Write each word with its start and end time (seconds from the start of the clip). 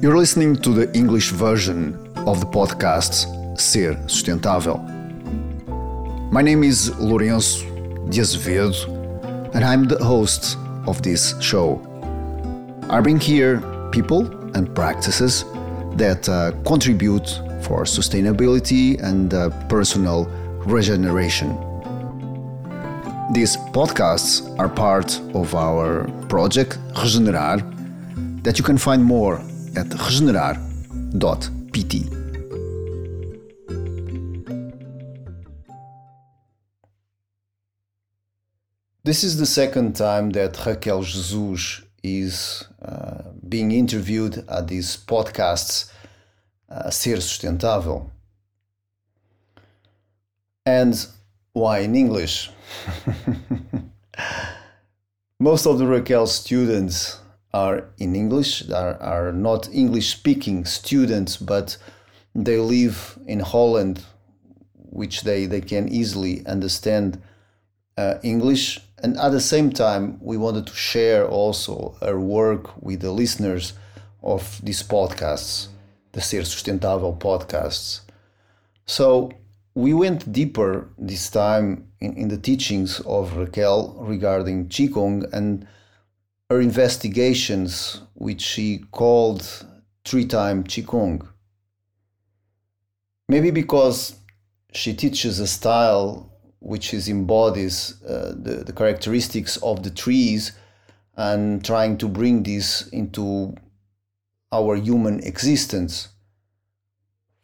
You're 0.00 0.16
listening 0.16 0.54
to 0.62 0.70
the 0.70 0.88
English 0.96 1.32
version 1.32 1.96
of 2.18 2.38
the 2.38 2.46
podcast 2.46 3.26
Ser 3.58 3.96
Sustentável. 4.06 4.78
My 6.30 6.40
name 6.40 6.62
is 6.62 6.90
Lourenço 7.00 7.64
de 8.08 8.20
Azevedo, 8.20 8.72
and 9.54 9.64
I'm 9.64 9.88
the 9.88 9.98
host 9.98 10.56
of 10.86 11.02
this 11.02 11.34
show. 11.40 11.80
I 12.88 13.00
bring 13.00 13.18
here 13.18 13.60
people 13.90 14.20
and 14.54 14.72
practices 14.72 15.44
that 15.96 16.28
uh, 16.28 16.52
contribute 16.64 17.28
for 17.62 17.82
sustainability 17.82 19.02
and 19.02 19.34
uh, 19.34 19.50
personal 19.68 20.26
regeneration. 20.64 21.48
These 23.32 23.56
podcasts 23.74 24.46
are 24.60 24.68
part 24.68 25.18
of 25.34 25.56
our 25.56 26.04
project 26.28 26.78
Regenerar 26.94 27.64
that 28.44 28.58
you 28.58 28.64
can 28.64 28.78
find 28.78 29.02
more 29.04 29.42
regenerar.pt. 29.74 32.08
This 39.04 39.24
is 39.24 39.38
the 39.38 39.46
second 39.46 39.96
time 39.96 40.30
that 40.30 40.64
Raquel 40.66 41.02
Jesus 41.02 41.82
is 42.02 42.64
uh, 42.82 43.22
being 43.48 43.72
interviewed 43.72 44.44
at 44.48 44.68
these 44.68 44.96
podcasts 44.96 45.90
uh, 46.68 46.90
Ser 46.90 47.16
Sustentável. 47.16 48.10
And 50.66 51.06
why 51.52 51.78
in 51.78 51.94
English? 51.94 52.50
Most 55.40 55.66
of 55.66 55.78
the 55.78 55.86
Raquel 55.86 56.26
students 56.26 57.20
are 57.64 57.76
in 57.98 58.10
English, 58.14 58.52
are, 58.70 58.96
are 59.16 59.32
not 59.32 59.68
English 59.72 60.08
speaking 60.18 60.64
students, 60.64 61.36
but 61.36 61.76
they 62.34 62.58
live 62.58 63.18
in 63.26 63.40
Holland, 63.40 63.96
which 65.00 65.16
they, 65.22 65.46
they 65.46 65.60
can 65.60 65.88
easily 66.00 66.34
understand 66.46 67.08
uh, 67.96 68.14
English. 68.22 68.64
And 69.02 69.16
at 69.18 69.30
the 69.30 69.40
same 69.40 69.70
time, 69.70 70.04
we 70.20 70.36
wanted 70.36 70.66
to 70.66 70.74
share 70.74 71.26
also 71.26 71.74
our 72.06 72.20
work 72.20 72.64
with 72.82 73.00
the 73.00 73.12
listeners 73.12 73.72
of 74.22 74.60
these 74.62 74.82
podcasts, 74.82 75.68
the 76.12 76.20
Ser 76.20 76.42
Sustentável 76.42 77.18
podcasts. 77.18 78.00
So 78.86 79.30
we 79.74 79.92
went 79.94 80.32
deeper 80.32 80.88
this 80.98 81.30
time 81.30 81.68
in, 82.00 82.10
in 82.22 82.28
the 82.28 82.38
teachings 82.38 83.00
of 83.00 83.36
Raquel 83.36 83.80
regarding 84.00 84.68
Qigong 84.68 85.32
and 85.32 85.66
her 86.50 86.60
investigations, 86.60 88.00
which 88.14 88.40
she 88.40 88.78
called 88.90 89.66
tree 90.04 90.24
time 90.24 90.64
Qigong. 90.64 91.26
Maybe 93.28 93.50
because 93.50 94.16
she 94.72 94.94
teaches 94.94 95.38
a 95.38 95.46
style 95.46 96.32
which 96.60 96.94
is 96.94 97.08
embodies 97.08 98.02
uh, 98.02 98.34
the, 98.36 98.64
the 98.64 98.72
characteristics 98.72 99.58
of 99.58 99.82
the 99.82 99.90
trees 99.90 100.52
and 101.16 101.64
trying 101.64 101.98
to 101.98 102.08
bring 102.08 102.42
this 102.42 102.88
into 102.88 103.54
our 104.50 104.76
human 104.76 105.22
existence. 105.24 106.08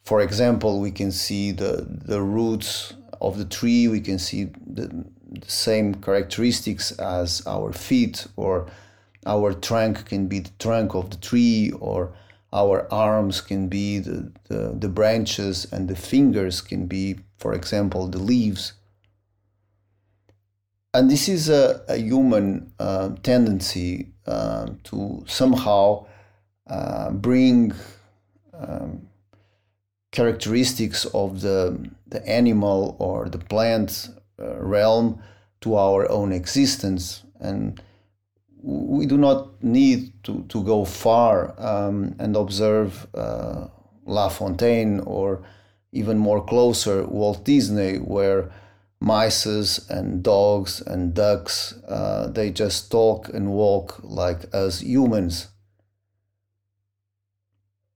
For 0.04 0.20
example, 0.20 0.80
we 0.80 0.90
can 0.90 1.12
see 1.12 1.52
the, 1.52 1.86
the 1.88 2.22
roots 2.22 2.94
of 3.20 3.38
the 3.38 3.44
tree, 3.44 3.88
we 3.88 4.00
can 4.00 4.18
see 4.18 4.44
the, 4.44 5.04
the 5.30 5.50
same 5.50 5.94
characteristics 5.94 6.92
as 6.92 7.46
our 7.46 7.72
feet 7.72 8.26
or 8.36 8.70
our 9.26 9.52
trunk 9.52 10.06
can 10.06 10.26
be 10.26 10.40
the 10.40 10.52
trunk 10.58 10.94
of 10.94 11.10
the 11.10 11.16
tree 11.16 11.72
or 11.80 12.14
our 12.52 12.86
arms 12.92 13.40
can 13.40 13.68
be 13.68 13.98
the, 13.98 14.32
the, 14.48 14.76
the, 14.78 14.88
branches 14.88 15.66
and 15.72 15.88
the 15.88 15.96
fingers 15.96 16.60
can 16.60 16.86
be 16.86 17.16
for 17.38 17.52
example 17.52 18.06
the 18.06 18.18
leaves. 18.18 18.74
And 20.92 21.10
this 21.10 21.28
is 21.28 21.48
a, 21.48 21.82
a 21.88 21.96
human 21.96 22.72
uh, 22.78 23.10
tendency 23.24 24.12
uh, 24.26 24.68
to 24.84 25.24
somehow 25.26 26.06
uh, 26.68 27.10
bring 27.10 27.72
um, 28.52 29.08
characteristics 30.12 31.04
of 31.06 31.40
the, 31.40 31.90
the 32.06 32.24
animal 32.28 32.96
or 33.00 33.28
the 33.28 33.38
plant 33.38 34.08
uh, 34.38 34.56
realm 34.60 35.20
to 35.60 35.74
our 35.74 36.08
own 36.08 36.30
existence. 36.30 37.24
And 37.40 37.82
we 38.64 39.04
do 39.04 39.18
not 39.18 39.62
need 39.62 40.12
to, 40.24 40.42
to 40.48 40.62
go 40.64 40.84
far 40.86 41.54
um, 41.60 42.14
and 42.18 42.34
observe 42.34 43.06
uh, 43.14 43.66
La 44.06 44.28
Fontaine 44.28 45.00
or 45.00 45.44
even 45.92 46.18
more 46.18 46.42
closer 46.44 47.04
Walt 47.06 47.44
Disney, 47.44 47.98
where 47.98 48.50
mice 49.00 49.78
and 49.90 50.22
dogs 50.22 50.80
and 50.80 51.12
ducks 51.12 51.74
uh, 51.88 52.28
they 52.28 52.50
just 52.50 52.90
talk 52.90 53.28
and 53.28 53.52
walk 53.52 54.00
like 54.02 54.52
us 54.54 54.80
humans. 54.80 55.48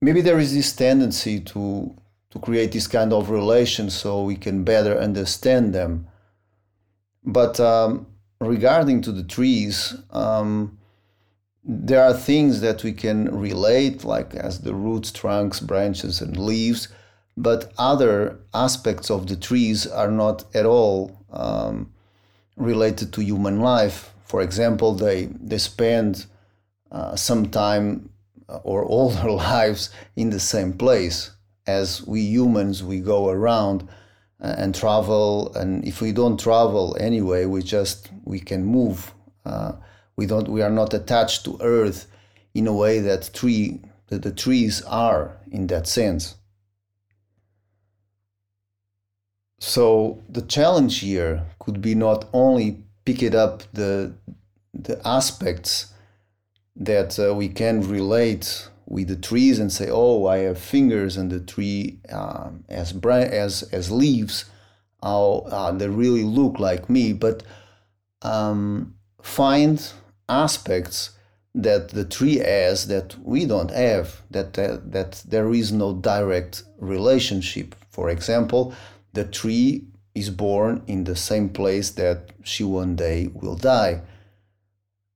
Maybe 0.01 0.21
there 0.21 0.39
is 0.39 0.53
this 0.53 0.71
tendency 0.73 1.39
to 1.41 1.95
to 2.29 2.39
create 2.39 2.71
this 2.71 2.85
kind 2.85 3.11
of 3.11 3.31
relation 3.31 3.89
so 3.89 4.21
we 4.21 4.35
can 4.35 4.63
better 4.63 4.95
understand 4.99 5.73
them. 5.73 6.07
But 7.23 7.59
um, 7.59 8.05
regarding 8.41 9.01
to 9.01 9.11
the 9.11 9.23
trees, 9.23 9.95
um, 10.11 10.77
there 11.63 12.03
are 12.03 12.13
things 12.13 12.61
that 12.61 12.83
we 12.83 12.93
can 12.93 13.37
relate, 13.37 14.03
like 14.03 14.33
as 14.33 14.61
the 14.61 14.73
roots, 14.73 15.11
trunks, 15.11 15.59
branches, 15.59 16.21
and 16.21 16.37
leaves, 16.37 16.87
but 17.35 17.71
other 17.77 18.39
aspects 18.53 19.09
of 19.11 19.27
the 19.27 19.35
trees 19.35 19.85
are 19.85 20.11
not 20.11 20.43
at 20.55 20.65
all 20.65 21.25
um, 21.31 21.91
related 22.55 23.13
to 23.13 23.21
human 23.21 23.59
life. 23.59 24.13
For 24.25 24.41
example, 24.41 24.93
they 24.93 25.25
they 25.25 25.57
spend 25.57 26.25
uh, 26.91 27.15
some 27.15 27.49
time 27.49 28.09
uh, 28.47 28.57
or 28.63 28.83
all 28.91 29.09
their 29.09 29.31
lives 29.31 29.89
in 30.15 30.29
the 30.29 30.39
same 30.39 30.73
place. 30.73 31.31
As 31.67 32.05
we 32.05 32.21
humans, 32.21 32.83
we 32.83 32.99
go 32.99 33.29
around 33.29 33.87
and 34.39 34.73
travel. 34.73 35.53
And 35.55 35.83
if 35.85 36.01
we 36.01 36.11
don't 36.11 36.39
travel 36.39 36.95
anyway 36.99 37.45
we 37.45 37.61
just 37.61 38.09
we 38.23 38.39
can 38.39 38.65
move. 38.65 39.13
Uh, 39.45 39.73
we 40.15 40.25
don't 40.25 40.49
we 40.49 40.61
are 40.61 40.69
not 40.69 40.93
attached 40.93 41.45
to 41.45 41.57
earth 41.61 42.07
in 42.53 42.67
a 42.67 42.73
way 42.73 42.99
that 42.99 43.31
tree 43.33 43.81
that 44.07 44.23
the 44.23 44.31
trees 44.31 44.81
are 44.83 45.37
in 45.51 45.67
that 45.67 45.87
sense. 45.87 46.35
So 49.59 50.23
the 50.29 50.41
challenge 50.41 50.99
here 50.99 51.45
could 51.59 51.81
be 51.81 51.93
not 51.93 52.27
only 52.33 52.83
pick 53.05 53.21
it 53.21 53.35
up 53.35 53.63
the 53.73 54.13
the 54.73 55.05
aspects 55.05 55.93
that 56.75 57.19
uh, 57.19 57.33
we 57.33 57.49
can 57.49 57.87
relate 57.87 58.69
with 58.89 59.07
the 59.07 59.15
trees 59.15 59.59
and 59.59 59.71
say, 59.71 59.89
"Oh, 59.89 60.25
I 60.25 60.39
have 60.39 60.59
fingers 60.59 61.15
and 61.15 61.31
the 61.31 61.39
tree 61.39 61.99
um, 62.11 62.65
as 62.67 62.91
bra- 62.91 63.29
as 63.45 63.63
as 63.71 63.91
leaves. 63.91 64.45
How 65.01 65.45
uh, 65.49 65.71
they 65.71 65.87
really 65.87 66.23
look 66.23 66.59
like 66.59 66.89
me." 66.89 67.13
But 67.13 67.43
um, 68.21 68.95
find 69.21 69.81
aspects 70.27 71.11
that 71.55 71.89
the 71.89 72.05
tree 72.05 72.37
has 72.37 72.87
that 72.87 73.15
we 73.23 73.45
don't 73.45 73.71
have. 73.71 74.21
That 74.31 74.57
uh, 74.57 74.79
that 74.83 75.23
there 75.25 75.53
is 75.53 75.71
no 75.71 75.93
direct 75.93 76.63
relationship. 76.79 77.75
For 77.91 78.09
example, 78.09 78.73
the 79.13 79.23
tree 79.23 79.85
is 80.15 80.29
born 80.31 80.81
in 80.87 81.03
the 81.03 81.15
same 81.15 81.49
place 81.49 81.91
that 81.91 82.31
she 82.43 82.63
one 82.63 82.95
day 82.95 83.29
will 83.33 83.55
die. 83.55 84.01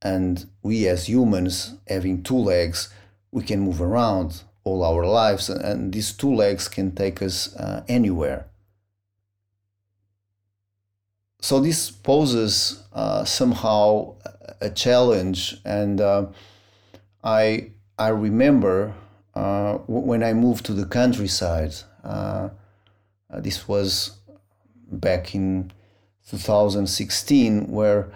And 0.01 0.45
we 0.61 0.87
as 0.87 1.07
humans, 1.07 1.75
having 1.87 2.23
two 2.23 2.37
legs, 2.37 2.89
we 3.33 3.43
can 3.43 3.59
move 3.59 3.81
around 3.81 4.43
all 4.63 4.83
our 4.83 5.05
lives, 5.05 5.49
and 5.49 5.91
these 5.91 6.13
two 6.13 6.33
legs 6.33 6.67
can 6.69 6.91
take 6.91 7.21
us 7.21 7.53
uh, 7.55 7.83
anywhere. 7.87 8.45
So 11.41 11.59
this 11.59 11.91
poses 11.91 12.83
uh, 12.93 13.25
somehow 13.25 14.15
a 14.61 14.69
challenge, 14.69 15.57
and 15.65 15.99
uh, 15.99 16.27
I 17.23 17.71
I 17.97 18.09
remember 18.09 18.93
uh, 19.33 19.73
when 19.87 20.23
I 20.23 20.33
moved 20.33 20.65
to 20.67 20.73
the 20.73 20.85
countryside. 20.85 21.73
Uh, 22.03 22.49
this 23.39 23.67
was 23.67 24.19
back 24.91 25.33
in 25.33 25.71
2016, 26.29 27.67
where 27.71 28.11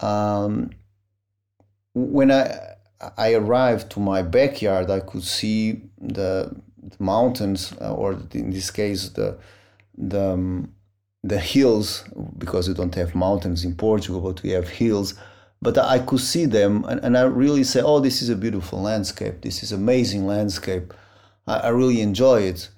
um, 0.00 0.70
when 1.94 2.30
I 2.30 2.75
I 3.16 3.34
arrived 3.34 3.90
to 3.92 4.00
my 4.00 4.22
backyard, 4.22 4.90
I 4.90 5.00
could 5.00 5.22
see 5.22 5.82
the, 5.98 6.54
the 6.82 6.96
mountains, 6.98 7.72
uh, 7.80 7.94
or 7.94 8.18
in 8.32 8.50
this 8.50 8.70
case, 8.70 9.10
the 9.10 9.38
the 9.98 10.32
um, 10.32 10.72
the 11.22 11.38
hills, 11.38 12.04
because 12.38 12.68
we 12.68 12.74
don't 12.74 12.94
have 12.94 13.14
mountains 13.14 13.64
in 13.64 13.74
Portugal, 13.74 14.20
but 14.20 14.42
we 14.42 14.50
have 14.50 14.68
hills. 14.68 15.14
but 15.62 15.78
I 15.78 15.98
could 15.98 16.20
see 16.20 16.46
them 16.46 16.84
and, 16.84 17.00
and 17.02 17.16
I 17.16 17.22
really 17.22 17.64
say, 17.64 17.80
oh, 17.80 18.00
this 18.00 18.22
is 18.22 18.28
a 18.28 18.36
beautiful 18.36 18.80
landscape. 18.80 19.40
This 19.40 19.62
is 19.62 19.72
amazing 19.72 20.26
landscape. 20.26 20.92
I, 21.46 21.56
I 21.58 21.68
really 21.68 22.00
enjoy 22.00 22.42
it. 22.42 22.68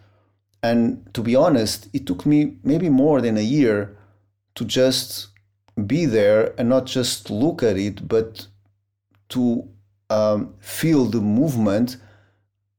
And 0.62 1.08
to 1.14 1.22
be 1.22 1.36
honest, 1.36 1.88
it 1.92 2.06
took 2.06 2.26
me 2.26 2.56
maybe 2.64 2.88
more 2.88 3.20
than 3.20 3.36
a 3.36 3.42
year 3.42 3.96
to 4.56 4.64
just 4.64 5.28
be 5.86 6.06
there 6.06 6.54
and 6.58 6.68
not 6.68 6.86
just 6.86 7.30
look 7.30 7.62
at 7.62 7.76
it, 7.76 8.08
but 8.08 8.46
to 9.30 9.68
um, 10.10 10.54
feel 10.60 11.04
the 11.06 11.20
movement 11.20 11.96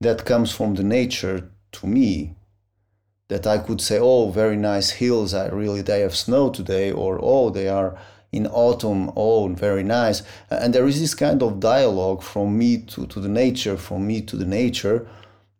that 0.01 0.25
comes 0.25 0.51
from 0.51 0.75
the 0.75 0.83
nature 0.83 1.51
to 1.73 1.87
me. 1.87 2.35
That 3.27 3.45
I 3.45 3.59
could 3.59 3.79
say, 3.79 3.99
oh, 3.99 4.31
very 4.31 4.57
nice 4.57 4.89
hills. 4.89 5.33
I 5.33 5.49
really 5.49 5.81
they 5.81 6.01
have 6.01 6.15
snow 6.15 6.49
today, 6.49 6.91
or 6.91 7.19
oh, 7.21 7.51
they 7.51 7.67
are 7.67 7.95
in 8.31 8.47
autumn. 8.47 9.11
Oh, 9.15 9.47
very 9.49 9.83
nice. 9.83 10.23
And 10.49 10.73
there 10.73 10.87
is 10.87 10.99
this 10.99 11.13
kind 11.13 11.43
of 11.43 11.59
dialogue 11.59 12.23
from 12.23 12.57
me 12.57 12.77
to, 12.77 13.05
to 13.05 13.19
the 13.19 13.29
nature, 13.29 13.77
from 13.77 14.07
me 14.07 14.21
to 14.21 14.35
the 14.35 14.45
nature. 14.45 15.07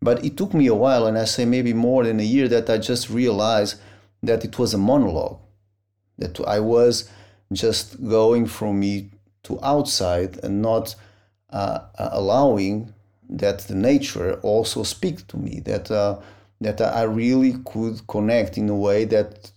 But 0.01 0.23
it 0.25 0.37
took 0.37 0.53
me 0.53 0.67
a 0.67 0.73
while, 0.73 1.05
and 1.05 1.17
I 1.17 1.25
say 1.25 1.45
maybe 1.45 1.73
more 1.73 2.03
than 2.05 2.19
a 2.19 2.23
year, 2.23 2.47
that 2.47 2.69
I 2.69 2.77
just 2.77 3.09
realized 3.09 3.79
that 4.23 4.43
it 4.45 4.57
was 4.57 4.73
a 4.73 4.77
monologue. 4.77 5.37
That 6.17 6.39
I 6.47 6.59
was 6.59 7.09
just 7.51 8.03
going 8.07 8.45
from 8.47 8.79
me 8.79 9.11
to 9.43 9.59
outside 9.63 10.39
and 10.43 10.61
not 10.61 10.95
uh, 11.51 11.79
uh, 11.97 12.09
allowing 12.11 12.93
that 13.29 13.59
the 13.59 13.75
nature 13.75 14.39
also 14.41 14.83
speak 14.83 15.27
to 15.27 15.37
me 15.37 15.59
that 15.61 15.89
uh, 15.91 16.19
that 16.61 16.81
I 16.81 17.03
really 17.03 17.55
could 17.65 18.05
connect 18.07 18.57
in 18.57 18.69
a 18.69 18.75
way 18.75 19.05
that 19.05 19.51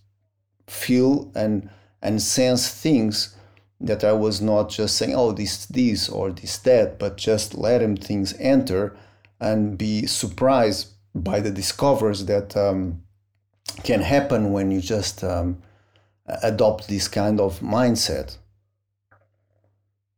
feel 0.67 1.31
and 1.35 1.69
and 2.01 2.21
sense 2.21 2.69
things 2.69 3.35
that 3.81 4.03
I 4.03 4.13
was 4.13 4.41
not 4.41 4.69
just 4.69 4.95
saying 4.95 5.15
oh 5.15 5.31
this 5.31 5.65
this 5.65 6.09
or 6.09 6.31
this 6.31 6.57
that 6.59 6.99
but 6.99 7.17
just 7.17 7.55
let 7.55 7.81
letting 7.81 7.97
things 7.97 8.33
enter 8.39 8.95
and 9.39 9.77
be 9.77 10.05
surprised 10.05 10.87
by 11.13 11.39
the 11.39 11.51
discoveries 11.51 12.25
that 12.25 12.55
um, 12.55 13.03
can 13.83 14.01
happen 14.01 14.51
when 14.51 14.71
you 14.71 14.81
just 14.81 15.23
um, 15.23 15.61
adopt 16.41 16.87
this 16.87 17.07
kind 17.07 17.39
of 17.39 17.59
mindset. 17.59 18.37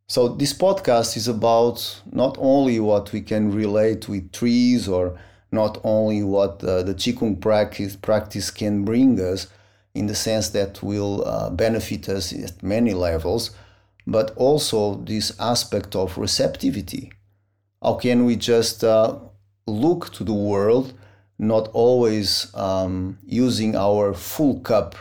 So, 0.08 0.28
this 0.28 0.54
podcast 0.54 1.18
is 1.18 1.28
about 1.28 2.02
not 2.12 2.38
only 2.40 2.80
what 2.80 3.12
we 3.12 3.22
can 3.22 3.52
relate 3.52 4.08
with 4.08 4.32
trees 4.32 4.88
or 4.88 5.18
not 5.52 5.80
only 5.84 6.22
what 6.22 6.64
uh, 6.64 6.84
the 6.84 6.94
Qigong 6.94 7.42
practice, 7.42 7.96
practice 7.96 8.52
can 8.52 8.86
bring 8.86 9.20
us 9.20 9.48
in 9.96 10.06
the 10.06 10.14
sense 10.14 10.50
that 10.50 10.84
will 10.84 11.28
uh, 11.28 11.50
benefit 11.50 12.08
us 12.08 12.32
at 12.34 12.62
many 12.62 12.94
levels, 12.94 13.50
but 14.06 14.30
also 14.36 14.94
this 14.96 15.32
aspect 15.40 15.96
of 15.96 16.20
receptivity. 16.20 17.12
How 17.82 17.96
can 17.96 18.26
we 18.26 18.36
just 18.36 18.84
uh, 18.84 19.18
look 19.66 20.14
to 20.14 20.24
the 20.24 20.34
world, 20.34 20.94
not 21.40 21.70
always 21.70 22.54
um, 22.54 23.18
using 23.26 23.76
our 23.76 24.14
full 24.14 24.60
cup 24.60 24.96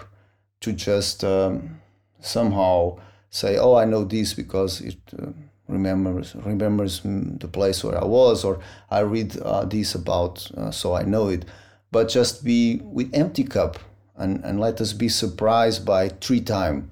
to 0.61 0.73
just 0.73 1.23
um, 1.25 1.81
somehow 2.21 2.99
say, 3.35 3.59
"Oh, 3.59 3.75
I 3.75 3.85
know 3.85 4.05
this 4.05 4.33
because 4.33 4.81
it 4.81 4.99
uh, 5.19 5.33
remembers 5.67 6.35
remembers 6.37 7.01
the 7.03 7.49
place 7.49 7.83
where 7.83 7.99
I 8.01 8.05
was," 8.05 8.45
or 8.45 8.61
"I 8.91 9.01
read 9.01 9.37
uh, 9.39 9.65
this 9.65 9.95
about, 9.95 10.51
uh, 10.57 10.71
so 10.71 10.95
I 10.95 11.03
know 11.03 11.29
it." 11.29 11.45
But 11.91 12.09
just 12.09 12.45
be 12.45 12.81
with 12.83 13.11
empty 13.13 13.45
cup 13.45 13.79
and, 14.17 14.45
and 14.45 14.61
let 14.61 14.81
us 14.81 14.93
be 14.93 15.09
surprised 15.09 15.85
by 15.85 16.09
tree 16.09 16.41
time. 16.41 16.91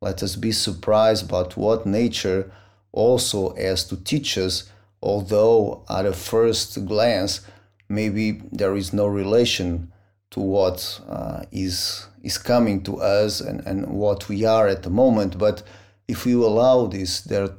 Let 0.00 0.22
us 0.22 0.36
be 0.36 0.52
surprised 0.52 1.24
about 1.24 1.56
what 1.56 1.86
nature 1.86 2.50
also 2.92 3.54
has 3.54 3.84
to 3.88 3.96
teach 3.96 4.38
us, 4.38 4.70
although 5.02 5.84
at 5.88 6.06
a 6.06 6.12
first 6.12 6.86
glance, 6.86 7.40
maybe 7.88 8.42
there 8.52 8.76
is 8.76 8.92
no 8.92 9.06
relation 9.06 9.92
to 10.30 10.40
what 10.40 11.00
uh, 11.08 11.42
is 11.52 12.06
is 12.22 12.38
coming 12.38 12.82
to 12.82 13.00
us 13.00 13.40
and, 13.40 13.60
and 13.66 13.86
what 13.86 14.28
we 14.28 14.44
are 14.44 14.66
at 14.68 14.82
the 14.82 14.90
moment. 14.90 15.38
But 15.38 15.62
if 16.06 16.26
we 16.26 16.32
allow 16.32 16.86
this, 16.86 17.20
there 17.20 17.50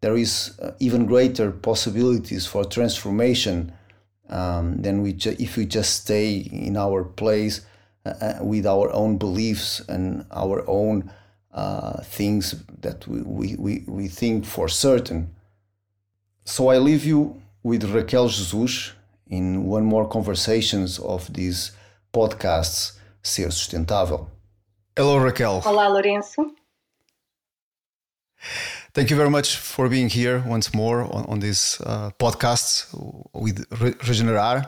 there 0.00 0.16
is 0.16 0.58
uh, 0.60 0.72
even 0.78 1.06
greater 1.06 1.50
possibilities 1.50 2.46
for 2.46 2.64
transformation 2.64 3.72
um, 4.28 4.80
than 4.82 5.02
we 5.02 5.12
ju- 5.12 5.36
if 5.38 5.56
we 5.56 5.66
just 5.66 6.02
stay 6.02 6.36
in 6.36 6.76
our 6.76 7.04
place 7.04 7.62
uh, 8.06 8.14
uh 8.20 8.38
with 8.40 8.66
our 8.66 8.90
own 8.92 9.18
beliefs 9.18 9.80
and 9.88 10.24
our 10.30 10.64
own 10.68 11.10
uh, 11.52 12.00
things 12.02 12.54
that 12.80 13.06
we, 13.08 13.22
we, 13.22 13.56
we, 13.56 13.84
we 13.86 14.08
think 14.08 14.44
for 14.44 14.68
certain. 14.68 15.34
So 16.44 16.68
I 16.68 16.78
leave 16.78 17.04
you 17.04 17.42
with 17.62 17.84
Raquel 17.84 18.28
Jesus 18.28 18.92
in 19.26 19.64
one 19.66 19.84
more 19.84 20.08
conversations 20.08 20.98
of 20.98 21.32
these 21.32 21.72
podcasts 22.12 22.98
Ser 23.22 23.50
Sustentável. 23.50 24.26
Hello, 24.96 25.18
Raquel. 25.18 25.62
Olá, 25.64 25.88
Lourenço. 25.88 26.54
Thank 28.92 29.10
you 29.10 29.16
very 29.16 29.30
much 29.30 29.56
for 29.56 29.88
being 29.88 30.08
here 30.08 30.42
once 30.46 30.74
more 30.74 31.02
on, 31.02 31.24
on 31.26 31.38
this 31.38 31.80
uh, 31.82 32.10
podcast 32.18 32.86
with 33.32 33.64
Re- 33.80 33.92
Regenerar. 33.92 34.66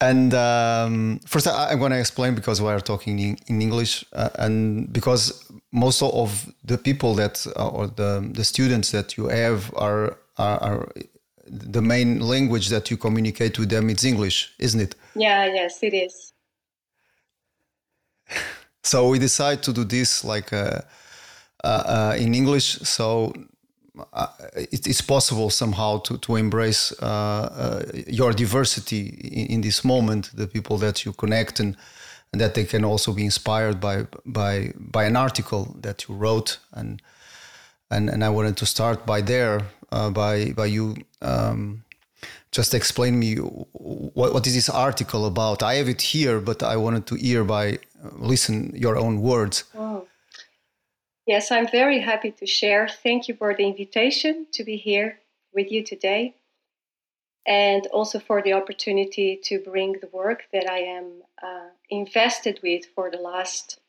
And 0.00 0.32
um, 0.32 1.20
first, 1.26 1.46
I, 1.48 1.72
am 1.72 1.78
going 1.80 1.92
to 1.92 1.98
explain 1.98 2.34
because 2.34 2.62
we 2.62 2.68
are 2.68 2.80
talking 2.80 3.18
in, 3.18 3.36
in 3.48 3.60
English, 3.60 4.04
uh, 4.12 4.28
and 4.38 4.92
because 4.92 5.44
most 5.72 6.02
of 6.02 6.52
the 6.64 6.78
people 6.78 7.14
that 7.14 7.44
uh, 7.56 7.68
or 7.68 7.88
the 7.88 8.30
the 8.32 8.44
students 8.44 8.92
that 8.92 9.16
you 9.16 9.26
have 9.26 9.72
are 9.74 10.16
are, 10.36 10.62
are 10.62 10.88
the 11.50 11.82
main 11.82 12.20
language 12.20 12.68
that 12.68 12.90
you 12.90 12.96
communicate 12.96 13.58
with 13.58 13.68
them 13.68 13.90
is 13.90 14.04
English, 14.04 14.52
isn't 14.58 14.80
it? 14.80 14.94
Yeah, 15.14 15.46
yes, 15.46 15.82
it 15.82 15.94
is. 15.94 16.32
So 18.84 19.08
we 19.08 19.18
decide 19.18 19.62
to 19.64 19.72
do 19.72 19.84
this 19.84 20.24
like 20.24 20.50
uh, 20.52 20.80
uh, 21.62 21.66
uh 21.66 22.16
in 22.16 22.34
English, 22.34 22.78
so 22.82 23.34
uh, 24.12 24.28
it, 24.54 24.86
it's 24.86 25.02
possible 25.02 25.50
somehow 25.50 25.98
to 25.98 26.16
to 26.18 26.36
embrace 26.36 26.92
uh, 27.02 27.06
uh, 27.06 27.82
your 28.06 28.32
diversity 28.32 29.08
in, 29.08 29.46
in, 29.54 29.60
this 29.60 29.84
moment, 29.84 30.30
the 30.34 30.46
people 30.46 30.78
that 30.78 31.04
you 31.04 31.12
connect, 31.12 31.60
and, 31.60 31.76
and 32.32 32.40
that 32.40 32.54
they 32.54 32.64
can 32.64 32.84
also 32.84 33.12
be 33.12 33.24
inspired 33.24 33.78
by 33.80 34.06
by 34.24 34.72
by 34.76 35.04
an 35.04 35.16
article 35.16 35.76
that 35.82 36.08
you 36.08 36.14
wrote 36.14 36.58
and 36.72 37.02
and 37.90 38.10
and 38.10 38.24
I 38.24 38.28
wanted 38.28 38.56
to 38.56 38.66
start 38.66 39.06
by 39.06 39.20
there 39.20 39.62
uh, 39.92 40.10
by 40.10 40.52
by 40.52 40.66
you 40.66 40.96
um, 41.22 41.84
just 42.50 42.74
explain 42.74 43.18
me 43.18 43.36
what, 43.36 44.32
what 44.34 44.46
is 44.46 44.54
this 44.54 44.68
article 44.68 45.26
about. 45.26 45.62
I 45.62 45.74
have 45.74 45.88
it 45.88 46.02
here 46.02 46.40
but 46.40 46.62
i 46.62 46.76
wanted 46.76 47.06
to 47.06 47.14
hear 47.14 47.44
by 47.44 47.64
uh, 47.74 48.10
listen 48.16 48.72
your 48.74 48.96
own 48.96 49.20
words. 49.20 49.64
Yes 51.26 51.50
i'm 51.50 51.68
very 51.68 52.00
happy 52.00 52.30
to 52.32 52.46
share. 52.46 52.88
Thank 52.88 53.28
you 53.28 53.34
for 53.34 53.54
the 53.54 53.64
invitation 53.64 54.46
to 54.52 54.64
be 54.64 54.76
here 54.76 55.18
with 55.52 55.70
you 55.70 55.82
today 55.84 56.34
and 57.48 57.86
also 57.86 58.18
for 58.18 58.42
the 58.42 58.52
opportunity 58.52 59.40
to 59.42 59.58
bring 59.58 59.94
the 60.00 60.08
work 60.12 60.44
that 60.52 60.70
i 60.70 60.78
am 60.78 61.22
uh, 61.42 61.68
invested 61.88 62.60
with 62.62 62.84
for 62.94 63.10
the 63.10 63.16
last 63.16 63.80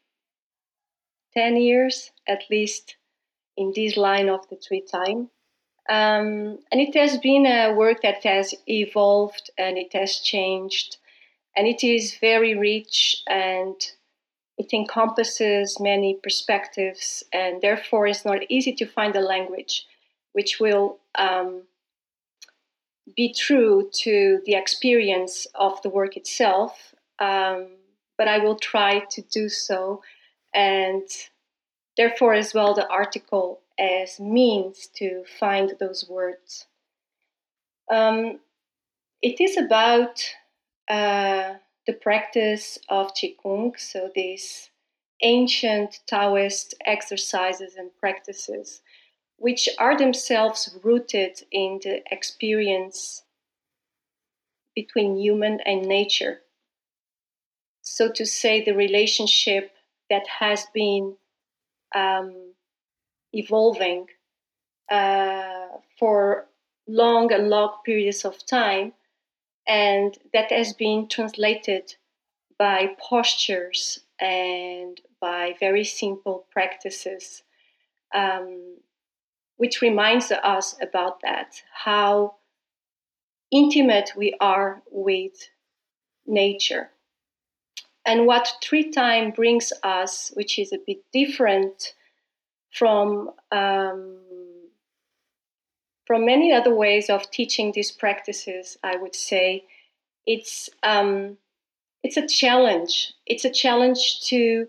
10 1.34 1.58
years 1.58 2.12
at 2.28 2.44
least 2.50 2.96
in 3.58 3.74
this 3.76 3.98
line 3.98 4.30
of 4.30 4.48
the 4.50 4.56
tree 4.56 4.82
time 4.82 5.30
um, 5.90 6.60
and 6.72 6.80
it 6.80 6.96
has 6.96 7.18
been 7.18 7.48
a 7.48 7.74
work 7.74 8.04
that 8.04 8.24
has 8.24 8.54
evolved 8.68 9.50
and 9.58 9.76
it 9.76 9.92
has 9.94 10.20
changed. 10.20 10.98
And 11.58 11.68
it 11.68 11.84
is 11.84 12.16
very 12.22 12.56
rich 12.56 13.24
and 13.28 13.76
it 14.60 14.72
encompasses 14.72 15.80
many 15.80 16.20
perspectives. 16.22 17.24
And 17.34 17.60
therefore, 17.62 18.06
it's 18.06 18.24
not 18.24 18.44
easy 18.50 18.74
to 18.74 18.86
find 18.86 19.16
a 19.16 19.22
language 19.22 19.88
which 20.34 20.60
will 20.60 21.00
um, 21.16 21.64
be 23.16 23.34
true 23.34 23.90
to 24.04 24.42
the 24.46 24.54
experience 24.54 25.48
of 25.56 25.82
the 25.82 25.90
work 25.90 26.16
itself. 26.16 26.94
Um, 27.18 27.68
but 28.16 28.28
I 28.28 28.38
will 28.38 28.58
try 28.58 29.00
to 29.10 29.22
do 29.24 29.50
so. 29.50 30.04
And 30.54 31.08
therefore, 31.98 32.36
as 32.36 32.54
well, 32.54 32.76
the 32.76 32.88
article 32.88 33.62
as 33.80 34.20
means 34.20 34.88
to 34.98 35.24
find 35.40 35.74
those 35.80 36.08
words. 36.10 36.68
Um, 37.92 38.40
it 39.22 39.42
is 39.42 39.58
about 39.58 40.24
uh, 40.90 41.56
the 41.88 41.94
practice 41.94 42.78
of 42.90 43.14
Qigong, 43.14 43.80
so 43.80 44.12
these 44.14 44.70
ancient 45.22 46.00
Taoist 46.08 46.74
exercises 46.86 47.76
and 47.76 47.90
practices, 48.00 48.82
which 49.38 49.68
are 49.78 49.98
themselves 49.98 50.78
rooted 50.84 51.44
in 51.52 51.80
the 51.84 52.02
experience 52.12 53.24
between 54.76 55.18
human 55.18 55.60
and 55.66 55.82
nature. 55.82 56.42
So, 57.82 58.12
to 58.12 58.26
say, 58.26 58.64
the 58.64 58.76
relationship 58.76 59.72
that 60.10 60.28
has 60.40 60.68
been 60.74 61.18
um, 61.96 62.49
evolving 63.34 64.08
uh, 64.92 65.68
for 65.98 66.48
long 66.88 67.32
and 67.32 67.50
long 67.50 67.78
periods 67.86 68.26
of 68.26 68.46
time, 68.46 68.94
and 69.68 70.18
that 70.34 70.52
has 70.52 70.74
been 70.74 71.08
translated 71.08 71.96
by 72.58 72.96
postures 73.00 74.00
and 74.20 75.00
by 75.22 75.56
very 75.60 75.84
simple 75.84 76.46
practices, 76.52 77.44
um, 78.14 78.78
which 79.58 79.82
reminds 79.82 80.32
us 80.32 80.76
about 80.82 81.22
that 81.22 81.62
how 81.72 82.36
intimate 83.52 84.12
we 84.16 84.36
are 84.40 84.82
with 84.92 85.50
nature. 86.26 86.90
And 88.06 88.26
what 88.26 88.54
tree 88.62 88.92
time 88.92 89.32
brings 89.32 89.72
us, 89.84 90.32
which 90.34 90.58
is 90.58 90.72
a 90.74 90.80
bit 90.86 91.00
different 91.14 91.94
from 92.72 93.32
um, 93.52 94.18
from 96.06 96.26
many 96.26 96.52
other 96.52 96.74
ways 96.74 97.10
of 97.10 97.30
teaching 97.30 97.72
these 97.72 97.92
practices, 97.92 98.78
I 98.84 98.96
would 98.96 99.16
say, 99.16 99.66
it's 100.26 100.70
um, 100.82 101.38
it's 102.04 102.18
a 102.18 102.28
challenge. 102.28 103.14
It's 103.26 103.46
a 103.46 103.52
challenge 103.52 104.22
to 104.28 104.68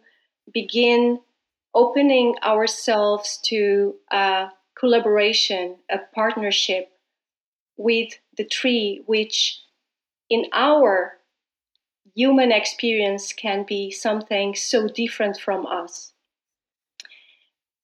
begin 0.52 1.20
opening 1.74 2.34
ourselves 2.42 3.38
to 3.44 3.94
a 4.10 4.48
collaboration, 4.78 5.76
a 5.90 5.98
partnership 6.14 6.90
with 7.76 8.18
the 8.36 8.44
tree, 8.44 9.02
which 9.06 9.60
in 10.28 10.46
our 10.52 11.18
human 12.14 12.52
experience 12.52 13.32
can 13.32 13.64
be 13.64 13.90
something 13.90 14.54
so 14.54 14.88
different 14.88 15.38
from 15.38 15.66
us. 15.66 16.12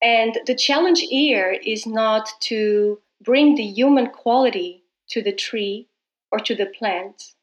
And 0.02 0.38
the 0.46 0.54
challenge 0.54 1.00
here 1.00 1.52
is 1.52 1.86
not 1.86 2.28
to 2.42 3.00
bring 3.22 3.54
the 3.54 3.64
human 3.64 4.08
quality 4.08 4.84
to 5.10 5.22
the 5.22 5.32
tree 5.32 5.88
or 6.30 6.38
to 6.40 6.54
the 6.54 6.66
plant, 6.66 7.34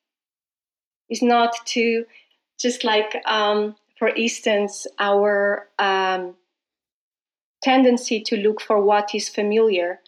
It's 1.10 1.22
not 1.22 1.54
to 1.68 2.06
just 2.60 2.84
like, 2.84 3.22
um, 3.26 3.76
for 3.98 4.10
instance, 4.10 4.88
our 5.00 5.70
um, 5.80 6.36
tendency 7.62 8.22
to 8.22 8.38
look 8.38 8.62
for 8.62 8.82
what 8.82 9.14
is 9.16 9.30
familiar. 9.30 10.00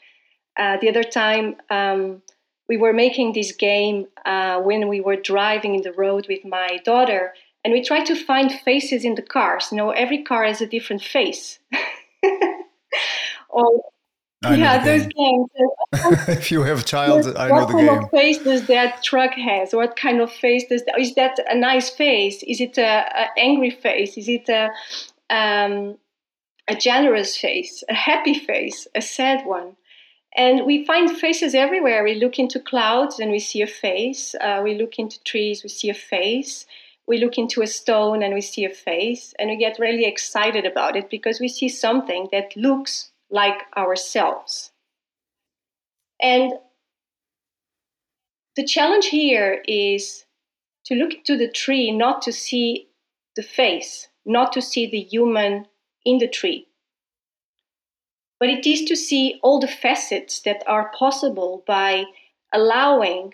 Uh, 0.57 0.77
the 0.81 0.89
other 0.89 1.03
time, 1.03 1.57
um, 1.69 2.21
we 2.67 2.77
were 2.77 2.93
making 2.93 3.33
this 3.33 3.51
game 3.51 4.07
uh, 4.25 4.59
when 4.61 4.87
we 4.87 5.01
were 5.01 5.15
driving 5.17 5.75
in 5.75 5.81
the 5.81 5.93
road 5.93 6.27
with 6.27 6.45
my 6.45 6.79
daughter, 6.83 7.33
and 7.63 7.73
we 7.73 7.83
tried 7.83 8.05
to 8.05 8.15
find 8.15 8.51
faces 8.51 9.05
in 9.05 9.15
the 9.15 9.21
cars. 9.21 9.69
You 9.71 9.77
know, 9.77 9.91
every 9.91 10.23
car 10.23 10.45
has 10.45 10.61
a 10.61 10.67
different 10.67 11.03
face. 11.03 11.59
or 13.49 13.81
yeah, 14.53 14.83
those 14.83 15.07
games. 15.07 15.49
if 16.27 16.51
you 16.51 16.63
have 16.63 16.81
a 16.81 16.83
child, 16.83 17.35
I 17.35 17.49
know 17.49 17.65
the 17.65 17.73
game. 17.73 17.87
What 17.87 17.93
kind 17.93 18.03
of 18.03 18.09
face 18.11 18.37
does 18.39 18.67
that 18.67 19.03
truck 19.03 19.33
has? 19.33 19.73
What 19.73 19.95
kind 19.95 20.21
of 20.21 20.31
face 20.31 20.65
does 20.67 20.83
that? 20.85 20.99
Is 20.99 21.15
that 21.15 21.39
a 21.49 21.57
nice 21.57 21.89
face? 21.89 22.43
Is 22.43 22.61
it 22.61 22.77
a, 22.77 22.83
a 22.83 23.39
angry 23.39 23.71
face? 23.71 24.17
Is 24.17 24.29
it 24.29 24.47
a 24.49 24.69
um, 25.29 25.97
a 26.67 26.75
generous 26.75 27.37
face, 27.37 27.83
a 27.89 27.93
happy 27.93 28.33
face, 28.33 28.87
a 28.95 29.01
sad 29.01 29.45
one? 29.45 29.75
And 30.37 30.65
we 30.65 30.85
find 30.85 31.09
faces 31.09 31.55
everywhere. 31.55 32.03
We 32.03 32.15
look 32.15 32.37
into 32.37 32.59
clouds 32.59 33.19
and 33.19 33.31
we 33.31 33.39
see 33.39 33.61
a 33.61 33.67
face. 33.67 34.35
Uh, 34.41 34.61
we 34.63 34.75
look 34.75 34.99
into 34.99 35.23
trees, 35.23 35.63
we 35.63 35.69
see 35.69 35.89
a 35.89 35.93
face. 35.93 36.65
We 37.07 37.17
look 37.19 37.37
into 37.37 37.61
a 37.61 37.67
stone 37.67 38.23
and 38.23 38.33
we 38.33 38.41
see 38.41 38.65
a 38.65 38.69
face. 38.69 39.33
And 39.37 39.49
we 39.49 39.57
get 39.57 39.79
really 39.79 40.05
excited 40.05 40.65
about 40.65 40.95
it 40.95 41.09
because 41.09 41.39
we 41.39 41.47
see 41.47 41.69
something 41.69 42.29
that 42.31 42.55
looks 42.55 43.11
like 43.29 43.61
ourselves. 43.77 44.71
And 46.21 46.53
the 48.55 48.65
challenge 48.65 49.07
here 49.07 49.61
is 49.67 50.25
to 50.85 50.95
look 50.95 51.23
to 51.25 51.37
the 51.37 51.49
tree, 51.49 51.91
not 51.91 52.21
to 52.23 52.31
see 52.31 52.87
the 53.35 53.43
face, 53.43 54.07
not 54.25 54.53
to 54.53 54.61
see 54.61 54.89
the 54.89 55.01
human 55.01 55.67
in 56.05 56.19
the 56.19 56.27
tree 56.27 56.67
but 58.39 58.49
it 58.49 58.65
is 58.65 58.83
to 58.85 58.95
see 58.95 59.39
all 59.41 59.59
the 59.59 59.67
facets 59.67 60.41
that 60.41 60.63
are 60.67 60.91
possible 60.97 61.63
by 61.65 62.03
allowing 62.53 63.33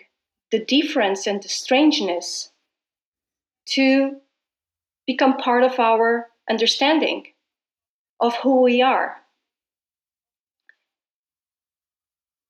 the 0.50 0.64
difference 0.64 1.26
and 1.26 1.42
the 1.42 1.48
strangeness 1.48 2.51
to 3.66 4.16
become 5.06 5.36
part 5.36 5.64
of 5.64 5.78
our 5.78 6.28
understanding 6.48 7.26
of 8.20 8.34
who 8.36 8.62
we 8.62 8.82
are. 8.82 9.16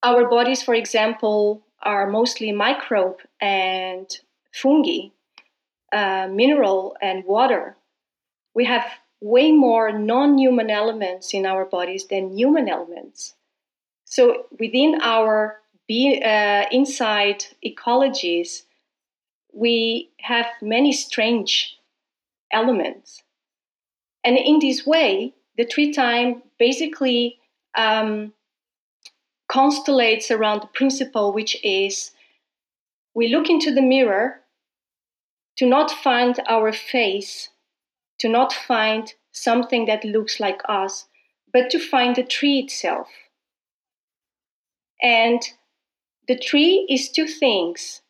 Our 0.03 0.29
bodies, 0.29 0.63
for 0.63 0.75
example, 0.75 1.63
are 1.83 2.07
mostly 2.07 2.53
microbe 2.53 3.21
and 3.41 4.07
fungi, 4.53 5.11
uh, 5.93 6.29
mineral 6.29 6.97
and 7.01 7.25
water. 7.25 7.77
We 8.55 8.65
have 8.65 8.85
way 9.21 9.53
more 9.53 9.93
non 9.93 10.39
human 10.39 10.71
elements 10.71 11.33
in 11.33 11.47
our 11.47 11.65
bodies 11.65 12.07
than 12.09 12.37
human 12.37 12.69
elements. 12.69 13.35
So 14.05 14.47
within 14.59 14.99
our 15.01 15.61
be, 15.87 16.21
uh, 16.23 16.65
inside 16.71 17.47
ecologies, 17.65 18.65
we 19.53 20.11
have 20.21 20.47
many 20.61 20.93
strange 20.93 21.79
elements. 22.53 23.23
And 24.25 24.37
in 24.37 24.59
this 24.61 24.87
way, 24.87 25.35
the 25.57 25.65
tree 25.65 25.93
time 25.93 26.43
basically 26.59 27.39
um, 27.77 28.33
constellates 29.51 30.31
around 30.31 30.63
the 30.63 30.69
principle, 30.69 31.33
which 31.33 31.57
is 31.65 32.13
we 33.15 33.29
look 33.29 33.51
into 33.51 33.75
the 33.75 33.83
mirror 33.83 34.41
to 35.57 35.67
not 35.67 35.91
find 35.91 36.39
our 36.49 36.73
face 36.73 37.51
to 38.23 38.29
not 38.29 38.53
find 38.53 39.15
something 39.33 39.87
that 39.87 40.05
looks 40.05 40.39
like 40.39 40.63
us, 40.69 41.07
but 41.53 41.69
to 41.71 41.79
find 41.81 42.15
the 42.15 42.23
tree 42.23 42.61
itself. 42.61 43.09
And 45.03 45.43
the 46.29 46.39
tree 46.39 46.87
is 46.89 47.11
two 47.11 47.27
things 47.27 48.02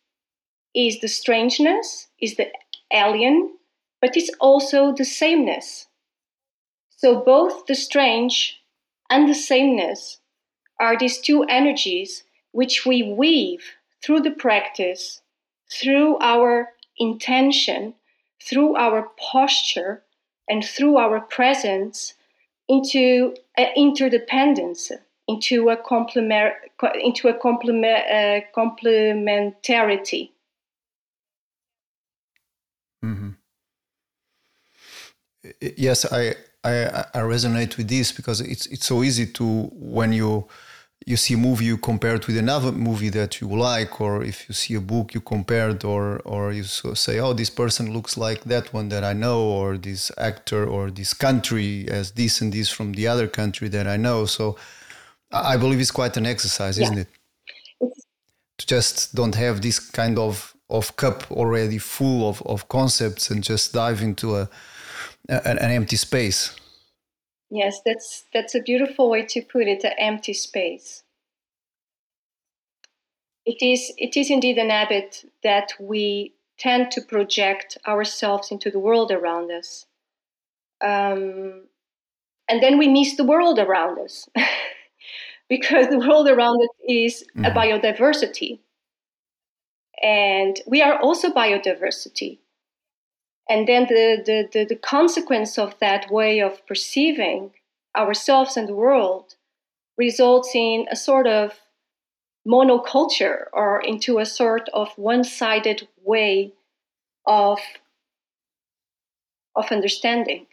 is 0.74 1.00
the 1.00 1.08
strangeness, 1.08 2.08
is 2.20 2.36
the 2.36 2.50
alien, 2.92 3.56
but 4.00 4.16
it's 4.16 4.30
also 4.40 4.92
the 4.92 5.04
sameness. 5.04 5.86
So 6.90 7.20
both 7.20 7.66
the 7.66 7.74
strange 7.74 8.60
and 9.10 9.28
the 9.28 9.34
sameness 9.34 10.18
are 10.80 10.98
these 10.98 11.18
two 11.18 11.44
energies 11.44 12.24
which 12.52 12.86
we 12.86 13.02
weave 13.02 13.76
through 14.02 14.20
the 14.20 14.30
practice, 14.30 15.20
through 15.70 16.18
our 16.20 16.70
intention, 16.98 17.94
through 18.42 18.76
our 18.76 19.10
posture 19.16 20.02
and 20.48 20.64
through 20.64 20.96
our 20.96 21.20
presence 21.20 22.14
into 22.68 23.34
an 23.56 23.68
interdependence, 23.76 24.92
into 25.28 25.68
a 25.70 25.76
into 27.00 27.28
a 27.28 27.32
uh, 27.32 28.40
complementarity. 28.56 30.30
Yes, 35.60 36.10
I, 36.12 36.34
I 36.64 37.04
I 37.14 37.20
resonate 37.20 37.76
with 37.76 37.88
this 37.88 38.12
because 38.12 38.40
it's 38.40 38.66
it's 38.66 38.86
so 38.86 39.02
easy 39.02 39.26
to 39.26 39.70
when 39.72 40.12
you 40.12 40.46
you 41.06 41.16
see 41.16 41.34
a 41.34 41.36
movie 41.36 41.64
you 41.64 41.76
compare 41.76 42.14
it 42.14 42.26
with 42.26 42.36
another 42.36 42.72
movie 42.72 43.08
that 43.08 43.40
you 43.40 43.48
like 43.48 44.00
or 44.00 44.22
if 44.22 44.48
you 44.48 44.54
see 44.54 44.74
a 44.74 44.80
book 44.80 45.14
you 45.14 45.20
compare 45.20 45.70
it 45.70 45.84
or 45.84 46.20
or 46.24 46.52
you 46.52 46.64
say 46.64 47.18
oh 47.18 47.32
this 47.32 47.50
person 47.50 47.92
looks 47.92 48.16
like 48.16 48.44
that 48.44 48.72
one 48.72 48.88
that 48.88 49.02
i 49.02 49.12
know 49.12 49.40
or 49.42 49.76
this 49.76 50.12
actor 50.16 50.64
or 50.66 50.90
this 50.90 51.14
country 51.14 51.88
as 51.88 52.12
this 52.12 52.40
and 52.40 52.52
this 52.52 52.68
from 52.68 52.92
the 52.92 53.06
other 53.06 53.26
country 53.26 53.68
that 53.68 53.86
i 53.86 53.96
know 53.96 54.24
so 54.26 54.56
i 55.32 55.56
believe 55.56 55.80
it's 55.80 55.90
quite 55.90 56.16
an 56.16 56.26
exercise 56.26 56.78
yeah. 56.78 56.84
isn't 56.84 56.98
it 56.98 57.08
to 58.58 58.66
just 58.66 59.14
don't 59.14 59.34
have 59.34 59.60
this 59.60 59.78
kind 59.78 60.18
of 60.18 60.54
of 60.70 60.96
cup 60.96 61.30
already 61.30 61.78
full 61.78 62.28
of, 62.28 62.42
of 62.46 62.68
concepts 62.68 63.30
and 63.30 63.44
just 63.44 63.74
dive 63.74 64.00
into 64.00 64.36
a, 64.36 64.48
a 65.28 65.46
an 65.48 65.70
empty 65.70 65.96
space 65.96 66.54
Yes, 67.54 67.82
that's 67.84 68.24
that's 68.32 68.54
a 68.54 68.62
beautiful 68.62 69.10
way 69.10 69.26
to 69.26 69.42
put 69.42 69.66
it, 69.68 69.84
an 69.84 69.92
empty 69.98 70.32
space. 70.32 71.02
It 73.44 73.58
is 73.60 73.92
it 73.98 74.16
is 74.16 74.30
indeed 74.30 74.56
an 74.56 74.70
habit 74.70 75.30
that 75.42 75.74
we 75.78 76.32
tend 76.58 76.90
to 76.92 77.02
project 77.02 77.76
ourselves 77.86 78.50
into 78.50 78.70
the 78.70 78.78
world 78.78 79.12
around 79.12 79.50
us. 79.50 79.84
Um, 80.82 81.66
and 82.48 82.62
then 82.62 82.78
we 82.78 82.88
miss 82.88 83.16
the 83.16 83.24
world 83.24 83.58
around 83.58 83.98
us 83.98 84.26
because 85.50 85.88
the 85.88 85.98
world 85.98 86.28
around 86.28 86.58
us 86.62 86.74
is 86.88 87.22
mm. 87.36 87.46
a 87.46 87.50
mm-hmm. 87.50 87.58
biodiversity. 87.58 88.60
And 90.02 90.58
we 90.66 90.80
are 90.80 90.98
also 90.98 91.28
biodiversity 91.28 92.38
and 93.48 93.66
then 93.66 93.86
the, 93.88 94.22
the, 94.24 94.48
the, 94.52 94.64
the, 94.64 94.76
consequence 94.76 95.58
of 95.58 95.74
that 95.80 96.10
way 96.10 96.40
of 96.40 96.64
perceiving 96.66 97.50
ourselves 97.96 98.56
and 98.56 98.68
the 98.68 98.74
world 98.74 99.34
results 99.98 100.54
in 100.54 100.86
a 100.90 100.96
sort 100.96 101.26
of 101.26 101.60
monoculture 102.46 103.46
or 103.52 103.80
into 103.80 104.18
a 104.18 104.26
sort 104.26 104.68
of 104.72 104.88
one-sided 104.96 105.86
way 106.04 106.52
of 107.26 107.58
of 109.54 109.70
understanding. 109.70 110.46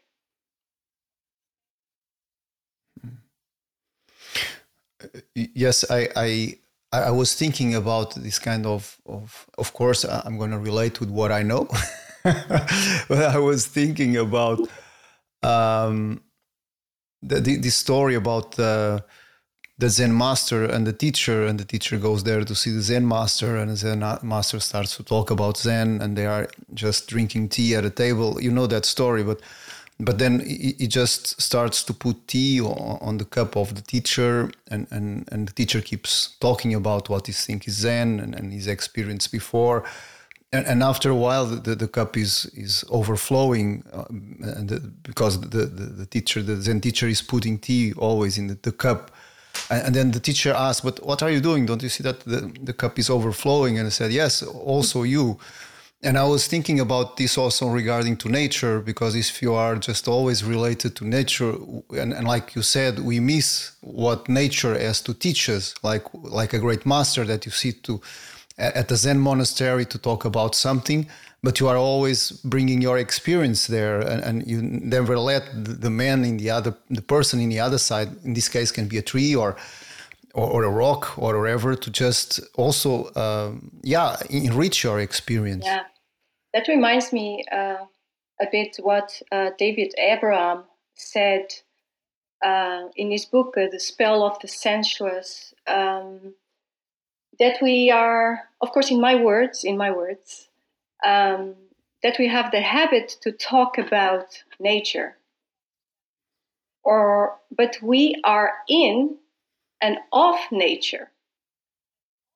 Uh, 5.01 5.19
yes, 5.33 5.89
I, 5.89 6.09
I 6.15 6.57
I 6.91 7.11
was 7.11 7.33
thinking 7.33 7.75
about 7.75 8.15
this 8.15 8.39
kind 8.39 8.65
of 8.65 8.97
of 9.05 9.47
of 9.57 9.73
course 9.73 10.03
I'm 10.03 10.37
going 10.37 10.51
to 10.51 10.59
relate 10.59 10.99
with 10.99 11.09
what 11.09 11.31
I 11.31 11.43
know, 11.43 11.67
but 12.23 13.23
I 13.35 13.37
was 13.37 13.65
thinking 13.65 14.17
about 14.17 14.59
um, 15.43 16.21
the, 17.21 17.39
the, 17.39 17.57
the 17.57 17.69
story 17.69 18.15
about 18.15 18.53
the 18.53 19.03
the 19.77 19.89
Zen 19.89 20.17
master 20.17 20.65
and 20.65 20.85
the 20.85 20.91
teacher, 20.91 21.45
and 21.45 21.57
the 21.57 21.63
teacher 21.63 21.97
goes 21.97 22.23
there 22.23 22.43
to 22.43 22.53
see 22.53 22.69
the 22.69 22.81
Zen 22.81 23.07
master, 23.07 23.55
and 23.55 23.71
the 23.71 23.77
Zen 23.77 23.99
master 24.21 24.59
starts 24.59 24.97
to 24.97 25.03
talk 25.03 25.31
about 25.31 25.55
Zen, 25.55 26.01
and 26.01 26.17
they 26.17 26.25
are 26.25 26.49
just 26.73 27.07
drinking 27.07 27.47
tea 27.47 27.75
at 27.75 27.85
a 27.85 27.89
table. 27.89 28.41
You 28.41 28.51
know 28.51 28.67
that 28.67 28.83
story, 28.85 29.23
but 29.23 29.39
but 30.01 30.17
then 30.17 30.39
he, 30.39 30.87
just 30.87 31.41
starts 31.41 31.83
to 31.83 31.93
put 31.93 32.27
tea 32.27 32.61
on, 32.61 33.17
the 33.17 33.25
cup 33.25 33.57
of 33.57 33.75
the 33.75 33.81
teacher, 33.81 34.49
and, 34.69 34.87
and, 34.91 35.27
and 35.29 35.49
the 35.49 35.51
teacher 35.51 35.81
keeps 35.81 36.37
talking 36.39 36.73
about 36.73 37.09
what 37.09 37.27
he 37.27 37.33
thinks 37.33 37.67
is 37.67 37.75
Zen 37.75 38.19
and, 38.21 38.33
and 38.33 38.53
his 38.53 38.67
experience 38.67 39.27
before. 39.27 39.83
And, 40.51 40.65
and 40.65 40.81
after 40.81 41.11
a 41.11 41.15
while, 41.15 41.45
the, 41.45 41.75
the 41.75 41.87
cup 41.87 42.17
is 42.17 42.49
is 42.55 42.83
overflowing, 42.89 43.83
uh, 43.93 44.05
and 44.09 44.67
the, 44.69 44.79
because 45.03 45.39
the, 45.41 45.65
the, 45.65 45.85
the 46.01 46.05
teacher, 46.05 46.41
the 46.41 46.59
Zen 46.61 46.81
teacher, 46.81 47.07
is 47.07 47.21
putting 47.21 47.59
tea 47.59 47.93
always 47.93 48.37
in 48.37 48.47
the, 48.47 48.57
the 48.61 48.71
cup 48.71 49.11
and 49.69 49.93
then 49.93 50.11
the 50.11 50.19
teacher 50.19 50.53
asked, 50.53 50.83
But 50.83 51.05
what 51.05 51.21
are 51.21 51.29
you 51.29 51.39
doing? 51.39 51.65
Don't 51.65 51.83
you 51.83 51.89
see 51.89 52.03
that 52.03 52.21
the, 52.21 52.51
the 52.61 52.73
cup 52.73 52.97
is 52.97 53.09
overflowing? 53.09 53.77
And 53.77 53.87
I 53.87 53.89
said, 53.89 54.11
Yes, 54.11 54.41
also 54.41 55.03
you. 55.03 55.39
And 56.01 56.17
I 56.17 56.23
was 56.23 56.47
thinking 56.47 56.79
about 56.79 57.17
this 57.17 57.37
also 57.37 57.67
regarding 57.67 58.15
to 58.17 58.29
nature, 58.29 58.79
because 58.79 59.15
if 59.15 59.41
you 59.41 59.53
are 59.53 59.75
just 59.75 60.07
always 60.07 60.45
related 60.45 60.95
to 60.95 61.05
nature, 61.05 61.55
and, 61.91 62.13
and 62.13 62.25
like 62.25 62.55
you 62.55 62.61
said, 62.61 62.99
we 62.99 63.19
miss 63.19 63.73
what 63.81 64.29
nature 64.29 64.79
has 64.79 65.01
to 65.01 65.13
teach 65.13 65.49
us, 65.49 65.75
like 65.83 66.05
like 66.13 66.53
a 66.53 66.59
great 66.59 66.85
master 66.85 67.25
that 67.25 67.45
you 67.45 67.51
see 67.51 67.73
to 67.73 68.01
at 68.59 68.87
the 68.87 68.95
Zen 68.95 69.19
monastery 69.19 69.85
to 69.85 69.97
talk 69.97 70.25
about 70.25 70.55
something 70.55 71.07
but 71.41 71.59
you 71.59 71.67
are 71.67 71.77
always 71.77 72.31
bringing 72.43 72.81
your 72.81 72.97
experience 72.97 73.67
there 73.67 74.01
and, 74.01 74.21
and 74.23 74.47
you 74.47 74.61
never 74.61 75.17
let 75.17 75.43
the 75.53 75.89
man 75.89 76.25
in 76.25 76.37
the 76.37 76.49
other 76.49 76.75
the 76.89 77.01
person 77.01 77.39
in 77.39 77.49
the 77.49 77.59
other 77.59 77.77
side 77.77 78.09
in 78.23 78.33
this 78.33 78.49
case 78.49 78.71
can 78.71 78.87
be 78.87 78.97
a 78.97 79.01
tree 79.01 79.35
or 79.35 79.55
or, 80.35 80.63
a 80.63 80.69
rock 80.69 81.17
or 81.17 81.39
whatever 81.39 81.75
to 81.75 81.89
just 81.89 82.39
also 82.55 83.05
uh, 83.15 83.51
yeah 83.83 84.15
enrich 84.29 84.83
your 84.83 84.99
experience. 84.99 85.65
Yeah. 85.65 85.83
That 86.53 86.67
reminds 86.67 87.11
me 87.11 87.43
uh, 87.51 87.85
a 88.39 88.47
bit 88.51 88.77
what 88.81 89.21
uh, 89.31 89.49
david 89.57 89.93
abram 89.99 90.63
said 90.95 91.45
uh, 92.45 92.83
in 92.95 93.11
his 93.11 93.25
book 93.25 93.55
uh, 93.57 93.67
the 93.71 93.79
spell 93.79 94.23
of 94.23 94.39
the 94.39 94.47
sensuous. 94.47 95.53
Um, 95.67 96.35
that 97.39 97.61
we 97.61 97.89
are 97.89 98.41
of 98.61 98.71
course 98.71 98.91
in 98.91 98.99
my 98.99 99.15
words 99.15 99.63
in 99.63 99.77
my 99.77 99.91
words 99.91 100.49
um, 101.05 101.55
that 102.03 102.17
we 102.17 102.27
have 102.27 102.51
the 102.51 102.61
habit 102.61 103.17
to 103.21 103.31
talk 103.31 103.77
about 103.77 104.43
nature. 104.59 105.17
Or 106.83 107.37
but 107.55 107.77
we 107.81 108.21
are 108.23 108.53
in 108.67 109.17
and 109.81 109.97
of 110.11 110.35
nature. 110.51 111.11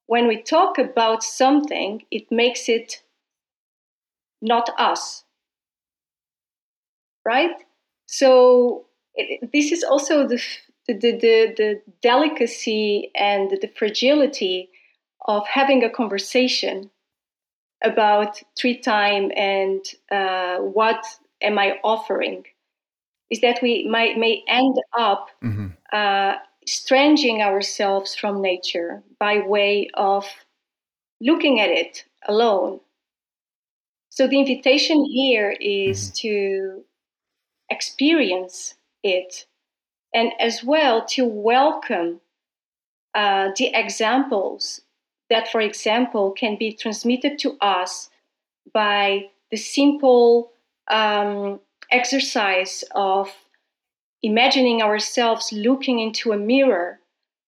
When 0.06 0.28
we 0.28 0.41
talk 0.41 0.78
about 0.78 1.23
something 1.23 2.04
it 2.12 2.32
makes 2.32 2.69
it 2.69 3.01
not 4.41 4.69
us. 4.78 5.23
Right? 7.25 7.56
So 8.06 8.86
it, 9.15 9.51
this 9.54 9.71
is 9.71 9.84
also 9.84 10.28
the, 10.28 10.41
the, 10.88 10.93
the, 10.93 11.54
the 11.58 11.82
delicacy 12.01 13.12
and 13.15 13.49
the 13.49 13.71
fragility 13.73 14.69
of 15.25 15.47
having 15.47 15.83
a 15.83 15.89
conversation 15.89 16.89
about 17.83 18.41
tree 18.57 18.77
time 18.77 19.31
and 19.36 19.86
uh, 20.12 20.57
what 20.57 21.05
am 21.41 21.59
I 21.59 21.79
offering 21.83 22.45
is 23.29 23.41
that 23.41 23.59
we 23.62 23.88
might 23.88 24.17
may 24.17 24.43
end 24.47 24.77
up 24.97 25.29
mm-hmm. 25.43 25.67
uh, 25.91 26.36
estranging 26.62 27.41
ourselves 27.41 28.15
from 28.15 28.41
nature 28.41 29.03
by 29.19 29.39
way 29.39 29.89
of 29.95 30.25
looking 31.19 31.59
at 31.59 31.69
it 31.69 32.05
alone. 32.27 32.79
So 34.09 34.27
the 34.27 34.39
invitation 34.39 35.03
here 35.05 35.51
is 35.59 36.12
mm-hmm. 36.12 36.27
to 36.27 36.83
experience 37.69 38.75
it 39.03 39.45
and 40.13 40.31
as 40.39 40.63
well 40.63 41.03
to 41.05 41.25
welcome 41.25 42.21
uh, 43.15 43.49
the 43.57 43.71
examples 43.73 44.81
that, 45.34 45.50
for 45.50 45.62
example, 45.62 46.32
can 46.32 46.58
be 46.58 46.74
transmitted 46.74 47.38
to 47.39 47.58
us 47.62 48.10
by 48.74 49.30
the 49.52 49.58
simple 49.58 50.52
um, 50.89 51.60
exercise 51.91 52.84
of 52.96 53.30
imagining 54.22 54.82
ourselves 54.82 55.52
looking 55.52 56.00
into 56.00 56.32
a 56.32 56.38
mirror 56.38 57.00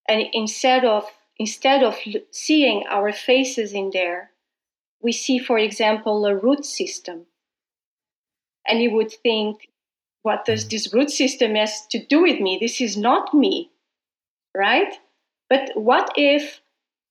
and 0.08 0.24
instead 0.34 0.86
of 0.86 1.10
instead 1.38 1.84
of 1.84 1.98
seeing 2.32 2.86
our 2.90 3.12
faces 3.12 3.74
in 3.74 3.90
there 3.92 4.32
we 5.06 5.12
see 5.12 5.38
for 5.38 5.58
example 5.58 6.26
a 6.26 6.36
root 6.36 6.66
system. 6.66 7.28
And 8.68 8.82
you 8.82 8.92
would 8.92 9.12
think 9.12 9.70
what 10.24 10.46
does 10.46 10.68
this 10.68 10.92
root 10.92 11.12
system 11.12 11.54
has 11.54 11.86
to 11.92 12.04
do 12.04 12.24
with 12.24 12.40
me? 12.40 12.58
This 12.60 12.82
is 12.82 12.98
not 12.98 13.34
me. 13.34 13.70
Right? 14.58 14.96
But 15.48 15.72
what 15.76 16.12
if 16.16 16.62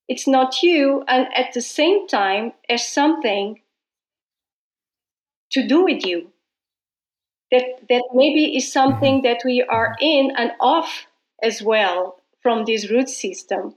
it's 0.09 0.27
not 0.27 0.63
you, 0.63 1.05
and 1.09 1.27
at 1.35 1.53
the 1.55 1.63
same 1.63 2.07
time, 2.07 2.53
there's 2.69 2.87
something 2.87 3.61
to 5.51 5.67
do 5.67 5.85
with 5.85 6.05
you. 6.05 6.31
That, 7.51 7.87
that 7.89 8.03
maybe 8.13 8.57
is 8.57 8.73
something 8.73 9.23
that 9.23 9.43
we 9.45 9.63
are 9.63 9.95
in 10.01 10.33
and 10.37 10.53
off 10.61 11.07
as 11.43 11.63
well 11.63 12.21
from 12.43 12.65
this 12.65 12.91
root 12.91 13.09
system. 13.09 13.77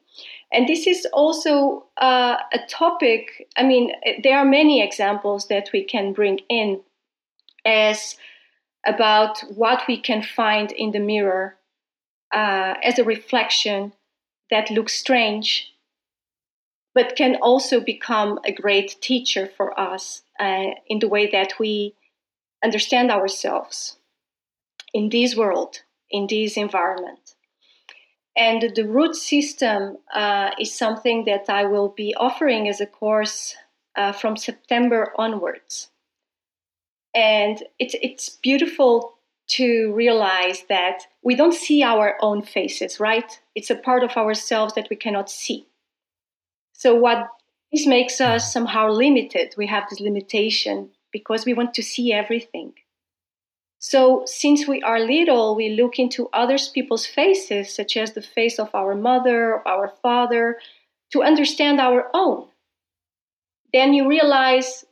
And 0.52 0.68
this 0.68 0.88
is 0.88 1.06
also 1.14 1.86
uh, 1.98 2.38
a 2.52 2.60
topic, 2.68 3.48
I 3.56 3.64
mean, 3.64 3.92
there 4.24 4.38
are 4.38 4.46
many 4.46 4.82
examples 4.82 5.48
that 5.50 5.70
we 5.74 5.84
can 5.84 6.14
bring 6.14 6.40
in 6.50 6.82
as 7.66 8.16
about 8.86 9.40
what 9.56 9.84
we 9.88 10.00
can 10.00 10.24
find 10.24 10.72
in 10.72 10.92
the 10.92 11.00
mirror 11.00 11.58
uh, 12.34 12.76
as 12.84 12.98
a 12.98 13.04
reflection 13.04 13.94
that 14.50 14.72
looks 14.72 14.94
strange 14.94 15.74
but 16.98 17.16
can 17.16 17.36
also 17.44 17.80
become 17.80 18.40
a 18.44 18.52
great 18.52 18.98
teacher 19.02 19.46
for 19.56 19.80
us 19.80 20.24
uh, 20.40 20.72
in 20.88 20.98
the 20.98 21.08
way 21.08 21.30
that 21.30 21.54
we 21.60 21.94
understand 22.64 23.12
ourselves 23.12 23.98
in 24.96 25.10
this 25.10 25.36
world, 25.36 25.84
in 26.10 26.26
this 26.26 26.58
environment. 26.58 27.36
And 28.36 28.72
the 28.74 28.88
root 28.88 29.16
system 29.16 29.98
uh, 30.12 30.50
is 30.60 30.74
something 30.74 31.26
that 31.26 31.46
I 31.50 31.66
will 31.66 31.90
be 31.90 32.16
offering 32.16 32.68
as 32.68 32.82
a 32.82 32.88
course 32.88 33.56
uh, 33.96 34.12
from 34.12 34.36
September 34.36 35.14
onwards. 35.20 35.90
And 37.14 37.62
it's, 37.78 37.96
it's 38.02 38.30
beautiful 38.42 39.20
to 39.50 39.94
realize 39.94 40.64
that 40.68 41.04
we 41.22 41.36
don't 41.36 41.54
see 41.54 41.84
our 41.84 42.18
own 42.22 42.42
faces, 42.42 43.00
right? 43.00 43.40
It's 43.54 43.70
a 43.70 43.76
part 43.76 44.04
of 44.04 44.18
ourselves 44.18 44.74
that 44.74 44.90
we 44.90 44.96
cannot 44.96 45.30
see. 45.30 45.68
So 46.78 46.94
what 46.94 47.30
this 47.72 47.88
makes 47.88 48.22
us 48.22 48.54
somehow 48.54 48.90
limited. 48.90 49.56
We 49.58 49.66
have 49.68 49.90
this 49.90 50.00
limitation 50.00 50.92
because 51.12 51.44
we 51.44 51.56
want 51.56 51.74
to 51.74 51.84
see 51.84 52.14
everything. 52.14 52.74
So 53.80 54.24
since 54.26 54.68
we 54.68 54.82
are 54.84 55.00
little, 55.00 55.56
we 55.56 55.70
look 55.70 55.98
into 55.98 56.30
other 56.34 56.58
people's 56.74 57.08
faces, 57.08 57.74
such 57.74 57.98
as 57.98 58.14
the 58.14 58.22
face 58.22 58.60
of 58.60 58.74
our 58.76 58.94
mother 58.94 59.68
our 59.68 59.88
father, 60.02 60.60
to 61.12 61.24
understand 61.24 61.82
our 61.82 62.10
own. 62.14 62.48
Then 63.74 63.94
you 63.94 64.08
realize 64.08 64.86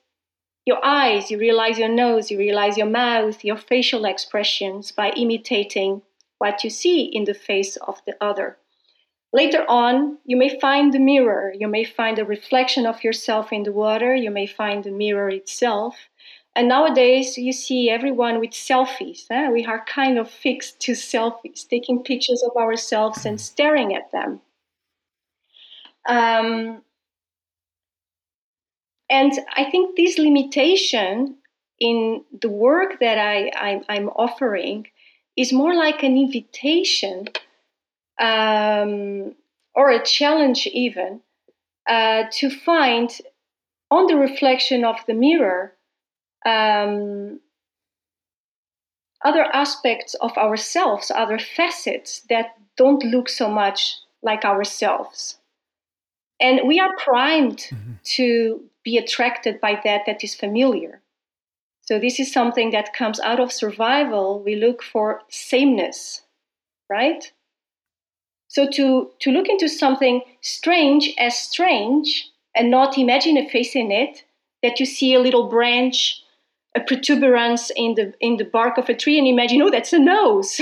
your 0.65 0.84
eyes, 0.84 1.30
you 1.30 1.38
realize 1.38 1.78
your 1.78 1.89
nose, 1.89 2.32
you 2.32 2.39
realize 2.39 2.78
your 2.78 2.89
mouth, 2.89 3.43
your 3.43 3.58
facial 3.58 4.06
expressions 4.06 4.91
by 4.91 5.12
imitating 5.12 6.02
what 6.39 6.63
you 6.63 6.71
see 6.71 7.04
in 7.04 7.26
the 7.26 7.36
face 7.36 7.78
of 7.78 8.02
the 8.06 8.15
other. 8.19 8.58
Later 9.34 9.66
on, 9.70 10.18
you 10.26 10.38
may 10.38 10.60
find 10.60 10.94
the 10.94 11.00
mirror, 11.00 11.54
you 11.58 11.68
may 11.68 11.84
find 11.84 12.18
a 12.18 12.26
reflection 12.26 12.86
of 12.86 13.04
yourself 13.04 13.52
in 13.52 13.64
the 13.64 13.72
water, 13.72 14.16
you 14.16 14.32
may 14.32 14.48
find 14.48 14.84
the 14.84 14.92
mirror 14.92 15.30
itself, 15.30 15.98
and 16.56 16.70
nowadays 16.70 17.38
you 17.38 17.52
see 17.52 17.90
everyone 17.90 18.40
with 18.40 18.52
selfies. 18.52 19.26
Eh? 19.30 19.50
We 19.50 19.66
are 19.66 19.84
kind 19.86 20.18
of 20.18 20.32
fixed 20.32 20.80
to 20.82 20.94
selfies, 20.94 21.68
taking 21.68 22.02
pictures 22.02 22.42
of 22.44 22.56
ourselves 22.56 23.26
and 23.26 23.40
staring 23.42 23.94
at 23.94 24.10
them. 24.14 24.40
Um, 26.08 26.82
and 29.10 29.34
I 29.56 29.70
think 29.70 29.98
this 29.98 30.18
limitation 30.18 31.38
in 31.80 32.24
the 32.42 32.50
work 32.50 33.00
that 33.02 33.18
I, 33.18 33.52
I, 33.90 33.96
am 33.96 34.10
offering 34.10 34.88
is 35.36 35.52
more 35.52 35.76
like 35.76 36.04
an 36.04 36.16
invitation 36.18 37.28
um, 38.19 39.36
or 39.75 39.89
a 39.89 40.04
challenge, 40.04 40.67
even 40.67 41.21
uh, 41.88 42.23
to 42.32 42.49
find 42.49 43.10
on 43.91 44.08
the 44.08 44.15
reflection 44.15 44.84
of 44.84 44.97
the 45.08 45.13
mirror 45.13 45.73
um, 46.45 47.39
other 49.23 49.45
aspects 49.54 50.13
of 50.15 50.38
ourselves, 50.38 51.12
other 51.13 51.39
facets 51.39 52.21
that 52.30 52.58
don't 52.78 53.04
look 53.04 53.30
so 53.30 53.49
much 53.49 53.97
like 54.21 54.45
ourselves. 54.45 55.39
And 56.39 56.67
we 56.67 56.80
are 56.80 56.95
primed 56.97 57.60
mm-hmm. 57.60 57.93
to 58.15 58.63
be 58.84 58.97
attracted 58.97 59.62
by 59.62 59.80
that 59.84 60.01
that 60.06 60.23
is 60.23 60.36
familiar. 60.36 61.01
So, 61.82 61.99
this 61.99 62.19
is 62.19 62.34
something 62.34 62.71
that 62.71 62.93
comes 62.93 63.19
out 63.19 63.39
of 63.39 63.51
survival. 63.51 64.41
We 64.43 64.56
look 64.56 64.82
for 64.84 65.21
sameness, 65.30 66.23
right? 66.89 67.32
So, 68.56 68.65
to, 68.70 69.12
to 69.20 69.32
look 69.32 69.50
into 69.50 69.68
something 69.68 70.22
strange 70.39 71.13
as 71.20 71.38
strange 71.38 72.32
and 72.56 72.72
not 72.72 72.98
imagine 72.98 73.36
a 73.36 73.50
face 73.50 73.76
in 73.76 73.91
it, 73.91 74.24
that 74.63 74.80
you 74.80 74.86
see 74.86 75.13
a 75.13 75.20
little 75.20 75.50
branch 75.50 76.22
a 76.76 76.80
protuberance 76.82 77.72
in 77.76 77.96
the 77.96 78.13
in 78.20 78.38
the 78.38 78.44
bark 78.44 78.78
of 78.78 78.89
a 78.89 78.94
tree 78.94 79.18
and 79.18 79.28
imagine 79.28 79.62
oh 79.62 79.72
that's 79.72 79.94
a 79.94 80.00
nose 80.00 80.60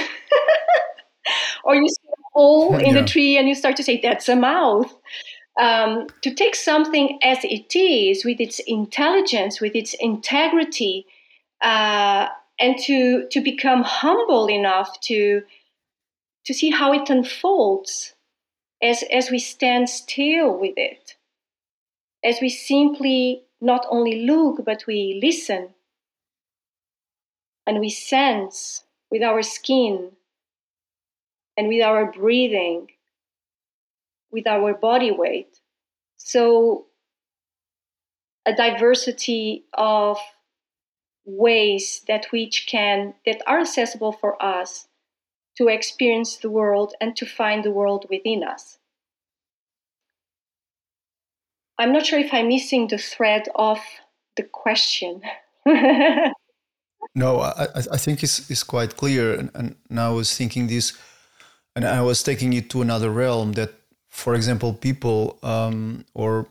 or 1.63 1.75
you 1.75 1.87
see 1.89 2.07
a 2.07 2.21
hole 2.33 2.77
in 2.77 2.93
yeah. 2.93 3.01
the 3.01 3.07
tree 3.07 3.37
and 3.37 3.47
you 3.47 3.55
start 3.55 3.75
to 3.75 3.83
say 3.83 3.99
that's 3.99 4.29
a 4.29 4.35
mouth 4.35 4.93
um, 5.59 6.07
to 6.21 6.33
take 6.33 6.55
something 6.55 7.19
as 7.23 7.39
it 7.43 7.75
is 7.75 8.23
with 8.23 8.39
its 8.39 8.59
intelligence 8.67 9.59
with 9.59 9.75
its 9.75 9.95
integrity 9.99 11.05
uh, 11.61 12.27
and 12.59 12.77
to 12.77 13.27
to 13.29 13.41
become 13.41 13.81
humble 13.81 14.47
enough 14.49 14.99
to 15.01 15.41
to 16.45 16.53
see 16.53 16.71
how 16.71 16.93
it 16.93 17.09
unfolds 17.09 18.13
as 18.81 19.03
as 19.11 19.29
we 19.31 19.39
stand 19.39 19.89
still 19.89 20.57
with 20.57 20.77
it 20.77 21.15
as 22.23 22.39
we 22.41 22.49
simply 22.49 23.43
not 23.61 23.85
only 23.89 24.25
look 24.25 24.63
but 24.65 24.85
we 24.87 25.19
listen 25.21 25.69
and 27.65 27.79
we 27.79 27.89
sense 27.89 28.83
with 29.09 29.21
our 29.21 29.41
skin 29.41 30.11
and 31.55 31.67
with 31.67 31.81
our 31.81 32.11
breathing, 32.11 32.89
with 34.31 34.47
our 34.47 34.73
body 34.73 35.11
weight. 35.11 35.59
So, 36.17 36.87
a 38.45 38.53
diversity 38.53 39.65
of 39.73 40.17
ways 41.25 42.01
that 42.07 42.25
which 42.31 42.67
can 42.67 43.13
that 43.25 43.41
are 43.47 43.59
accessible 43.59 44.11
for 44.11 44.41
us 44.43 44.87
to 45.57 45.67
experience 45.67 46.37
the 46.37 46.49
world 46.49 46.93
and 46.99 47.15
to 47.17 47.25
find 47.25 47.63
the 47.63 47.71
world 47.71 48.05
within 48.09 48.43
us. 48.43 48.77
I'm 51.77 51.91
not 51.91 52.05
sure 52.05 52.19
if 52.19 52.33
I'm 52.33 52.47
missing 52.47 52.87
the 52.87 52.97
thread 52.97 53.47
of 53.55 53.79
the 54.35 54.43
question. 54.43 55.21
No, 57.15 57.41
I, 57.41 57.67
I 57.91 57.97
think 57.97 58.23
it's, 58.23 58.49
it's 58.49 58.63
quite 58.63 58.97
clear. 58.97 59.33
And, 59.35 59.75
and 59.89 59.99
I 59.99 60.09
was 60.09 60.35
thinking 60.35 60.67
this, 60.67 60.93
and 61.75 61.85
I 61.85 62.01
was 62.01 62.23
taking 62.23 62.53
it 62.53 62.69
to 62.71 62.81
another 62.81 63.11
realm 63.11 63.53
that, 63.53 63.71
for 64.09 64.35
example, 64.35 64.73
people 64.73 65.37
um, 65.43 66.05
or 66.13 66.47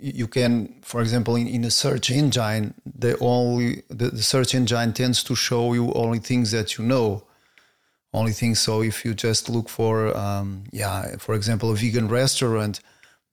you 0.00 0.26
can, 0.26 0.74
for 0.82 1.00
example, 1.00 1.36
in, 1.36 1.46
in 1.46 1.64
a 1.64 1.70
search 1.70 2.10
engine, 2.10 2.74
the 2.84 3.16
only 3.18 3.82
the, 3.88 4.10
the 4.10 4.22
search 4.22 4.54
engine 4.54 4.92
tends 4.92 5.24
to 5.24 5.34
show 5.34 5.72
you 5.72 5.92
only 5.94 6.18
things 6.18 6.50
that 6.50 6.76
you 6.76 6.84
know, 6.84 7.24
only 8.14 8.32
things. 8.32 8.60
So 8.60 8.82
if 8.82 9.04
you 9.04 9.12
just 9.12 9.48
look 9.50 9.68
for, 9.68 10.16
um, 10.16 10.64
yeah, 10.72 11.16
for 11.18 11.34
example, 11.34 11.70
a 11.70 11.74
vegan 11.74 12.08
restaurant, 12.08 12.80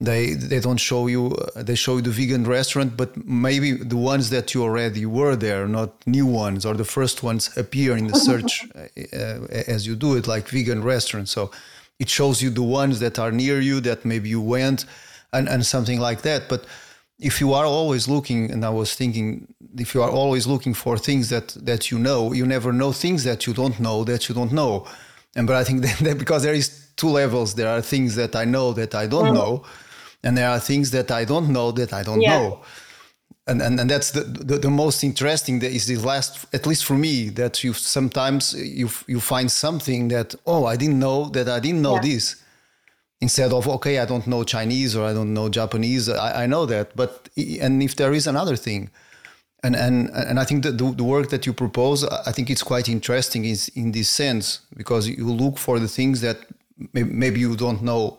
they 0.02 0.34
they 0.34 0.58
don't 0.58 0.78
show 0.78 1.06
you 1.06 1.26
uh, 1.28 1.62
they 1.62 1.76
show 1.76 1.96
you 1.96 2.02
the 2.02 2.10
vegan 2.10 2.44
restaurant 2.44 2.96
but 2.96 3.16
maybe 3.24 3.70
the 3.72 3.96
ones 3.96 4.30
that 4.30 4.52
you 4.52 4.62
already 4.62 5.06
were 5.06 5.36
there 5.36 5.68
not 5.68 5.90
new 6.06 6.26
ones 6.26 6.66
or 6.66 6.74
the 6.74 6.84
first 6.84 7.22
ones 7.22 7.56
appear 7.56 7.96
in 7.96 8.08
the 8.08 8.18
search 8.18 8.64
uh, 8.74 8.80
uh, 9.16 9.46
as 9.68 9.86
you 9.86 9.94
do 9.94 10.16
it 10.16 10.26
like 10.26 10.48
vegan 10.48 10.82
restaurant 10.82 11.28
so 11.28 11.52
it 12.00 12.08
shows 12.08 12.42
you 12.42 12.50
the 12.50 12.62
ones 12.62 12.98
that 12.98 13.16
are 13.18 13.30
near 13.30 13.60
you 13.60 13.80
that 13.80 14.04
maybe 14.04 14.28
you 14.28 14.40
went 14.40 14.86
and 15.32 15.48
and 15.48 15.64
something 15.64 16.00
like 16.00 16.22
that 16.22 16.48
but 16.48 16.66
if 17.22 17.40
you 17.40 17.52
are 17.52 17.64
always 17.64 18.08
looking 18.08 18.50
and 18.50 18.64
i 18.64 18.70
was 18.70 18.94
thinking 18.94 19.46
if 19.78 19.94
you 19.94 20.02
are 20.02 20.10
always 20.10 20.46
looking 20.46 20.74
for 20.74 20.98
things 20.98 21.28
that 21.28 21.48
that 21.68 21.90
you 21.90 21.98
know 21.98 22.32
you 22.32 22.44
never 22.46 22.72
know 22.72 22.92
things 22.92 23.24
that 23.24 23.46
you 23.46 23.54
don't 23.54 23.78
know 23.78 24.04
that 24.04 24.28
you 24.28 24.34
don't 24.34 24.52
know 24.52 24.86
and 25.36 25.46
but 25.46 25.56
i 25.56 25.64
think 25.64 25.82
that, 25.86 25.98
that 25.98 26.18
because 26.18 26.42
there 26.42 26.54
is 26.54 26.66
two 26.96 27.08
levels 27.08 27.54
there 27.54 27.68
are 27.68 27.82
things 27.82 28.14
that 28.14 28.34
i 28.36 28.44
know 28.44 28.72
that 28.72 28.94
i 28.94 29.06
don't 29.06 29.30
mm. 29.30 29.34
know 29.34 29.64
and 30.22 30.36
there 30.36 30.48
are 30.48 30.60
things 30.60 30.90
that 30.92 31.10
I 31.10 31.24
don't 31.24 31.48
know 31.48 31.72
that 31.72 31.92
I 31.92 32.02
don't 32.02 32.20
yeah. 32.20 32.38
know. 32.38 32.60
And, 33.48 33.60
and 33.60 33.80
and 33.80 33.90
that's 33.90 34.12
the, 34.12 34.20
the, 34.20 34.58
the 34.58 34.70
most 34.70 35.02
interesting 35.02 35.58
that 35.60 35.72
is 35.72 35.86
the 35.86 35.96
last 35.96 36.46
at 36.54 36.64
least 36.64 36.84
for 36.84 36.94
me 36.94 37.28
that 37.30 37.64
you 37.64 37.72
sometimes 37.72 38.54
you 38.54 38.88
you 39.08 39.18
find 39.18 39.50
something 39.50 40.08
that 40.08 40.36
oh 40.46 40.64
I 40.64 40.76
didn't 40.76 41.00
know 41.00 41.28
that 41.30 41.48
I 41.48 41.58
didn't 41.58 41.82
know 41.82 41.96
yeah. 41.96 42.02
this 42.02 42.41
instead 43.26 43.50
of 43.52 43.62
okay 43.76 43.94
I 44.04 44.06
don't 44.12 44.26
know 44.26 44.42
Chinese 44.44 44.90
or 44.96 45.04
I 45.10 45.14
don't 45.18 45.32
know 45.38 45.48
Japanese 45.48 46.04
I, 46.08 46.44
I 46.44 46.46
know 46.46 46.64
that 46.66 46.86
but 47.00 47.12
and 47.64 47.82
if 47.82 47.92
there 48.00 48.12
is 48.12 48.26
another 48.26 48.56
thing 48.56 48.90
and 49.64 49.74
and 49.84 50.10
and 50.30 50.36
I 50.42 50.44
think 50.48 50.64
that 50.64 50.76
the, 50.80 50.86
the 51.00 51.06
work 51.14 51.28
that 51.30 51.46
you 51.46 51.52
propose 51.64 51.98
I 52.30 52.32
think 52.32 52.50
it's 52.50 52.66
quite 52.72 52.88
interesting 52.96 53.42
is 53.44 53.60
in 53.82 53.92
this 53.92 54.08
sense 54.10 54.46
because 54.76 55.08
you 55.08 55.28
look 55.44 55.56
for 55.66 55.78
the 55.78 55.88
things 55.88 56.20
that 56.20 56.38
maybe 56.92 57.40
you 57.40 57.54
don't 57.56 57.82
know 57.82 58.18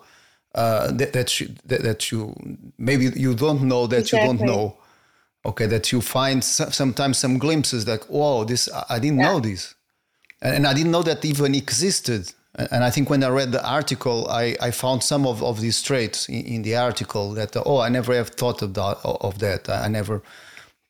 uh, 0.55 0.91
that 0.91 1.13
that 1.13 1.39
you, 1.39 1.49
that, 1.65 1.81
that, 1.81 2.11
you 2.11 2.33
maybe 2.77 3.05
you 3.15 3.33
don't 3.33 3.61
know 3.63 3.87
that 3.87 4.01
exactly. 4.01 4.19
you 4.19 4.37
don't 4.37 4.45
know. 4.45 4.77
Okay, 5.45 5.65
that 5.65 5.91
you 5.91 5.99
find 5.99 6.41
sometimes 6.43 7.17
some 7.17 7.37
glimpses 7.37 7.87
like, 7.87 8.07
"Wow, 8.09 8.45
this 8.45 8.69
I 8.89 8.99
didn't 8.99 9.19
yeah. 9.19 9.31
know 9.31 9.39
this," 9.39 9.75
and, 10.41 10.55
and, 10.55 10.67
I 10.67 10.73
didn't 10.73 10.91
know 10.91 11.03
that 11.03 11.25
even 11.25 11.53
existed. 11.55 12.31
And 12.55 12.83
I 12.83 12.91
think 12.91 13.09
when 13.09 13.23
I 13.23 13.29
read 13.29 13.51
the 13.51 13.67
article, 13.67 14.27
I, 14.29 14.55
I 14.61 14.71
found 14.71 15.01
some 15.01 15.25
of, 15.25 15.41
of 15.41 15.59
these 15.59 15.81
traits 15.81 16.29
in, 16.29 16.45
in 16.45 16.61
the 16.61 16.75
article 16.75 17.33
that 17.33 17.55
oh, 17.65 17.79
I 17.79 17.89
never 17.89 18.13
have 18.13 18.29
thought 18.29 18.61
of 18.61 18.73
that. 18.75 18.97
Of 19.03 19.39
that. 19.39 19.69
I 19.69 19.87
never 19.87 20.21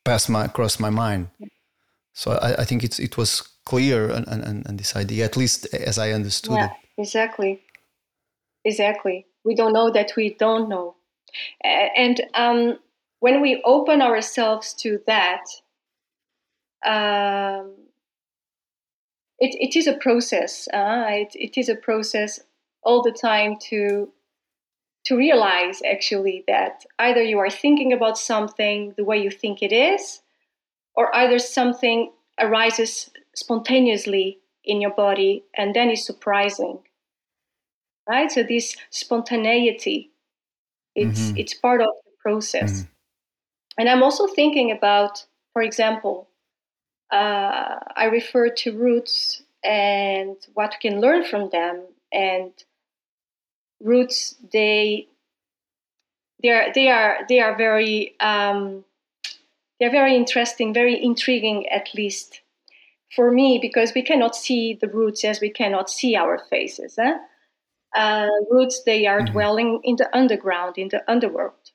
passed 0.03 0.29
my 0.29 0.45
across 0.45 0.79
my 0.79 0.89
mind. 0.89 1.29
So 2.13 2.31
I, 2.33 2.61
I 2.61 2.65
think 2.65 2.83
it's 2.83 2.99
it 2.99 3.17
was 3.17 3.47
clear 3.65 4.09
and, 4.09 4.27
and, 4.27 4.65
and 4.65 4.77
this 4.77 4.95
idea, 4.95 5.23
at 5.23 5.37
least 5.37 5.73
as 5.73 5.97
I 5.97 6.11
understood 6.11 6.55
yeah, 6.55 6.65
it. 6.65 7.01
Exactly. 7.01 7.61
Exactly 8.65 9.25
we 9.43 9.55
don't 9.55 9.73
know 9.73 9.91
that 9.91 10.13
we 10.15 10.33
don't 10.33 10.69
know. 10.69 10.95
And 11.63 12.21
um, 12.33 12.79
when 13.19 13.41
we 13.41 13.61
open 13.65 14.01
ourselves 14.01 14.73
to 14.75 15.01
that, 15.07 15.43
um, 16.85 17.73
it, 19.43 19.55
it 19.59 19.75
is 19.75 19.87
a 19.87 19.93
process. 19.93 20.67
Uh, 20.73 21.05
it, 21.09 21.35
it 21.35 21.59
is 21.59 21.69
a 21.69 21.75
process 21.75 22.39
all 22.81 23.01
the 23.01 23.11
time 23.11 23.57
to 23.69 24.11
to 25.05 25.17
realize 25.17 25.81
actually 25.85 26.45
that 26.47 26.85
either 26.97 27.21
you 27.21 27.37
are 27.37 27.49
thinking 27.49 27.91
about 27.91 28.17
something 28.17 28.93
the 28.95 29.03
way 29.03 29.17
you 29.17 29.29
think 29.29 29.61
it 29.61 29.73
is, 29.73 30.21
or 30.95 31.13
either 31.15 31.39
something 31.39 32.11
arises 32.39 33.09
spontaneously 33.35 34.39
in 34.63 34.79
your 34.79 34.91
body 34.91 35.43
and 35.57 35.75
then 35.75 35.89
is 35.89 36.05
surprising 36.05 36.79
right? 38.07 38.31
So 38.31 38.43
this 38.43 38.75
spontaneity, 38.89 40.11
it's 40.95 41.19
mm-hmm. 41.19 41.37
it's 41.37 41.53
part 41.53 41.81
of 41.81 41.89
the 42.05 42.11
process. 42.19 42.71
Mm-hmm. 42.71 42.89
And 43.79 43.89
I'm 43.89 44.03
also 44.03 44.27
thinking 44.27 44.71
about, 44.71 45.25
for 45.53 45.61
example, 45.61 46.27
uh, 47.13 47.79
I 47.95 48.05
refer 48.05 48.49
to 48.49 48.77
roots 48.77 49.43
and 49.63 50.35
what 50.53 50.75
we 50.75 50.89
can 50.89 50.99
learn 50.99 51.23
from 51.23 51.49
them. 51.49 51.83
And 52.11 52.51
roots, 53.79 54.35
they 54.51 55.07
they 56.41 56.49
are 56.49 56.73
they 56.73 56.89
are 56.89 57.19
they 57.29 57.39
are 57.39 57.55
very 57.55 58.15
um, 58.19 58.83
they're 59.79 59.91
very 59.91 60.15
interesting, 60.15 60.73
very 60.73 61.01
intriguing, 61.01 61.67
at 61.69 61.89
least 61.93 62.41
for 63.15 63.31
me, 63.31 63.59
because 63.61 63.93
we 63.93 64.01
cannot 64.01 64.35
see 64.35 64.73
the 64.73 64.87
roots 64.87 65.23
as 65.23 65.39
we 65.39 65.49
cannot 65.49 65.89
see 65.89 66.15
our 66.15 66.39
faces. 66.49 66.97
Eh? 66.97 67.17
uh, 67.93 68.27
roots 68.49 68.83
they 68.83 69.05
are 69.05 69.21
mm-hmm. 69.21 69.33
dwelling 69.33 69.79
in 69.83 69.95
the 69.97 70.09
underground 70.15 70.77
in 70.77 70.89
the 70.89 71.03
underworld 71.09 71.71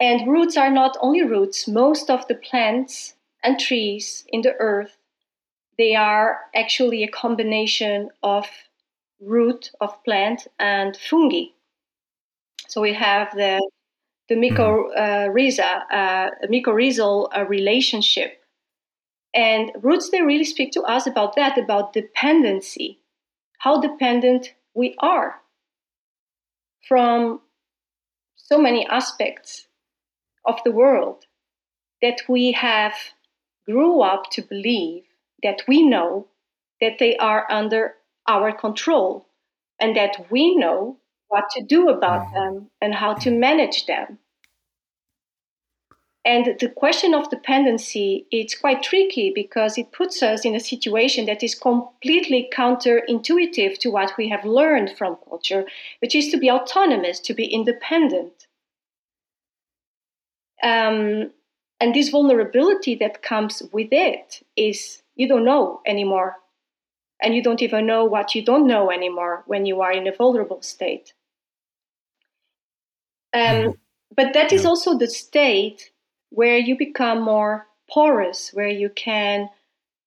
and 0.00 0.26
roots 0.26 0.56
are 0.56 0.70
not 0.70 0.96
only 1.00 1.22
roots 1.22 1.68
most 1.68 2.10
of 2.10 2.26
the 2.28 2.34
plants 2.34 3.14
and 3.42 3.58
trees 3.58 4.24
in 4.28 4.42
the 4.42 4.54
earth, 4.58 4.96
they 5.78 5.94
are 5.94 6.40
actually 6.54 7.02
a 7.02 7.08
combination 7.08 8.10
of 8.22 8.46
root 9.20 9.70
of 9.80 10.02
plant 10.04 10.46
and 10.58 10.96
fungi. 10.96 11.46
So 12.68 12.80
we 12.80 12.94
have 12.94 13.32
the 13.34 13.60
the 14.28 14.36
mycorrhiza, 14.36 15.82
uh, 15.90 16.30
mycorrhizal 16.48 17.28
uh, 17.36 17.44
relationship, 17.44 18.40
and 19.34 19.72
roots 19.82 20.10
they 20.10 20.22
really 20.22 20.44
speak 20.44 20.72
to 20.72 20.82
us 20.82 21.06
about 21.06 21.36
that, 21.36 21.58
about 21.58 21.92
dependency, 21.92 22.98
how 23.58 23.80
dependent 23.80 24.54
we 24.74 24.94
are 25.00 25.42
from 26.88 27.40
so 28.36 28.58
many 28.58 28.86
aspects 28.86 29.66
of 30.44 30.60
the 30.64 30.70
world 30.70 31.26
that 32.00 32.20
we 32.28 32.52
have 32.52 32.94
grew 33.66 34.00
up 34.00 34.30
to 34.30 34.42
believe 34.42 35.04
that 35.42 35.62
we 35.66 35.82
know 35.82 36.28
that 36.80 36.98
they 36.98 37.16
are 37.16 37.46
under 37.50 37.94
our 38.28 38.52
control 38.52 39.26
and 39.80 39.96
that 39.96 40.26
we 40.30 40.56
know 40.56 40.98
what 41.28 41.44
to 41.50 41.62
do 41.62 41.88
about 41.88 42.26
mm-hmm. 42.26 42.34
them 42.34 42.70
and 42.80 42.94
how 42.94 43.14
to 43.14 43.30
manage 43.30 43.86
them. 43.86 44.18
And 46.24 46.56
the 46.60 46.68
question 46.68 47.14
of 47.14 47.30
dependency 47.30 48.26
it's 48.30 48.54
quite 48.54 48.82
tricky 48.82 49.32
because 49.34 49.76
it 49.76 49.90
puts 49.90 50.22
us 50.22 50.44
in 50.44 50.54
a 50.54 50.60
situation 50.60 51.26
that 51.26 51.42
is 51.42 51.56
completely 51.56 52.48
counterintuitive 52.52 53.78
to 53.78 53.90
what 53.90 54.16
we 54.16 54.28
have 54.28 54.44
learned 54.44 54.94
from 54.96 55.16
culture, 55.28 55.64
which 56.00 56.14
is 56.14 56.28
to 56.28 56.36
be 56.36 56.48
autonomous, 56.50 57.18
to 57.20 57.34
be 57.34 57.46
independent. 57.46 58.46
Um, 60.62 61.32
and 61.82 61.96
this 61.96 62.10
vulnerability 62.10 62.94
that 62.94 63.22
comes 63.22 63.60
with 63.72 63.88
it 63.90 64.46
is 64.54 65.02
you 65.16 65.26
don't 65.26 65.44
know 65.44 65.80
anymore. 65.84 66.36
And 67.20 67.34
you 67.34 67.42
don't 67.42 67.60
even 67.60 67.86
know 67.86 68.04
what 68.04 68.36
you 68.36 68.44
don't 68.44 68.68
know 68.68 68.92
anymore 68.92 69.42
when 69.46 69.66
you 69.66 69.80
are 69.80 69.90
in 69.90 70.06
a 70.06 70.14
vulnerable 70.14 70.62
state. 70.62 71.12
Um, 73.34 73.40
mm-hmm. 73.42 73.70
but 74.16 74.32
that 74.32 74.52
is 74.52 74.64
also 74.64 74.96
the 74.96 75.08
state 75.08 75.90
where 76.30 76.56
you 76.56 76.78
become 76.78 77.20
more 77.20 77.66
porous, 77.90 78.50
where 78.52 78.68
you 78.68 78.88
can 78.88 79.48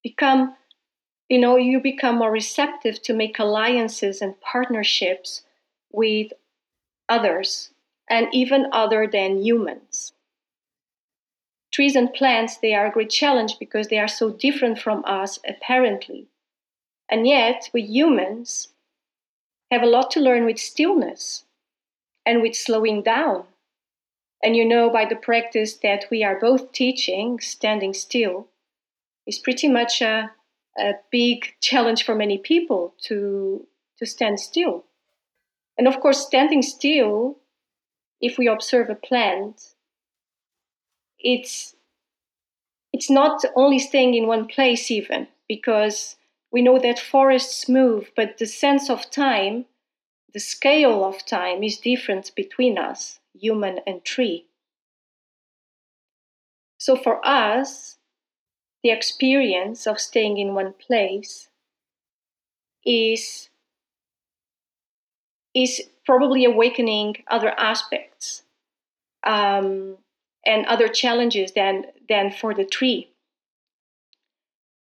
become, 0.02 0.56
you 1.28 1.38
know, 1.38 1.58
you 1.58 1.82
become 1.82 2.20
more 2.20 2.32
receptive 2.32 3.02
to 3.02 3.14
make 3.14 3.38
alliances 3.38 4.22
and 4.22 4.40
partnerships 4.40 5.42
with 5.92 6.32
others 7.10 7.72
and 8.10 8.28
even 8.32 8.68
other 8.72 9.10
than 9.12 9.44
humans 9.44 10.14
trees 11.76 11.96
and 11.98 12.14
plants 12.14 12.56
they 12.58 12.74
are 12.74 12.86
a 12.86 12.92
great 12.92 13.10
challenge 13.10 13.60
because 13.60 13.90
they 13.90 14.00
are 14.00 14.08
so 14.08 14.32
different 14.32 14.80
from 14.80 15.04
us 15.04 15.40
apparently. 15.46 16.26
And 17.10 17.28
yet 17.28 17.70
we 17.74 17.82
humans 17.82 18.70
have 19.70 19.84
a 19.84 19.94
lot 19.98 20.10
to 20.12 20.22
learn 20.22 20.46
with 20.46 20.58
stillness 20.58 21.44
and 22.26 22.42
with 22.42 22.56
slowing 22.56 23.04
down. 23.04 23.44
And 24.42 24.56
you 24.56 24.64
know 24.64 24.90
by 24.90 25.04
the 25.04 25.18
practice 25.18 25.74
that 25.84 26.06
we 26.10 26.24
are 26.24 26.40
both 26.40 26.72
teaching 26.72 27.42
standing 27.42 27.94
still 27.94 28.48
is 29.28 29.38
pretty 29.38 29.68
much 29.68 30.02
a, 30.02 30.32
a 30.80 30.94
big 31.12 31.56
challenge 31.60 32.06
for 32.06 32.16
many 32.16 32.38
people 32.38 32.94
to 33.02 33.68
to 34.00 34.06
stand 34.06 34.40
still. 34.40 34.86
And 35.78 35.90
of 35.90 36.00
course 36.00 36.26
standing 36.26 36.62
still 36.62 37.40
if 38.22 38.38
we 38.38 38.48
observe 38.48 38.90
a 38.90 38.96
plant 38.96 39.75
it's 41.26 41.76
it's 42.94 43.10
not 43.10 43.44
only 43.56 43.80
staying 43.80 44.14
in 44.14 44.28
one 44.28 44.48
place 44.48 44.90
even 44.90 45.28
because 45.50 46.16
we 46.52 46.62
know 46.62 46.80
that 46.80 47.00
forests 47.00 47.68
move 47.68 48.12
but 48.16 48.38
the 48.38 48.46
sense 48.46 48.90
of 48.90 49.12
time 49.12 49.66
the 50.34 50.40
scale 50.40 51.06
of 51.06 51.26
time 51.26 51.64
is 51.64 51.78
different 51.78 52.36
between 52.36 52.78
us 52.78 53.20
human 53.40 53.80
and 53.88 54.04
tree. 54.04 54.46
So 56.78 56.96
for 56.96 57.26
us 57.26 57.98
the 58.84 58.92
experience 58.92 59.88
of 59.88 60.00
staying 60.00 60.38
in 60.38 60.54
one 60.54 60.74
place 60.74 61.50
is 62.86 63.50
is 65.56 65.84
probably 66.06 66.44
awakening 66.46 67.16
other 67.28 67.52
aspects. 67.58 68.44
Um, 69.24 69.98
and 70.46 70.66
other 70.66 70.88
challenges 70.88 71.52
than, 71.54 71.86
than 72.08 72.32
for 72.32 72.54
the 72.54 72.66
tree. 72.66 73.10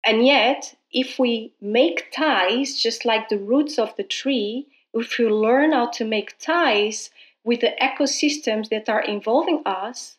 And 0.03 0.25
yet, 0.25 0.75
if 0.91 1.19
we 1.19 1.53
make 1.59 2.11
ties, 2.11 2.79
just 2.79 3.05
like 3.05 3.29
the 3.29 3.37
roots 3.37 3.77
of 3.77 3.95
the 3.97 4.03
tree, 4.03 4.67
if 4.93 5.17
we 5.17 5.25
learn 5.25 5.73
how 5.73 5.87
to 5.91 6.05
make 6.05 6.39
ties 6.39 7.09
with 7.43 7.61
the 7.61 7.75
ecosystems 7.81 8.69
that 8.69 8.89
are 8.89 9.01
involving 9.01 9.61
us, 9.65 10.17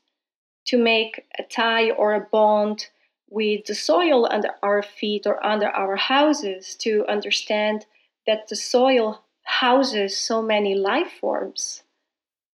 to 0.67 0.77
make 0.77 1.25
a 1.39 1.43
tie 1.43 1.91
or 1.91 2.15
a 2.15 2.21
bond 2.21 2.89
with 3.31 3.65
the 3.65 3.75
soil 3.75 4.27
under 4.31 4.51
our 4.63 4.83
feet 4.83 5.27
or 5.27 5.45
under 5.45 5.69
our 5.69 5.97
houses, 5.97 6.75
to 6.75 7.07
understand 7.09 7.87
that 8.27 8.49
the 8.49 8.57
soil 8.57 9.23
houses 9.45 10.17
so 10.17 10.43
many 10.43 10.75
life 10.75 11.13
forms, 11.19 11.83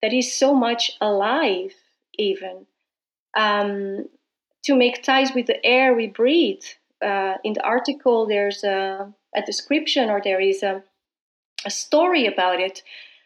that 0.00 0.12
is 0.12 0.32
so 0.32 0.54
much 0.54 0.92
alive 1.00 1.72
even 2.18 2.66
um, 3.36 4.08
to 4.64 4.74
make 4.74 5.02
ties 5.02 5.32
with 5.34 5.46
the 5.46 5.64
air 5.64 5.94
we 5.94 6.06
breathe. 6.06 6.64
Uh, 7.02 7.34
in 7.44 7.52
the 7.52 7.62
article, 7.62 8.26
there's 8.26 8.64
a, 8.64 9.12
a, 9.34 9.42
description 9.42 10.08
or 10.08 10.20
there 10.22 10.40
is 10.40 10.62
a, 10.62 10.82
a 11.64 11.70
story 11.70 12.26
about 12.26 12.60
it. 12.60 12.82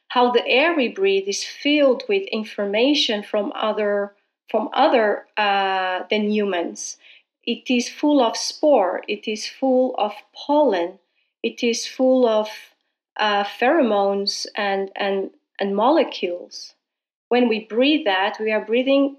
How 0.08 0.32
the 0.32 0.46
air 0.46 0.74
we 0.74 0.88
breathe 0.88 1.28
is 1.28 1.44
filled 1.44 2.02
with 2.08 2.26
information 2.32 3.22
from 3.22 3.52
other 3.54 4.14
from 4.50 4.70
other 4.72 5.26
uh, 5.36 6.04
than 6.08 6.30
humans. 6.30 6.96
It 7.44 7.70
is 7.70 7.90
full 7.90 8.22
of 8.22 8.34
spore. 8.34 9.02
It 9.06 9.28
is 9.28 9.46
full 9.46 9.94
of 9.98 10.14
pollen. 10.34 10.98
It 11.42 11.62
is 11.62 11.86
full 11.86 12.26
of 12.26 12.48
uh, 13.18 13.44
pheromones 13.44 14.46
and 14.56 14.90
and 14.96 15.30
and 15.60 15.76
molecules 15.76 16.74
when 17.28 17.48
we 17.48 17.66
breathe 17.66 18.04
that, 18.06 18.38
we 18.40 18.52
are 18.52 18.64
breathing, 18.64 19.16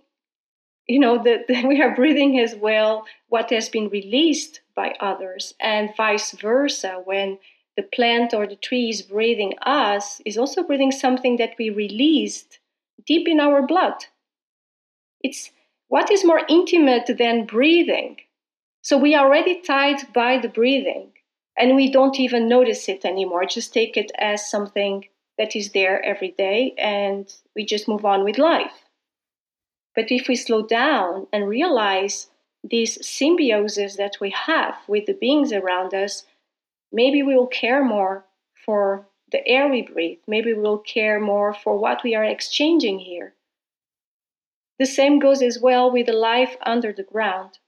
you 0.88 1.00
know, 1.00 1.22
that 1.24 1.46
we 1.68 1.82
are 1.82 1.96
breathing 1.96 2.40
as 2.40 2.56
well 2.56 3.06
what 3.28 3.50
has 3.52 3.70
been 3.70 3.90
released 3.90 4.62
by 4.76 4.96
others, 5.00 5.54
and 5.60 5.96
vice 5.96 6.32
versa. 6.32 7.02
When 7.04 7.40
the 7.76 7.84
plant 7.84 8.34
or 8.34 8.48
the 8.48 8.56
tree 8.56 8.90
is 8.90 9.02
breathing 9.02 9.54
us, 9.62 10.22
is 10.26 10.38
also 10.38 10.64
breathing 10.64 10.92
something 10.92 11.38
that 11.38 11.56
we 11.58 11.70
released 11.70 12.60
deep 13.06 13.28
in 13.28 13.40
our 13.40 13.66
blood. 13.66 14.06
It's 15.22 15.52
what 15.88 16.12
is 16.12 16.26
more 16.26 16.42
intimate 16.48 17.18
than 17.18 17.46
breathing? 17.46 18.18
So 18.82 18.98
we 18.98 19.16
are 19.16 19.26
already 19.26 19.62
tied 19.62 20.14
by 20.14 20.38
the 20.38 20.48
breathing, 20.48 21.12
and 21.58 21.76
we 21.76 21.92
don't 21.92 22.20
even 22.20 22.48
notice 22.48 22.88
it 22.88 23.06
anymore. 23.06 23.46
Just 23.46 23.74
take 23.74 23.98
it 23.98 24.12
as 24.18 24.50
something 24.50 25.06
that 25.40 25.56
is 25.56 25.72
there 25.72 26.04
every 26.06 26.32
day 26.32 26.76
and 26.78 27.34
we 27.56 27.66
just 27.66 27.88
move 27.88 28.06
on 28.06 28.24
with 28.24 28.38
life. 28.38 28.84
But 29.96 30.12
if 30.12 30.28
we 30.28 30.36
slow 30.36 30.68
down 30.68 31.28
and 31.34 31.48
realize 31.48 32.28
these 32.64 32.98
symbioses 33.00 33.96
that 33.96 34.18
we 34.20 34.32
have 34.32 34.76
with 34.88 35.06
the 35.06 35.14
beings 35.14 35.54
around 35.54 35.94
us, 35.94 36.26
maybe 36.92 37.24
we 37.24 37.36
will 37.36 37.48
care 37.48 37.84
more 37.84 38.26
for 38.66 39.08
the 39.32 39.48
air 39.48 39.70
we 39.70 39.82
breathe. 39.82 40.20
Maybe 40.28 40.54
we 40.54 40.60
will 40.60 40.78
care 40.78 41.22
more 41.22 41.54
for 41.54 41.78
what 41.78 42.04
we 42.04 42.16
are 42.16 42.24
exchanging 42.24 43.00
here. 43.00 43.34
The 44.78 44.86
same 44.86 45.20
goes 45.20 45.42
as 45.42 45.58
well 45.60 45.90
with 45.90 46.08
the 46.08 46.14
life 46.14 46.58
under 46.66 46.92
the 46.92 47.04
ground, 47.04 47.60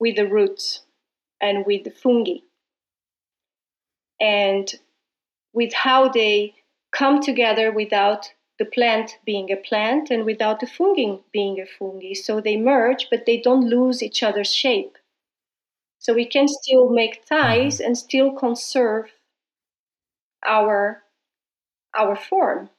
with 0.00 0.16
the 0.16 0.28
roots 0.28 0.80
and 1.40 1.66
with 1.66 1.84
the 1.84 1.90
fungi. 1.90 2.38
And 4.18 4.72
with 5.54 5.72
how 5.72 6.08
they 6.08 6.54
come 6.92 7.22
together 7.22 7.72
without 7.72 8.32
the 8.58 8.64
plant 8.64 9.18
being 9.24 9.50
a 9.50 9.56
plant 9.56 10.10
and 10.10 10.24
without 10.24 10.60
the 10.60 10.66
fungi 10.66 11.16
being 11.32 11.60
a 11.60 11.66
fungi. 11.66 12.12
So 12.12 12.40
they 12.40 12.56
merge, 12.56 13.08
but 13.10 13.26
they 13.26 13.40
don't 13.40 13.68
lose 13.68 14.02
each 14.02 14.22
other's 14.22 14.52
shape. 14.54 14.98
So 15.98 16.12
we 16.12 16.26
can 16.26 16.46
still 16.48 16.90
make 16.90 17.24
ties 17.26 17.80
and 17.80 17.96
still 17.96 18.32
conserve 18.32 19.10
our 20.44 21.02
our 21.94 22.16
form. 22.16 22.70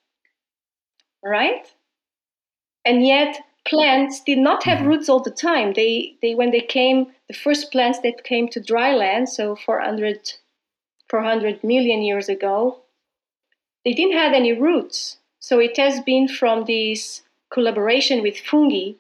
Right? 1.24 1.74
And 2.86 3.06
yet 3.06 3.42
plants 3.68 4.22
did 4.22 4.38
not 4.38 4.64
have 4.64 4.86
roots 4.86 5.10
all 5.10 5.22
the 5.22 5.32
time. 5.32 5.74
They 5.74 6.18
they 6.22 6.36
when 6.36 6.52
they 6.52 6.62
came 6.62 7.08
the 7.28 7.34
first 7.34 7.72
plants 7.72 8.00
that 8.00 8.24
came 8.24 8.48
to 8.50 8.62
dry 8.62 8.94
land, 8.94 9.28
so 9.30 9.56
400 9.56 10.34
400 11.10 11.64
million 11.64 12.02
years 12.02 12.30
ago, 12.30 12.82
they 13.84 13.94
didn't 13.94 14.18
have 14.18 14.34
any 14.34 14.54
roots. 14.54 15.18
So 15.40 15.60
it 15.60 15.78
has 15.78 16.02
been 16.02 16.28
from 16.28 16.66
this 16.66 17.22
collaboration 17.52 18.22
with 18.22 18.40
fungi 18.40 18.94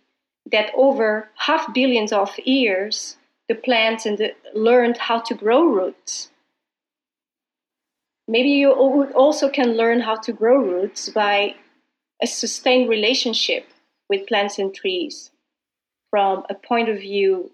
that 0.52 0.72
over 0.76 1.30
half 1.38 1.74
billions 1.74 2.12
of 2.14 2.38
years, 2.40 3.18
the 3.50 3.56
plants 3.56 4.06
and 4.06 4.18
the, 4.18 4.36
learned 4.54 4.98
how 4.98 5.20
to 5.22 5.34
grow 5.34 5.64
roots. 5.64 6.30
Maybe 8.28 8.50
you 8.50 8.72
also 8.72 9.50
can 9.50 9.78
learn 9.78 10.02
how 10.02 10.16
to 10.18 10.34
grow 10.34 10.58
roots 10.58 11.10
by 11.10 11.56
a 12.22 12.28
sustained 12.28 12.90
relationship 12.90 13.68
with 14.10 14.28
plants 14.28 14.58
and 14.58 14.74
trees 14.74 15.32
from 16.10 16.44
a 16.50 16.56
point 16.56 16.90
of 16.90 17.00
view 17.00 17.52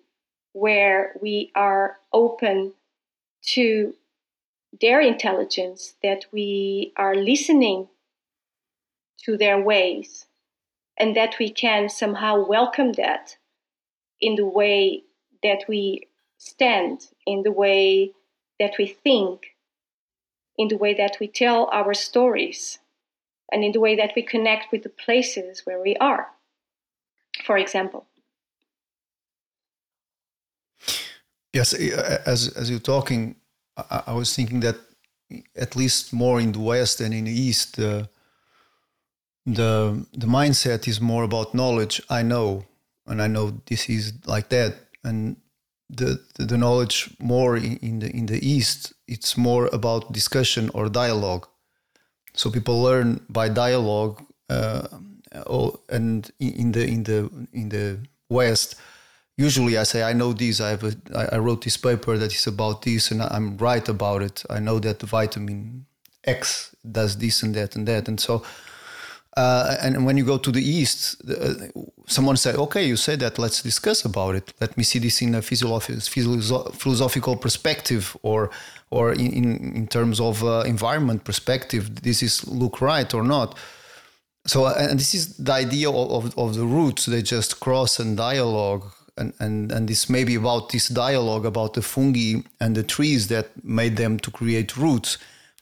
where 0.54 1.14
we 1.22 1.52
are 1.56 1.98
open 2.14 2.74
to 3.42 3.94
their 4.80 5.02
intelligence, 5.02 5.96
that 6.02 6.26
we 6.32 6.94
are 6.96 7.16
listening 7.16 7.88
to 9.26 9.38
their 9.38 9.60
ways, 9.62 10.26
and 10.98 11.16
that 11.16 11.36
we 11.40 11.50
can 11.50 11.90
somehow 11.90 12.46
welcome 12.46 12.94
that 12.94 13.38
in 14.20 14.36
the 14.36 14.46
way 14.46 15.04
that 15.44 15.64
we 15.68 16.08
stand, 16.38 17.08
in 17.26 17.44
the 17.44 17.52
way 17.52 18.12
that 18.60 18.74
we 18.78 18.88
think, 18.88 19.56
in 20.58 20.68
the 20.68 20.78
way 20.78 20.94
that 20.94 21.18
we 21.20 21.28
tell 21.28 21.70
our 21.72 21.94
stories, 21.94 22.80
and 23.52 23.64
in 23.64 23.72
the 23.72 23.80
way 23.80 23.96
that 23.96 24.14
we 24.16 24.22
connect 24.22 24.72
with 24.72 24.84
the 24.84 24.90
places 24.90 25.66
where 25.66 25.82
we 25.82 25.96
are, 25.98 26.28
for 27.46 27.58
example. 27.58 28.06
Yes, 31.54 31.74
as 31.74 32.48
as 32.56 32.70
you're 32.70 32.80
talking, 32.80 33.36
I, 33.78 34.04
I, 34.08 34.14
was 34.14 34.36
thinking 34.36 34.60
that 34.62 34.76
at 35.56 35.76
least 35.76 36.14
more 36.14 36.40
in 36.40 36.52
the 36.52 36.60
West 36.60 36.98
than 37.00 37.14
in 37.14 37.26
the 37.26 37.32
East, 37.32 37.80
uh, 37.80 38.06
the 39.46 40.06
the 40.14 40.28
mindset 40.28 40.88
is 40.88 41.00
more 41.00 41.24
about 41.24 41.54
knowledge. 41.54 42.02
I 42.10 42.22
know, 42.22 42.66
and 43.08 43.22
I 43.22 43.28
know 43.28 43.62
this 43.66 43.90
is 43.90 44.14
like 44.26 44.50
that, 44.50 44.76
and 45.04 45.38
the 45.90 46.20
the, 46.36 46.46
the 46.46 46.58
knowledge 46.58 47.16
more 47.20 47.58
in, 47.58 47.78
in, 47.78 48.00
the 48.00 48.10
in 48.10 48.26
the 48.26 48.46
East, 48.46 48.94
it's 49.08 49.38
more 49.38 49.70
about 49.74 50.12
discussion 50.12 50.70
or 50.74 50.90
dialogue. 50.90 51.48
So 52.34 52.50
people 52.50 52.82
learn 52.82 53.26
by 53.30 53.50
dialogue, 53.50 54.24
uh, 54.50 54.88
and 55.90 56.32
in 56.40 56.72
the 56.72 56.86
in 56.86 57.04
the 57.04 57.30
in 57.54 57.70
the 57.70 58.00
West 58.30 58.76
usually 59.38 59.78
I 59.78 59.84
say 59.84 60.04
I 60.04 60.14
know 60.14 60.34
this. 60.34 60.60
I 60.62 60.70
have 60.70 60.84
a, 60.84 60.94
I 61.34 61.38
wrote 61.38 61.64
this 61.64 61.78
paper 61.78 62.18
that 62.18 62.34
is 62.34 62.48
about 62.48 62.82
this, 62.84 63.12
and 63.12 63.22
I'm 63.22 63.58
right 63.58 63.88
about 63.88 64.22
it. 64.22 64.44
I 64.50 64.60
know 64.60 64.80
that 64.80 65.00
the 65.00 65.08
vitamin 65.08 65.86
X 66.24 66.76
does 66.90 67.18
this 67.18 67.44
and 67.44 67.56
that 67.56 67.76
and 67.76 67.88
that, 67.88 68.08
and 68.08 68.20
so. 68.20 68.44
Uh, 69.38 69.78
and 69.82 70.06
when 70.06 70.18
you 70.18 70.26
go 70.26 70.38
to 70.38 70.52
the 70.52 70.62
east, 70.62 71.22
uh, 71.30 71.54
someone 72.06 72.36
said, 72.36 72.56
"Okay, 72.56 72.86
you 72.86 72.98
said 72.98 73.22
that. 73.22 73.40
Let's 73.40 73.62
discuss 73.62 74.04
about 74.04 74.36
it. 74.36 74.54
Let 74.60 74.76
me 74.78 74.84
see 74.84 75.00
this 75.00 75.22
in 75.22 75.36
a 75.36 75.42
philosophical 75.42 77.38
perspective, 77.38 78.18
or 78.24 78.50
or 78.90 79.14
in 79.14 79.74
in 79.74 79.88
terms 79.88 80.20
of 80.20 80.44
uh, 80.44 80.64
environment 80.66 81.24
perspective. 81.24 82.02
This 82.02 82.22
is 82.22 82.46
look 82.46 82.82
right 82.82 83.14
or 83.14 83.24
not." 83.24 83.58
So, 84.48 84.66
and 84.66 85.00
this 85.00 85.14
is 85.14 85.38
the 85.38 85.54
idea 85.54 85.90
of, 85.90 86.12
of, 86.12 86.38
of 86.38 86.56
the 86.56 86.66
roots. 86.66 87.06
They 87.06 87.22
just 87.22 87.60
cross 87.60 88.00
and 88.00 88.18
dialogue 88.18 88.92
and, 89.18 89.34
and, 89.40 89.72
and 89.72 89.88
this 89.88 90.10
may 90.10 90.24
be 90.24 90.36
about 90.36 90.70
this 90.70 90.88
dialogue 90.88 91.46
about 91.46 91.74
the 91.74 91.82
fungi 91.82 92.42
and 92.60 92.76
the 92.76 92.84
trees 92.84 93.28
that 93.28 93.64
made 93.64 93.98
them 93.98 94.20
to 94.20 94.32
create 94.32 94.78
roots. 94.78 95.18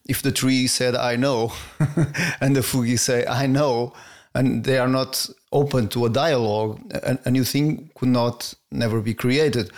If 0.05 0.21
the 0.21 0.31
tree 0.31 0.67
said, 0.67 0.95
I 0.95 1.15
know, 1.15 1.53
and 2.41 2.55
the 2.55 2.63
fungi 2.63 2.95
say, 2.95 3.25
I 3.25 3.47
know, 3.47 3.93
and 4.33 4.63
they 4.63 4.77
are 4.77 4.87
not 4.87 5.29
open 5.51 5.87
to 5.89 6.05
a 6.05 6.09
dialogue, 6.09 6.79
a, 6.93 7.17
a 7.25 7.31
new 7.31 7.43
thing 7.43 7.89
could 7.95 8.09
not 8.09 8.53
never 8.71 9.01
be 9.01 9.13
created. 9.13 9.71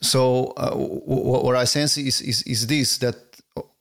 So, 0.00 0.52
uh, 0.56 0.74
what 0.74 1.56
I 1.56 1.64
sense 1.64 1.96
is, 1.96 2.20
is, 2.20 2.42
is 2.42 2.66
this 2.66 2.98
that 2.98 3.16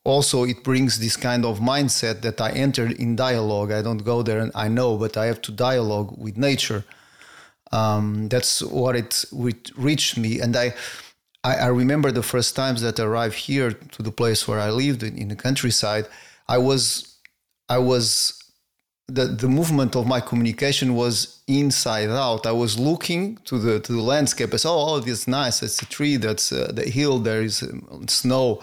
also 0.03 0.43
it 0.43 0.63
brings 0.63 0.99
this 0.99 1.17
kind 1.17 1.45
of 1.45 1.59
mindset 1.59 2.21
that 2.21 2.39
I 2.39 2.51
enter 2.51 2.87
in 2.87 3.15
dialogue. 3.15 3.71
I 3.71 3.81
don't 3.81 4.03
go 4.03 4.21
there 4.21 4.39
and 4.39 4.51
I 4.53 4.67
know, 4.67 4.97
but 4.97 5.17
I 5.17 5.25
have 5.25 5.41
to 5.43 5.51
dialogue 5.51 6.13
with 6.17 6.37
nature 6.37 6.83
um, 7.73 8.29
that's 8.29 8.61
what 8.61 8.95
it, 8.95 9.25
reached 9.75 10.15
me, 10.17 10.39
and 10.39 10.55
I, 10.55 10.75
I, 11.43 11.55
I 11.55 11.67
remember 11.67 12.11
the 12.11 12.21
first 12.21 12.55
times 12.55 12.81
that 12.81 12.99
I 12.99 13.03
arrived 13.03 13.35
here 13.35 13.71
to 13.71 14.03
the 14.03 14.11
place 14.11 14.47
where 14.47 14.59
I 14.59 14.69
lived 14.69 15.01
in, 15.01 15.17
in 15.17 15.29
the 15.29 15.35
countryside. 15.35 16.05
I 16.47 16.59
was, 16.59 17.17
I 17.67 17.79
was 17.79 18.39
the, 19.07 19.25
the 19.25 19.49
movement 19.49 19.95
of 19.95 20.05
my 20.05 20.21
communication 20.21 20.93
was 20.93 21.41
inside 21.47 22.09
out. 22.09 22.45
I 22.45 22.51
was 22.51 22.77
looking 22.77 23.37
to 23.45 23.57
the 23.57 23.79
to 23.79 23.91
the 23.91 24.01
landscape. 24.01 24.53
I 24.53 24.57
saw, 24.57 24.93
oh, 24.93 24.99
this 24.99 25.27
nice. 25.27 25.63
It's 25.63 25.81
a 25.81 25.85
tree. 25.87 26.17
That's 26.17 26.51
uh, 26.51 26.71
the 26.71 26.87
hill. 26.89 27.19
There 27.19 27.41
is 27.41 27.63
um, 27.63 28.07
snow. 28.07 28.61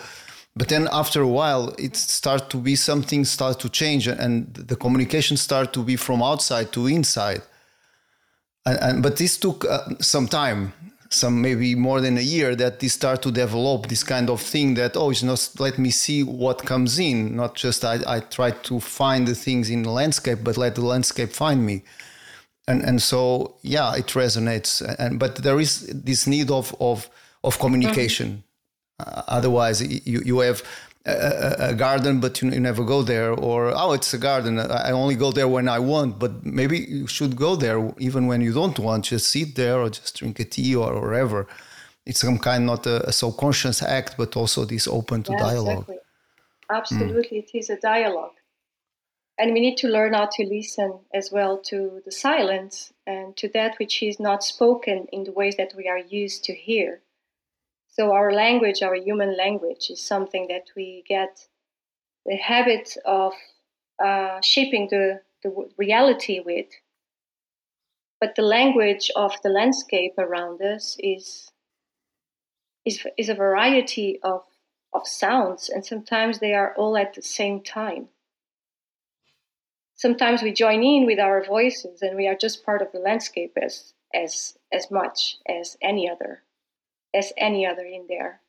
But 0.55 0.68
then 0.68 0.88
after 0.92 1.20
a 1.20 1.29
while, 1.29 1.75
it 1.79 1.96
started 1.96 2.49
to 2.51 2.59
be 2.59 2.77
something 2.77 3.25
start 3.25 3.59
to 3.61 3.68
change, 3.68 4.07
and 4.07 4.55
the 4.55 4.77
communication 4.77 5.37
started 5.37 5.73
to 5.73 5.83
be 5.83 5.96
from 5.96 6.23
outside 6.23 6.73
to 6.73 6.87
inside 6.87 7.42
and, 8.66 8.79
and 8.81 9.03
but 9.03 9.16
this 9.16 9.38
took 9.38 9.64
uh, 9.64 9.81
some 10.01 10.29
time 10.29 10.73
some 11.11 11.42
maybe 11.42 11.75
more 11.75 12.01
than 12.01 12.16
a 12.16 12.23
year 12.23 12.55
that 12.55 12.79
this 12.79 12.92
start 12.92 13.20
to 13.20 13.33
develop 13.33 13.88
this 13.88 14.05
kind 14.05 14.31
of 14.31 14.40
thing 14.40 14.75
that 14.75 14.96
oh 14.96 15.11
it's 15.11 15.25
not 15.25 15.51
let 15.59 15.77
me 15.77 15.90
see 15.90 16.23
what 16.23 16.64
comes 16.64 16.99
in. 16.99 17.37
Not 17.37 17.57
just 17.57 17.85
i, 17.85 17.99
I 18.07 18.20
try 18.20 18.53
to 18.53 18.81
find 18.81 19.27
the 19.27 19.35
things 19.35 19.70
in 19.70 19.83
the 19.83 19.90
landscape 19.90 20.38
but 20.42 20.57
let 20.57 20.77
the 20.77 20.85
landscape 20.85 21.31
find 21.31 21.66
me. 21.66 21.83
And 22.68 22.83
and 22.83 23.03
so 23.03 23.57
yeah 23.62 23.96
it 23.96 24.07
resonates. 24.07 24.83
And 24.99 25.18
but 25.18 25.37
there 25.37 25.59
is 25.59 25.87
this 25.88 26.27
need 26.29 26.51
of 26.51 26.75
of 26.81 27.11
of 27.42 27.59
communication. 27.59 28.44
Mm-hmm. 29.01 29.18
uh, 29.18 29.23
otherwise 29.27 29.83
you 29.83 30.23
you 30.25 30.38
have 30.40 30.62
a, 31.06 31.70
a, 31.70 31.74
garden, 31.74 32.20
but 32.20 32.42
you, 32.42 32.50
you, 32.50 32.60
never 32.60 32.84
go 32.84 33.02
there, 33.02 33.32
or 33.32 33.72
oh, 33.74 33.92
it's 33.92 34.12
a 34.12 34.18
garden. 34.18 34.58
I 34.58 34.90
only 34.90 35.14
go 35.14 35.32
there 35.32 35.48
when 35.48 35.68
I 35.68 35.78
want. 35.78 36.18
But 36.18 36.44
maybe 36.44 36.78
you 36.78 37.06
should 37.06 37.36
go 37.36 37.56
there 37.56 37.92
even 37.98 38.26
when 38.26 38.40
you 38.40 38.52
don't 38.52 38.78
want. 38.78 39.06
Just 39.06 39.28
sit 39.28 39.54
there, 39.54 39.80
or 39.80 39.90
just 39.90 40.18
drink 40.18 40.38
a 40.40 40.44
tea, 40.44 40.76
or 40.76 41.00
whatever. 41.00 41.46
It's 42.04 42.20
some 42.20 42.38
kind 42.38 42.66
not 42.66 42.86
a, 42.86 43.08
a 43.08 43.12
subconscious 43.12 43.82
act, 43.82 44.16
but 44.18 44.36
also 44.36 44.64
this 44.64 44.86
open 44.86 45.22
to 45.24 45.32
yeah, 45.32 45.38
dialogue. 45.38 45.88
Exactly. 45.88 45.98
Absolutely, 46.70 47.38
mm. 47.38 47.44
it 47.44 47.58
is 47.58 47.70
a 47.70 47.76
dialogue, 47.76 48.36
and 49.38 49.52
we 49.52 49.60
need 49.60 49.76
to 49.78 49.88
learn 49.88 50.12
how 50.14 50.28
to 50.32 50.44
listen 50.44 51.00
as 51.14 51.30
well 51.32 51.58
to 51.58 52.00
the 52.04 52.12
silence 52.12 52.92
and 53.06 53.36
to 53.38 53.48
that 53.48 53.76
which 53.78 54.02
is 54.02 54.20
not 54.20 54.44
spoken 54.44 55.06
in 55.12 55.24
the 55.24 55.32
ways 55.32 55.56
that 55.56 55.72
we 55.76 55.88
are 55.88 55.98
used 55.98 56.44
to 56.44 56.54
hear 56.54 57.00
so 57.90 58.12
our 58.12 58.33
language, 58.33 58.83
our 58.83 58.94
human 58.94 59.37
language, 59.37 59.90
is 59.90 60.07
something 60.07 60.46
that 60.48 60.70
we 60.76 61.03
get 61.09 61.46
the 62.24 62.37
habit 62.37 62.96
of 63.05 63.33
uh, 64.03 64.40
shaping 64.42 64.88
the, 64.90 65.20
the 65.42 65.68
reality 65.76 66.40
with. 66.40 66.66
But 68.20 68.37
the 68.37 68.42
language 68.42 69.11
of 69.16 69.33
the 69.42 69.48
landscape 69.48 70.14
around 70.18 70.62
us 70.62 70.96
is 70.98 71.50
is, 72.87 73.05
is 73.18 73.29
a 73.29 73.35
variety 73.35 74.18
of, 74.22 74.42
of 74.94 75.07
sounds, 75.07 75.68
and 75.68 75.85
sometimes 75.85 76.38
they 76.38 76.55
are 76.55 76.74
all 76.76 76.96
at 76.96 77.12
the 77.12 77.22
same 77.22 77.62
time. 77.62 78.09
Sometimes 79.94 80.42
we 80.42 80.50
join 80.50 80.83
in 80.83 81.05
with 81.05 81.18
our 81.18 81.44
voices, 81.44 82.00
and 82.00 82.16
we 82.16 82.26
are 82.26 82.35
just 82.35 82.64
part 82.64 82.81
of 82.81 82.90
the 82.92 82.98
landscape 82.98 83.59
as 83.61 83.92
as 84.14 84.57
as 84.72 84.90
much 84.90 85.37
as 85.46 85.76
any 85.83 86.09
other 86.09 86.42
as 87.14 87.33
any 87.37 87.66
other 87.66 87.85
in 87.85 88.07
there. 88.09 88.40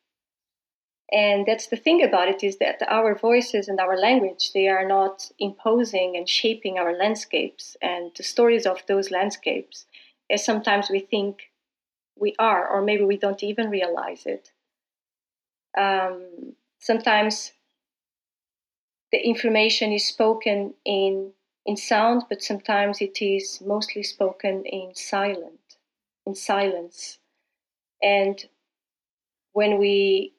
And 1.12 1.46
that's 1.46 1.68
the 1.68 1.76
thing 1.76 2.02
about 2.04 2.30
it 2.30 2.42
is 2.42 2.58
that 2.60 2.82
our 2.88 3.16
voices 3.16 3.68
and 3.68 3.80
our 3.82 3.98
language, 3.98 4.54
they 4.54 4.70
are 4.70 4.88
not 4.88 5.30
imposing 5.40 6.16
and 6.16 6.28
shaping 6.28 6.78
our 6.78 6.96
landscapes 6.96 7.76
and 7.82 8.12
the 8.16 8.24
stories 8.24 8.66
of 8.66 8.82
those 8.88 9.12
landscapes, 9.12 9.86
as 10.30 10.46
sometimes 10.46 10.90
we 10.90 11.02
think 11.02 11.52
we 12.18 12.34
are, 12.40 12.66
or 12.66 12.82
maybe 12.82 13.04
we 13.04 13.18
don't 13.18 13.44
even 13.44 13.70
realize 13.70 14.26
it. 14.26 14.52
Um, 15.78 16.56
sometimes 16.80 17.52
the 19.12 19.20
information 19.20 19.92
is 19.92 20.08
spoken 20.08 20.74
in 20.86 21.34
in 21.66 21.78
sound, 21.78 22.24
but 22.28 22.42
sometimes 22.42 23.02
it 23.02 23.22
is 23.22 23.62
mostly 23.62 24.02
spoken 24.02 24.66
in 24.66 24.96
silent, 24.96 25.78
in 26.26 26.34
silence. 26.34 27.20
And 28.02 28.44
when 29.54 29.78
we 29.80 30.34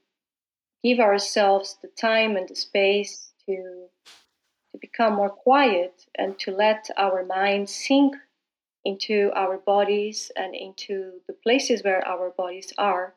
give 0.83 0.99
ourselves 1.01 1.77
the 1.83 1.89
time 1.89 2.37
and 2.37 2.49
the 2.49 2.57
space 2.57 3.33
to 3.47 3.89
to 4.73 4.79
become 4.79 5.15
more 5.15 5.31
quiet 5.31 6.07
and 6.15 6.39
to 6.39 6.51
let 6.51 6.89
our 6.97 7.25
mind 7.25 7.69
sink 7.69 8.17
into 8.85 9.31
our 9.35 9.59
bodies 9.59 10.33
and 10.35 10.55
into 10.55 11.21
the 11.27 11.33
places 11.33 11.85
where 11.85 12.07
our 12.09 12.31
bodies 12.31 12.73
are, 12.79 13.15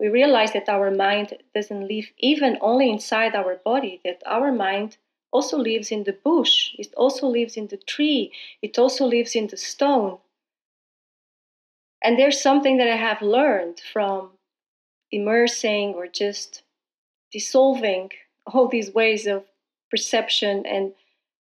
we 0.00 0.08
realize 0.08 0.52
that 0.52 0.68
our 0.68 0.90
mind 0.90 1.34
doesn't 1.54 1.88
live 1.88 2.06
even 2.18 2.58
only 2.60 2.90
inside 2.90 3.34
our 3.34 3.56
body, 3.64 4.00
that 4.04 4.22
our 4.26 4.52
mind 4.52 4.96
also 5.30 5.56
lives 5.56 5.90
in 5.90 6.04
the 6.04 6.12
bush, 6.12 6.74
it 6.78 6.92
also 6.96 7.26
lives 7.26 7.56
in 7.56 7.68
the 7.68 7.76
tree, 7.76 8.32
it 8.62 8.78
also 8.78 9.06
lives 9.06 9.34
in 9.34 9.46
the 9.46 9.56
stone. 9.56 10.18
And 12.02 12.18
there's 12.18 12.40
something 12.40 12.76
that 12.78 12.88
I 12.88 12.96
have 12.96 13.22
learned 13.22 13.80
from 13.92 14.30
immersing 15.10 15.94
or 15.94 16.06
just 16.06 16.62
dissolving 17.32 18.10
all 18.46 18.68
these 18.68 18.92
ways 18.92 19.26
of 19.26 19.44
perception 19.90 20.64
and 20.66 20.92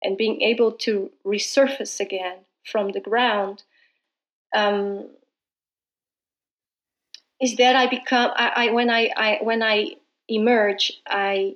and 0.04 0.18
being 0.18 0.41
able 0.41 0.72
to 0.72 1.12
resurface 1.26 1.99
again 1.99 2.39
from 2.66 2.91
the 2.91 2.99
ground 2.99 3.64
um, 4.54 5.08
is 7.41 7.56
that 7.58 7.76
I 7.76 7.88
become 7.88 8.32
I, 8.36 8.68
I 8.68 8.72
when 8.72 8.89
I, 8.89 9.12
I 9.16 9.39
when 9.41 9.64
I 9.64 9.95
emerge 10.28 10.93
I 11.08 11.56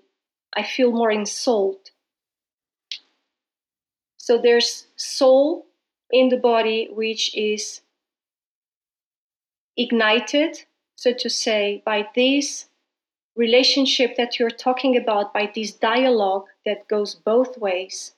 I 0.56 0.64
feel 0.64 0.92
more 0.92 1.12
in 1.12 1.26
soul. 1.26 1.80
So 4.18 4.40
there's 4.42 4.88
soul 4.96 5.68
in 6.12 6.30
the 6.30 6.38
body 6.38 6.90
which 6.92 7.36
is 7.36 7.82
ignited, 9.78 10.66
so 10.98 11.14
to 11.14 11.30
say, 11.30 11.84
by 11.86 12.10
this 12.16 12.66
relationship 13.36 14.18
that 14.18 14.40
you're 14.40 14.50
talking 14.50 14.98
about, 14.98 15.32
by 15.32 15.50
this 15.54 15.72
dialogue 15.72 16.48
that 16.66 16.88
goes 16.88 17.14
both 17.14 17.56
ways 17.60 18.16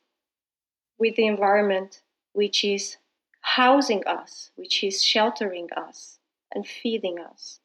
with 0.98 1.18
the 1.18 1.28
environment, 1.28 2.02
which 2.32 2.64
is 2.64 2.96
housing 3.42 4.02
us, 4.08 4.52
which 4.56 4.82
is 4.82 5.04
sheltering 5.04 5.68
us 5.76 6.20
and 6.56 6.66
feeding 6.66 7.20
us. 7.20 7.60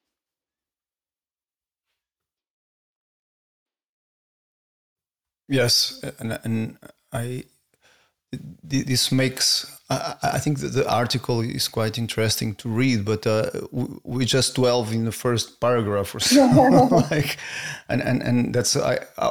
Yes, 5.47 6.03
and, 6.19 6.41
and 6.43 6.79
I 7.13 7.45
this 8.63 9.13
makes 9.13 9.75
I, 9.91 10.39
think 10.39 10.61
the 10.61 10.89
article 10.89 11.41
is 11.41 11.69
quite 11.69 11.99
interesting 11.99 12.55
to 12.57 12.69
read, 12.69 13.05
but 13.05 13.27
uh, 13.27 13.51
we 14.03 14.25
just 14.25 14.55
dwell 14.55 14.85
in 14.91 15.05
the 15.05 15.13
first 15.13 15.61
paragraph 15.61 16.15
or 16.15 16.21
so, 16.21 16.47
like, 17.11 17.37
and 17.89 18.01
and 18.03 18.23
and 18.23 18.55
that's 18.55 18.77
I, 18.77 18.99
I, 19.19 19.29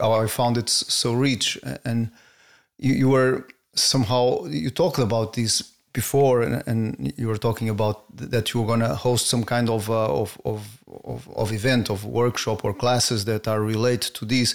I, 0.00 0.22
I 0.22 0.26
found 0.28 0.58
it 0.58 0.68
so 0.68 1.12
rich, 1.12 1.58
and 1.84 2.10
you, 2.78 2.94
you 2.94 3.08
were 3.08 3.48
somehow 3.74 4.44
you 4.46 4.70
talked 4.70 4.98
about 4.98 5.32
this 5.32 5.62
before, 5.92 6.42
and, 6.42 6.62
and 6.66 7.12
you 7.16 7.26
were 7.26 7.38
talking 7.38 7.68
about 7.68 8.04
that 8.16 8.54
you 8.54 8.60
were 8.60 8.66
going 8.66 8.80
to 8.80 8.94
host 8.94 9.26
some 9.26 9.42
kind 9.42 9.68
of, 9.68 9.90
uh, 9.90 10.20
of, 10.20 10.40
of 10.44 10.78
of 11.04 11.28
of 11.34 11.52
event, 11.52 11.90
of 11.90 12.04
workshop 12.04 12.64
or 12.64 12.72
classes 12.72 13.24
that 13.24 13.48
are 13.48 13.60
related 13.60 14.14
to 14.14 14.24
this. 14.24 14.54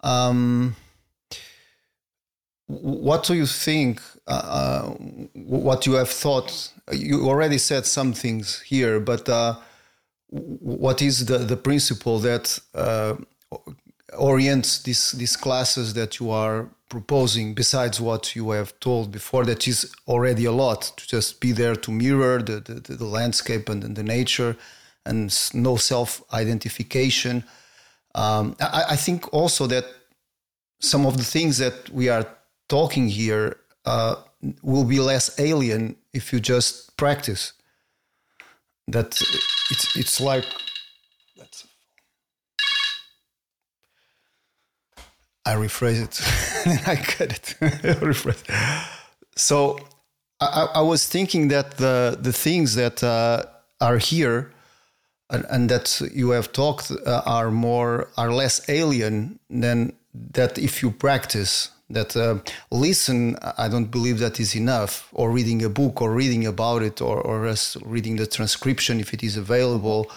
Um, 0.00 0.74
what 2.66 3.24
do 3.24 3.34
you 3.34 3.46
think? 3.46 4.00
Uh, 4.26 4.90
what 5.34 5.86
you 5.86 5.94
have 5.94 6.08
thought? 6.08 6.72
You 6.92 7.28
already 7.28 7.58
said 7.58 7.86
some 7.86 8.12
things 8.12 8.60
here, 8.60 8.98
but 8.98 9.28
uh, 9.28 9.56
what 10.28 11.00
is 11.00 11.26
the, 11.26 11.38
the 11.38 11.56
principle 11.56 12.18
that 12.20 12.58
uh, 12.74 13.14
orients 14.18 14.82
these 14.82 15.12
these 15.12 15.36
classes 15.36 15.94
that 15.94 16.18
you 16.18 16.30
are 16.30 16.68
proposing? 16.88 17.54
Besides 17.54 18.00
what 18.00 18.34
you 18.34 18.50
have 18.50 18.78
told 18.80 19.12
before, 19.12 19.44
that 19.44 19.68
is 19.68 19.94
already 20.08 20.44
a 20.44 20.52
lot 20.52 20.92
to 20.96 21.06
just 21.06 21.40
be 21.40 21.52
there 21.52 21.76
to 21.76 21.92
mirror 21.92 22.42
the 22.42 22.60
the, 22.60 22.96
the 22.96 23.04
landscape 23.04 23.68
and, 23.68 23.94
the 23.94 24.02
nature, 24.02 24.56
and 25.04 25.32
no 25.54 25.76
self 25.76 26.20
identification. 26.32 27.44
Um, 28.16 28.56
I, 28.60 28.84
I 28.90 28.96
think 28.96 29.32
also 29.32 29.68
that 29.68 29.84
some 30.80 31.06
of 31.06 31.16
the 31.16 31.24
things 31.24 31.58
that 31.58 31.88
we 31.90 32.08
are 32.08 32.26
talking 32.68 33.08
here 33.08 33.58
uh, 33.84 34.16
will 34.62 34.84
be 34.84 35.00
less 35.00 35.38
alien 35.38 35.96
if 36.12 36.32
you 36.32 36.40
just 36.40 36.96
practice. 36.96 37.52
That 38.88 39.20
it's 39.70 39.96
it's 39.96 40.20
like 40.20 40.44
let's. 41.36 41.66
I 45.44 45.54
rephrase 45.54 46.02
it. 46.02 46.86
I 46.88 46.94
get 46.94 47.32
it. 47.32 47.56
rephrase. 48.00 48.44
So 49.36 49.78
I, 50.40 50.68
I, 50.74 50.80
was 50.80 51.08
thinking 51.08 51.48
that 51.48 51.78
the 51.78 52.16
the 52.20 52.32
things 52.32 52.74
that 52.74 53.02
uh, 53.02 53.44
are 53.80 53.98
here 53.98 54.52
and, 55.30 55.44
and, 55.50 55.68
that 55.68 56.00
you 56.14 56.30
have 56.30 56.52
talked 56.52 56.90
uh, 56.90 57.22
are 57.26 57.50
more 57.50 58.08
are 58.16 58.32
less 58.32 58.68
alien 58.68 59.40
than 59.50 59.92
that 60.32 60.58
if 60.58 60.82
you 60.82 60.90
practice 60.90 61.70
that 61.88 62.16
uh, 62.16 62.38
listen 62.70 63.36
i 63.58 63.68
don't 63.68 63.90
believe 63.92 64.18
that 64.18 64.40
is 64.40 64.56
enough 64.56 65.08
or 65.12 65.30
reading 65.30 65.64
a 65.64 65.68
book 65.68 66.02
or 66.02 66.12
reading 66.12 66.46
about 66.46 66.82
it 66.82 67.00
or, 67.00 67.20
or 67.20 67.54
reading 67.84 68.16
the 68.16 68.26
transcription 68.26 68.98
if 68.98 69.14
it 69.14 69.22
is 69.22 69.36
available 69.36 70.10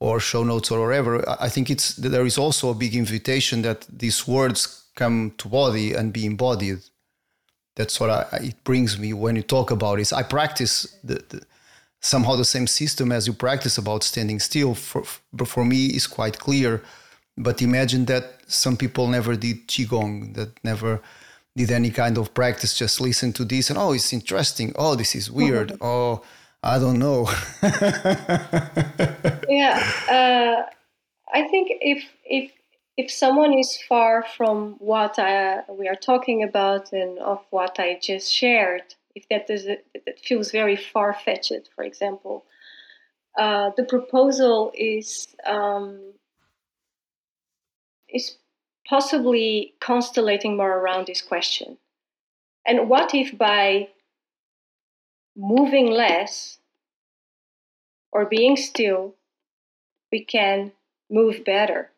or 0.00 0.18
show 0.18 0.42
notes 0.42 0.70
or 0.70 0.80
whatever. 0.80 1.22
I 1.40 1.48
think 1.48 1.70
it's 1.70 1.94
there 1.96 2.26
is 2.26 2.38
also 2.38 2.70
a 2.70 2.74
big 2.74 2.96
invitation 2.96 3.62
that 3.62 3.86
these 3.88 4.26
words 4.26 4.84
come 4.96 5.32
to 5.38 5.48
body 5.48 5.92
and 5.92 6.12
be 6.12 6.26
embodied. 6.26 6.78
That's 7.76 8.00
what 8.00 8.10
I, 8.10 8.26
it 8.42 8.64
brings 8.64 8.98
me 8.98 9.12
when 9.12 9.36
you 9.36 9.42
talk 9.42 9.70
about 9.70 10.00
it 10.00 10.12
i 10.12 10.22
practice 10.22 10.98
the, 11.04 11.22
the, 11.28 11.42
somehow 12.00 12.34
the 12.34 12.44
same 12.44 12.66
system 12.66 13.12
as 13.12 13.26
you 13.26 13.32
practice 13.32 13.78
about 13.78 14.02
standing 14.02 14.40
still. 14.40 14.74
For, 14.74 15.04
for 15.44 15.64
me 15.64 15.86
is 15.86 16.06
quite 16.06 16.38
clear 16.38 16.82
but 17.42 17.62
imagine 17.62 18.04
that 18.06 18.24
some 18.46 18.76
people 18.76 19.06
never 19.08 19.36
did 19.36 19.66
qigong, 19.66 20.34
that 20.34 20.62
never 20.62 21.00
did 21.56 21.70
any 21.70 21.90
kind 21.90 22.18
of 22.18 22.32
practice. 22.34 22.76
Just 22.76 23.00
listen 23.00 23.32
to 23.34 23.44
this 23.44 23.70
and 23.70 23.78
oh, 23.78 23.92
it's 23.92 24.12
interesting. 24.12 24.72
Oh, 24.76 24.94
this 24.94 25.14
is 25.14 25.30
weird. 25.30 25.72
Oh, 25.80 26.22
I 26.62 26.78
don't 26.78 26.98
know. 26.98 27.26
yeah, 29.48 29.82
uh, 30.10 30.62
I 31.32 31.48
think 31.48 31.72
if 31.80 32.04
if 32.24 32.52
if 32.98 33.10
someone 33.10 33.58
is 33.58 33.78
far 33.88 34.24
from 34.36 34.74
what 34.78 35.18
I, 35.18 35.62
we 35.70 35.88
are 35.88 35.94
talking 35.94 36.42
about 36.42 36.92
and 36.92 37.18
of 37.18 37.40
what 37.48 37.80
I 37.80 37.98
just 38.00 38.30
shared, 38.30 38.82
if 39.14 39.26
that 39.30 39.48
is 39.48 39.64
that 39.64 40.20
feels 40.22 40.50
very 40.50 40.76
far 40.76 41.14
fetched, 41.14 41.70
for 41.74 41.82
example, 41.82 42.44
uh, 43.38 43.70
the 43.76 43.84
proposal 43.84 44.70
is 44.74 45.28
um, 45.46 46.12
is 48.12 48.36
possibly 48.88 49.74
constellating 49.80 50.56
more 50.56 50.78
around 50.78 51.06
this 51.06 51.22
question. 51.22 51.78
And 52.66 52.88
what 52.88 53.14
if 53.14 53.36
by 53.36 53.88
moving 55.36 55.86
less 55.86 56.58
or 58.12 58.26
being 58.26 58.56
still, 58.56 59.14
we 60.12 60.24
can 60.24 60.72
move 61.10 61.44
better? 61.44 61.90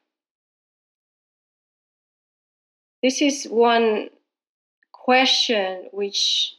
This 3.02 3.20
is 3.20 3.46
one 3.46 4.10
question 4.92 5.88
which 5.90 6.54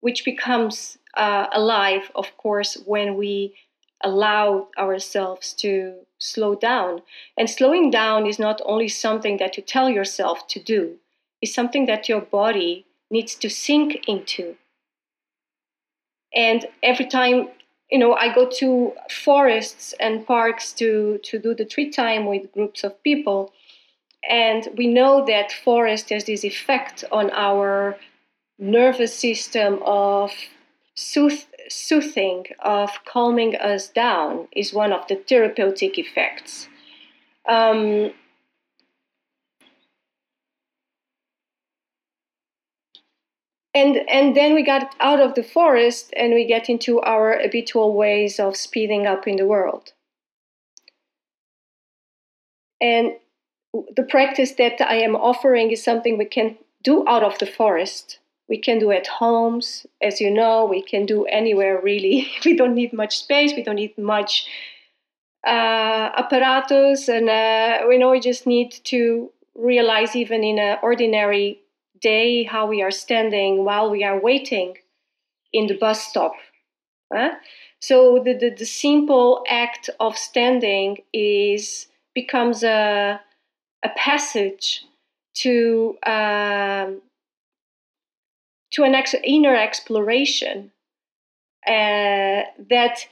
which 0.00 0.24
becomes 0.24 0.96
uh, 1.14 1.46
alive, 1.52 2.10
of 2.14 2.34
course, 2.38 2.78
when 2.86 3.16
we 3.16 3.54
allow 4.02 4.68
ourselves 4.78 5.52
to 5.54 5.94
slow 6.18 6.54
down. 6.54 7.02
And 7.36 7.48
slowing 7.48 7.90
down 7.90 8.26
is 8.26 8.38
not 8.38 8.60
only 8.64 8.88
something 8.88 9.38
that 9.38 9.56
you 9.56 9.62
tell 9.62 9.88
yourself 9.90 10.46
to 10.48 10.60
do, 10.60 10.96
it's 11.40 11.54
something 11.54 11.86
that 11.86 12.08
your 12.08 12.20
body 12.20 12.86
needs 13.10 13.34
to 13.36 13.48
sink 13.50 14.04
into. 14.06 14.56
And 16.34 16.66
every 16.82 17.06
time, 17.06 17.48
you 17.90 17.98
know, 17.98 18.14
I 18.14 18.32
go 18.32 18.48
to 18.58 18.92
forests 19.10 19.94
and 19.98 20.26
parks 20.26 20.72
to, 20.74 21.18
to 21.24 21.38
do 21.38 21.54
the 21.54 21.64
tree 21.64 21.90
time 21.90 22.26
with 22.26 22.52
groups 22.52 22.84
of 22.84 23.02
people, 23.02 23.52
and 24.28 24.68
we 24.76 24.86
know 24.86 25.24
that 25.26 25.50
forest 25.50 26.10
has 26.10 26.24
this 26.24 26.44
effect 26.44 27.04
on 27.10 27.30
our 27.30 27.96
nervous 28.58 29.14
system 29.14 29.80
of 29.84 30.30
sooth- 30.94 31.49
soothing, 31.70 32.46
of 32.60 32.90
calming 33.04 33.56
us 33.56 33.88
down, 33.88 34.48
is 34.52 34.72
one 34.72 34.92
of 34.92 35.06
the 35.08 35.16
therapeutic 35.16 35.98
effects. 35.98 36.68
Um, 37.48 38.12
and 43.74 43.96
and 44.08 44.36
then 44.36 44.54
we 44.54 44.62
got 44.62 44.94
out 45.00 45.20
of 45.20 45.34
the 45.34 45.42
forest 45.42 46.12
and 46.16 46.34
we 46.34 46.44
get 46.44 46.68
into 46.68 47.00
our 47.00 47.38
habitual 47.40 47.94
ways 47.94 48.38
of 48.40 48.56
speeding 48.56 49.06
up 49.06 49.26
in 49.26 49.36
the 49.36 49.46
world. 49.46 49.92
And 52.80 53.12
the 53.72 54.02
practice 54.02 54.52
that 54.52 54.80
I 54.80 54.96
am 54.96 55.14
offering 55.14 55.70
is 55.70 55.82
something 55.82 56.18
we 56.18 56.24
can 56.24 56.56
do 56.82 57.06
out 57.06 57.22
of 57.22 57.38
the 57.38 57.46
forest 57.46 58.18
we 58.50 58.58
can 58.58 58.78
do 58.78 58.90
at 58.90 59.06
homes. 59.06 59.86
As 60.02 60.20
you 60.20 60.30
know 60.30 60.66
we 60.66 60.82
can 60.82 61.06
do 61.06 61.24
anywhere 61.26 61.80
really. 61.82 62.28
We 62.44 62.56
don't 62.56 62.74
need 62.74 62.92
much 62.92 63.16
space. 63.18 63.52
We 63.54 63.62
don't 63.62 63.76
need 63.76 63.96
much 63.96 64.46
uh, 65.46 66.10
apparatus. 66.22 67.08
And 67.08 67.30
uh, 67.30 67.86
we 67.88 67.96
know 67.96 68.10
we 68.10 68.20
just 68.20 68.46
need 68.46 68.72
to 68.84 69.30
realize 69.54 70.16
even 70.16 70.44
in 70.44 70.58
an 70.58 70.78
ordinary 70.82 71.60
day 72.00 72.44
how 72.44 72.66
we 72.66 72.82
are 72.82 72.90
standing 72.90 73.64
while 73.64 73.90
we 73.90 74.04
are 74.04 74.20
waiting 74.20 74.76
in 75.52 75.66
the 75.66 75.78
bus 75.78 76.06
stop 76.06 76.34
Uh, 77.14 77.30
so 77.80 78.22
the, 78.24 78.34
the, 78.34 78.50
the 78.50 78.66
simple 78.66 79.42
act 79.48 79.90
of 79.98 80.16
standing 80.16 80.98
is 81.12 81.88
becomes 82.14 82.62
a, 82.62 83.20
a 83.82 83.88
passage 83.96 84.84
to 85.34 85.96
um, 86.06 87.02
to 88.72 88.84
an 88.84 88.94
ex- 88.94 89.14
inner 89.24 89.54
exploration 89.54 90.70
uh, 91.66 92.42
that 92.68 93.06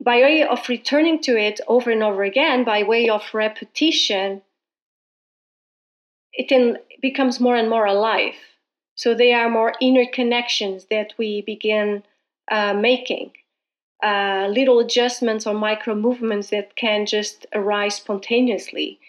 by 0.00 0.18
way 0.18 0.42
of 0.44 0.68
returning 0.68 1.20
to 1.20 1.36
it 1.36 1.60
over 1.66 1.90
and 1.90 2.02
over 2.02 2.22
again 2.22 2.64
by 2.64 2.82
way 2.82 3.08
of 3.08 3.22
repetition 3.32 4.42
it 6.32 6.48
then 6.48 6.78
becomes 7.02 7.40
more 7.40 7.56
and 7.56 7.68
more 7.68 7.86
alive 7.86 8.34
so 8.94 9.14
they 9.14 9.32
are 9.32 9.50
more 9.50 9.74
inner 9.80 10.06
connections 10.06 10.86
that 10.90 11.14
we 11.18 11.42
begin 11.42 12.02
uh, 12.50 12.74
making 12.74 13.32
uh, 14.02 14.48
little 14.50 14.78
adjustments 14.78 15.46
or 15.46 15.54
micro 15.54 15.94
movements 15.94 16.50
that 16.50 16.76
can 16.76 17.06
just 17.06 17.46
arise 17.52 17.96
spontaneously. 17.96 19.00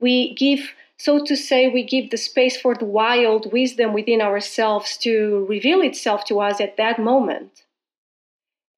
We 0.00 0.34
give, 0.34 0.72
so 0.98 1.22
to 1.24 1.36
say, 1.36 1.68
we 1.68 1.84
give 1.84 2.10
the 2.10 2.16
space 2.16 2.56
for 2.56 2.74
the 2.74 2.86
wild 2.86 3.52
wisdom 3.52 3.92
within 3.92 4.22
ourselves 4.22 4.96
to 4.98 5.46
reveal 5.48 5.82
itself 5.82 6.24
to 6.26 6.40
us 6.40 6.60
at 6.60 6.76
that 6.78 6.98
moment. 6.98 7.64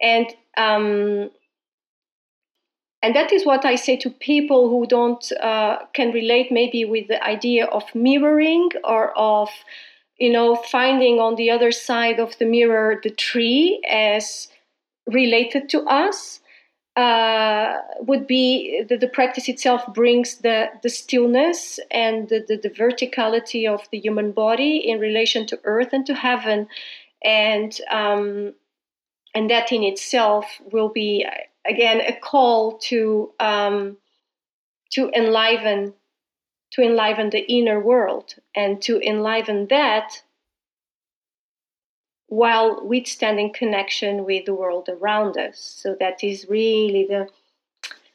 And 0.01 0.27
um, 0.57 1.31
and 3.03 3.15
that 3.15 3.33
is 3.33 3.47
what 3.47 3.65
I 3.65 3.77
say 3.77 3.97
to 3.99 4.11
people 4.11 4.69
who 4.69 4.87
don't 4.87 5.31
uh, 5.41 5.79
can 5.95 6.11
relate 6.11 6.51
maybe 6.51 6.85
with 6.85 7.07
the 7.07 7.23
idea 7.23 7.67
of 7.67 7.85
mirroring 7.95 8.71
or 8.83 9.17
of 9.17 9.51
you 10.19 10.33
know 10.33 10.57
finding 10.57 11.21
on 11.21 11.37
the 11.37 11.51
other 11.51 11.71
side 11.71 12.19
of 12.19 12.37
the 12.39 12.47
mirror 12.47 12.99
the 13.01 13.11
tree 13.11 13.81
as 13.89 14.49
related 15.07 15.69
to 15.71 15.83
us 15.83 16.41
uh, 16.99 17.81
would 18.01 18.27
be 18.27 18.83
that 18.89 18.99
the 18.99 19.07
practice 19.07 19.49
itself 19.49 19.87
brings 19.95 20.39
the, 20.39 20.67
the 20.83 20.89
stillness 20.89 21.79
and 21.93 22.29
the, 22.29 22.45
the, 22.49 22.57
the, 22.57 22.71
verticality 22.71 23.73
of 23.73 23.89
the 23.93 24.01
human 24.01 24.33
body 24.33 24.79
in 24.79 24.99
relation 24.99 25.47
to 25.47 25.61
earth 25.63 25.91
and 25.93 26.05
to 26.07 26.13
heaven. 26.13 26.67
And 27.23 27.81
um, 27.89 28.53
and 29.33 29.49
that 29.49 29.71
in 29.71 29.85
itself 29.85 30.47
will 30.73 30.89
be 30.89 31.25
again 31.65 32.01
a 32.01 32.19
call 32.19 32.79
to 32.89 33.33
um, 33.39 33.97
to 34.91 35.09
enliven 35.15 35.95
to 36.73 36.83
enliven 36.83 37.31
the 37.31 37.47
inner 37.49 37.79
world. 37.79 38.35
And 38.57 38.83
to 38.83 39.01
enliven 39.01 39.69
that 39.69 40.21
while 42.29 42.87
withstanding 42.87 43.53
connection 43.53 44.25
with 44.25 44.45
the 44.45 44.55
world 44.55 44.89
around 44.89 45.37
us. 45.37 45.59
So 45.59 45.97
that 45.99 46.23
is 46.23 46.47
really 46.49 47.07
the 47.09 47.29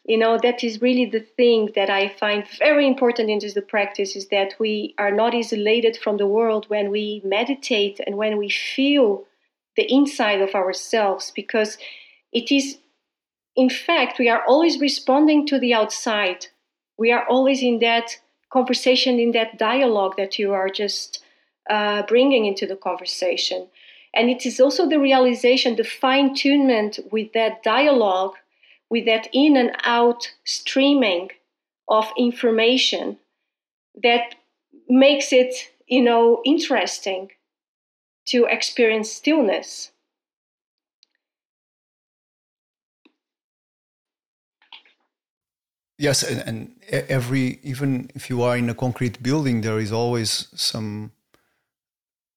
you 0.06 0.18
know 0.18 0.38
that 0.42 0.64
is 0.64 0.82
really 0.82 1.06
the 1.06 1.26
thing 1.38 1.70
that 1.76 1.90
i 1.90 2.10
find 2.10 2.44
very 2.60 2.86
important 2.86 3.30
in 3.30 3.40
this 3.40 3.58
practice 3.68 4.16
is 4.16 4.28
that 4.28 4.54
we 4.60 4.94
are 4.98 5.12
not 5.12 5.34
isolated 5.34 5.98
from 5.98 6.18
the 6.18 6.28
world 6.28 6.66
when 6.70 6.92
we 6.92 7.22
meditate 7.24 8.00
and 8.06 8.18
when 8.18 8.38
we 8.38 8.50
feel 8.50 9.26
the 9.78 9.92
inside 9.92 10.42
of 10.42 10.56
ourselves 10.56 11.32
because 11.34 11.78
it 12.32 12.52
is 12.52 12.78
in 13.56 13.70
fact 13.70 14.20
we 14.20 14.30
are 14.30 14.44
always 14.46 14.80
responding 14.80 15.48
to 15.48 15.58
the 15.58 15.74
outside 15.74 16.48
we 16.98 17.12
are 17.12 17.26
always 17.28 17.64
in 17.64 17.80
that 17.80 18.20
conversation 18.52 19.20
in 19.20 19.32
that 19.32 19.58
dialogue 19.58 20.16
that 20.18 20.38
you 20.38 20.52
are 20.52 20.70
just 20.70 21.24
uh, 21.70 22.04
bringing 22.04 22.46
into 22.46 22.68
the 22.68 22.76
conversation 22.76 23.68
and 24.14 24.30
it 24.30 24.46
is 24.46 24.60
also 24.60 24.88
the 24.88 25.00
realization, 25.00 25.76
the 25.76 25.84
fine 25.84 26.36
tunement 26.36 27.00
with 27.12 27.34
that 27.34 27.64
dialogue, 27.64 28.36
with 28.90 29.06
that 29.06 29.28
in 29.34 29.58
and 29.58 29.76
out 29.84 30.32
streaming 30.46 31.30
of 31.88 32.06
information 32.18 33.18
that 34.04 34.36
makes 34.88 35.34
it, 35.34 35.54
you 35.88 36.02
know, 36.02 36.42
interesting 36.46 37.32
to 38.26 38.46
experience 38.46 39.12
stillness. 39.12 39.92
Yes, 45.98 46.22
and, 46.22 46.42
and 46.42 46.76
every 47.10 47.60
even 47.64 48.12
if 48.14 48.30
you 48.30 48.42
are 48.42 48.58
in 48.58 48.70
a 48.70 48.76
concrete 48.76 49.24
building, 49.24 49.62
there 49.62 49.80
is 49.80 49.92
always 49.92 50.48
some 50.54 51.13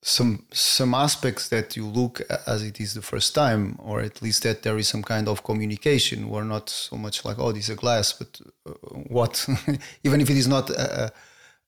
some 0.07 0.45
some 0.53 0.95
aspects 0.95 1.49
that 1.49 1.77
you 1.77 1.85
look 1.85 2.21
as 2.47 2.63
it 2.63 2.81
is 2.81 2.95
the 2.95 3.03
first 3.03 3.35
time, 3.35 3.77
or 3.83 4.01
at 4.01 4.23
least 4.23 4.45
that 4.45 4.63
there 4.63 4.79
is 4.79 4.87
some 4.87 5.03
kind 5.03 5.27
of 5.27 5.43
communication. 5.43 6.31
We're 6.31 6.45
not 6.45 6.69
so 6.69 6.97
much 6.97 7.25
like, 7.25 7.41
oh, 7.41 7.51
this 7.51 7.65
is 7.65 7.71
a 7.71 7.75
glass, 7.75 8.13
but 8.13 8.41
uh, 8.65 8.71
what? 9.19 9.45
Even 10.05 10.21
if 10.21 10.31
it 10.31 10.37
is 10.37 10.47
not 10.47 10.71
a, 10.71 11.13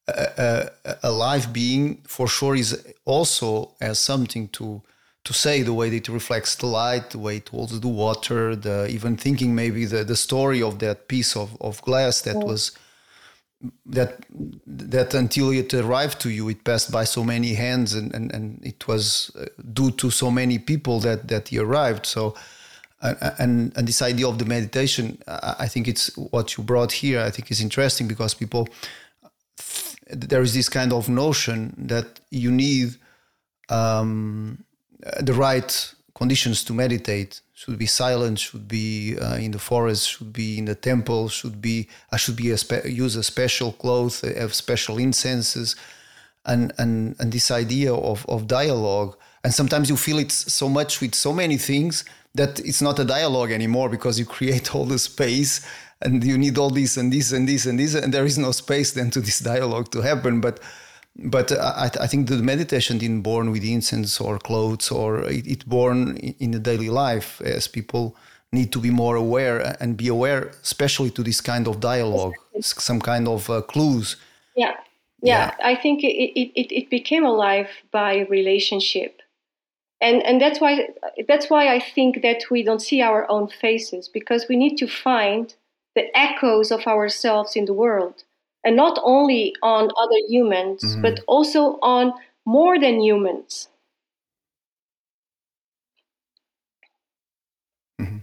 a, 0.07 0.71
a, 0.85 0.97
a, 1.03 1.11
live 1.11 1.53
being, 1.53 2.03
for 2.07 2.29
sure 2.29 2.55
is 2.55 2.73
also 3.05 3.73
as 3.81 3.99
something 3.99 4.47
to 4.51 4.83
to 5.25 5.33
say 5.33 5.63
the 5.63 5.75
way 5.75 5.91
that 5.91 6.09
it 6.09 6.13
reflects 6.13 6.55
the 6.55 6.67
light, 6.67 7.11
the 7.11 7.19
way 7.19 7.39
it 7.39 7.49
holds 7.49 7.81
the 7.81 7.89
water, 7.89 8.55
the 8.55 8.87
even 8.89 9.17
thinking 9.17 9.53
maybe 9.53 9.85
the, 9.85 10.05
the 10.05 10.17
story 10.17 10.63
of 10.63 10.79
that 10.79 11.09
piece 11.09 11.37
of, 11.37 11.61
of 11.61 11.83
glass 11.83 12.21
that 12.21 12.37
was 12.37 12.71
that 13.87 14.25
that 14.67 15.15
until 15.15 15.51
it 15.51 15.75
arrived 15.75 16.21
to 16.21 16.31
you 16.31 16.49
it 16.49 16.63
passed 16.63 16.93
by 16.93 17.05
so 17.05 17.25
many 17.25 17.55
hands 17.55 17.95
and 17.95 18.15
and, 18.15 18.33
and 18.33 18.65
it 18.65 18.87
was 18.87 19.33
uh, 19.39 19.47
due 19.73 19.91
to 19.91 20.11
so 20.11 20.31
many 20.31 20.59
people 20.59 21.01
that 21.01 21.29
that 21.29 21.49
he 21.49 21.59
arrived. 21.59 22.07
So 22.07 22.35
and 23.01 23.73
and 23.77 23.87
this 23.89 24.03
idea 24.03 24.27
of 24.27 24.39
the 24.39 24.45
meditation 24.45 25.23
i 25.29 25.69
think 25.69 25.87
it's 25.87 26.17
what 26.17 26.57
you 26.57 26.65
brought 26.65 26.91
here 26.91 27.21
i 27.21 27.31
think 27.31 27.49
is 27.49 27.61
interesting 27.61 28.09
because 28.09 28.35
people 28.35 28.67
there 30.11 30.43
is 30.43 30.55
this 30.55 30.69
kind 30.69 30.93
of 30.93 31.09
notion 31.09 31.75
that 31.77 32.21
you 32.31 32.51
need 32.51 32.97
um, 33.69 34.65
the 35.21 35.35
right 35.35 35.95
conditions 36.21 36.59
to 36.67 36.73
meditate 36.85 37.33
should 37.61 37.79
be 37.79 37.87
silent 38.03 38.37
should 38.39 38.67
be 38.67 39.17
uh, 39.25 39.37
in 39.47 39.51
the 39.57 39.63
forest 39.71 40.03
should 40.13 40.33
be 40.33 40.49
in 40.61 40.65
the 40.65 40.79
temple 40.91 41.23
should 41.39 41.59
be 41.69 41.77
i 42.15 42.17
should 42.23 42.39
be 42.45 42.51
a 42.51 42.59
spe- 42.65 42.87
use 43.05 43.15
a 43.17 43.23
special 43.35 43.71
cloth 43.83 44.15
have 44.43 44.53
special 44.65 44.97
incenses 45.07 45.69
and 46.49 46.73
and 46.79 47.15
and 47.21 47.33
this 47.33 47.51
idea 47.51 47.95
of 47.95 48.27
of 48.29 48.47
dialogue. 48.47 49.17
And 49.45 49.55
sometimes 49.55 49.89
you 49.89 49.97
feel 49.97 50.19
it 50.19 50.33
so 50.33 50.69
much 50.69 51.01
with 51.01 51.15
so 51.15 51.33
many 51.33 51.59
things 51.59 52.05
that 52.35 52.59
it's 52.61 52.83
not 52.83 52.99
a 52.99 53.05
dialogue 53.05 53.53
anymore 53.53 53.89
because 53.89 54.19
you 54.19 54.25
create 54.25 54.75
all 54.75 54.85
the 54.85 54.99
space 54.99 55.65
and 56.03 56.25
you 56.25 56.37
need 56.39 56.59
all 56.59 56.71
this 56.71 56.97
and 56.97 57.13
this 57.13 57.33
and 57.33 57.49
this 57.49 57.67
and 57.67 57.79
this 57.79 57.95
and 57.95 58.13
there 58.13 58.25
is 58.25 58.39
no 58.39 58.53
space 58.53 58.93
then 58.93 59.11
to 59.11 59.21
this 59.21 59.39
dialogue 59.39 59.91
to 59.93 60.01
happen. 60.01 60.41
But 60.41 60.59
but 61.19 61.51
I, 61.53 61.91
I, 62.01 62.07
think 62.07 62.29
the 62.29 62.37
meditation 62.37 62.99
didn't 62.99 63.23
born 63.23 63.51
with 63.51 63.65
incense 63.65 64.21
or 64.21 64.39
clothes 64.39 64.91
or 64.91 65.25
it, 65.25 65.47
it 65.47 65.69
born 65.69 66.17
in 66.17 66.53
the 66.53 66.61
daily 66.61 66.91
life 66.91 67.41
as 67.41 67.67
people 67.67 68.17
need 68.53 68.73
to 68.73 68.79
be 68.79 68.91
more 68.91 69.17
aware 69.17 69.77
and 69.81 69.97
be 69.97 70.09
aware 70.09 70.53
especially 70.63 71.11
to 71.11 71.23
this 71.23 71.41
kind 71.41 71.67
of 71.67 71.81
dialogue 71.81 72.35
some 72.61 73.01
kind 73.01 73.29
of 73.29 73.51
uh, 73.51 73.61
clues 73.63 74.17
yeah. 74.57 74.75
yeah. 75.23 75.55
yeah 75.59 75.67
i 75.67 75.75
think 75.75 76.03
it, 76.03 76.15
it, 76.39 76.73
it 76.75 76.91
became 76.91 77.25
alive 77.25 77.69
by 77.91 78.21
relationship 78.31 79.21
and 80.01 80.23
and 80.23 80.41
that's 80.41 80.61
why 80.61 80.89
that's 81.27 81.51
why 81.51 81.75
i 81.75 81.81
think 81.81 82.23
that 82.23 82.45
we 82.51 82.63
don't 82.63 82.81
see 82.81 83.03
our 83.03 83.29
own 83.31 83.49
faces 83.49 84.09
because 84.09 84.47
we 84.49 84.57
need 84.57 84.77
to 84.77 84.87
find 84.87 85.55
the 85.95 86.17
echoes 86.17 86.71
of 86.71 86.87
ourselves 86.87 87.57
in 87.57 87.65
the 87.65 87.75
world 87.75 88.25
and 88.69 88.77
not 88.77 89.01
only 89.03 89.55
on 89.63 89.85
other 89.85 90.21
humans, 90.29 90.83
mm-hmm. 90.85 91.01
but 91.01 91.21
also 91.27 91.79
on 91.81 92.13
more 92.45 92.79
than 92.79 93.01
humans. 93.01 93.69
Mm-hmm. 97.99 98.19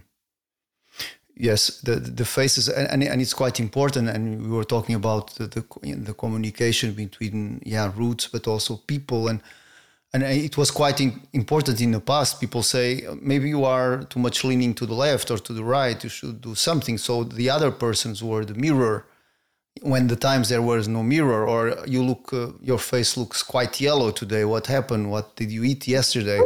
Yes, 1.36 1.80
the 1.80 1.96
the 1.96 2.24
faces, 2.24 2.68
and, 2.68 3.02
and 3.02 3.20
it's 3.20 3.34
quite 3.34 3.58
important. 3.58 4.08
And 4.08 4.22
we 4.42 4.56
were 4.56 4.68
talking 4.74 4.94
about 4.94 5.34
the 5.34 5.46
the, 5.48 5.62
the 6.08 6.14
communication 6.14 6.92
between 6.92 7.60
yeah 7.66 7.90
roots, 7.96 8.28
but 8.28 8.46
also 8.46 8.76
people, 8.76 9.26
and 9.26 9.40
and 10.12 10.22
it 10.22 10.56
was 10.56 10.70
quite 10.70 11.00
in, 11.00 11.10
important 11.32 11.80
in 11.80 11.90
the 11.90 12.00
past. 12.00 12.40
People 12.40 12.62
say 12.62 12.86
maybe 13.20 13.48
you 13.48 13.64
are 13.64 14.04
too 14.04 14.20
much 14.20 14.44
leaning 14.44 14.74
to 14.74 14.86
the 14.86 14.94
left 14.94 15.30
or 15.32 15.38
to 15.38 15.52
the 15.52 15.64
right. 15.64 16.04
You 16.04 16.10
should 16.10 16.40
do 16.40 16.54
something. 16.54 16.98
So 16.98 17.24
the 17.24 17.50
other 17.50 17.72
persons 17.72 18.22
were 18.22 18.44
the 18.44 18.54
mirror 18.54 19.04
when 19.82 20.06
the 20.06 20.16
times 20.16 20.48
there 20.48 20.62
was 20.62 20.88
no 20.88 21.02
mirror 21.02 21.46
or 21.46 21.76
you 21.86 22.02
look 22.02 22.32
uh, 22.32 22.48
your 22.60 22.78
face 22.78 23.16
looks 23.16 23.42
quite 23.42 23.80
yellow 23.80 24.10
today 24.10 24.44
what 24.44 24.66
happened? 24.66 25.10
What 25.10 25.36
did 25.36 25.50
you 25.50 25.64
eat 25.64 25.86
yesterday? 25.86 26.40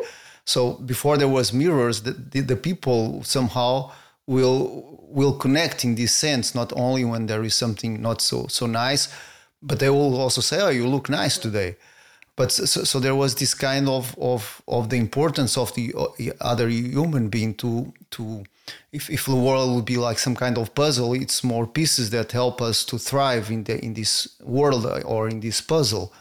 So 0.45 0.75
before 0.75 1.17
there 1.17 1.29
was 1.29 1.53
mirrors 1.53 2.03
the, 2.03 2.13
the, 2.13 2.41
the, 2.41 2.57
people 2.57 3.23
somehow 3.23 3.93
will 4.27 4.99
will 5.09 5.33
connect 5.33 5.85
in 5.85 5.95
this 5.95 6.15
sense 6.15 6.55
not 6.55 6.73
only 6.77 7.05
when 7.05 7.27
there 7.27 7.43
is 7.45 7.55
something 7.55 8.01
not 8.01 8.21
so 8.21 8.47
so 8.49 8.67
nice 8.67 9.09
but 9.63 9.79
they 9.79 9.91
will 9.91 10.17
also 10.21 10.41
say 10.41 10.61
oh 10.61 10.69
you 10.69 10.87
look 10.87 11.09
nice 11.09 11.39
today. 11.39 11.77
But 12.37 12.53
so, 12.53 12.85
so 12.85 13.01
there 13.01 13.15
was 13.15 13.35
this 13.35 13.53
kind 13.55 13.87
of, 13.89 14.17
of 14.19 14.63
of 14.67 14.89
the 14.89 14.97
importance 14.97 15.59
of 15.59 15.75
the 15.75 15.95
other 16.41 16.69
human 16.69 17.29
being 17.29 17.55
to 17.55 17.93
to 18.13 18.45
if, 18.93 19.09
if 19.11 19.27
the 19.27 19.35
world 19.35 19.75
would 19.75 19.85
be 19.85 19.97
like 19.97 20.19
some 20.19 20.35
kind 20.35 20.59
of 20.59 20.75
puzzle 20.75 21.13
it's 21.15 21.43
more 21.45 21.67
pieces 21.67 22.11
that 22.11 22.33
help 22.33 22.61
us 22.61 22.85
to 22.85 22.99
thrive 22.99 23.51
in 23.51 23.65
the 23.65 23.83
in 23.85 23.95
this 23.95 24.37
world 24.43 24.87
uh, 24.87 25.01
or 25.05 25.29
in 25.29 25.41
this 25.41 25.61
puzzle 25.61 26.13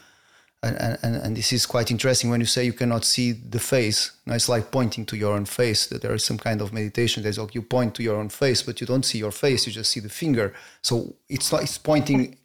and, 0.62 0.98
and, 1.02 1.16
and 1.16 1.36
this 1.36 1.54
is 1.54 1.64
quite 1.64 1.90
interesting 1.90 2.28
when 2.28 2.40
you 2.40 2.46
say 2.46 2.64
you 2.64 2.74
cannot 2.74 3.04
see 3.04 3.32
the 3.32 3.58
face 3.58 4.12
now 4.26 4.34
it's 4.34 4.48
like 4.48 4.70
pointing 4.70 5.06
to 5.06 5.16
your 5.16 5.34
own 5.34 5.46
face 5.46 5.86
that 5.86 6.02
there 6.02 6.14
is 6.14 6.24
some 6.24 6.38
kind 6.38 6.60
of 6.60 6.72
meditation 6.72 7.22
there's 7.22 7.38
like 7.38 7.54
you 7.54 7.62
point 7.62 7.94
to 7.94 8.02
your 8.02 8.16
own 8.16 8.28
face 8.28 8.62
but 8.62 8.80
you 8.80 8.86
don't 8.86 9.04
see 9.04 9.18
your 9.18 9.32
face 9.32 9.66
you 9.66 9.72
just 9.72 9.90
see 9.90 10.00
the 10.00 10.08
finger 10.08 10.54
so 10.82 11.14
it's 11.28 11.52
like 11.52 11.62
it's 11.62 11.78
pointing 11.78 12.36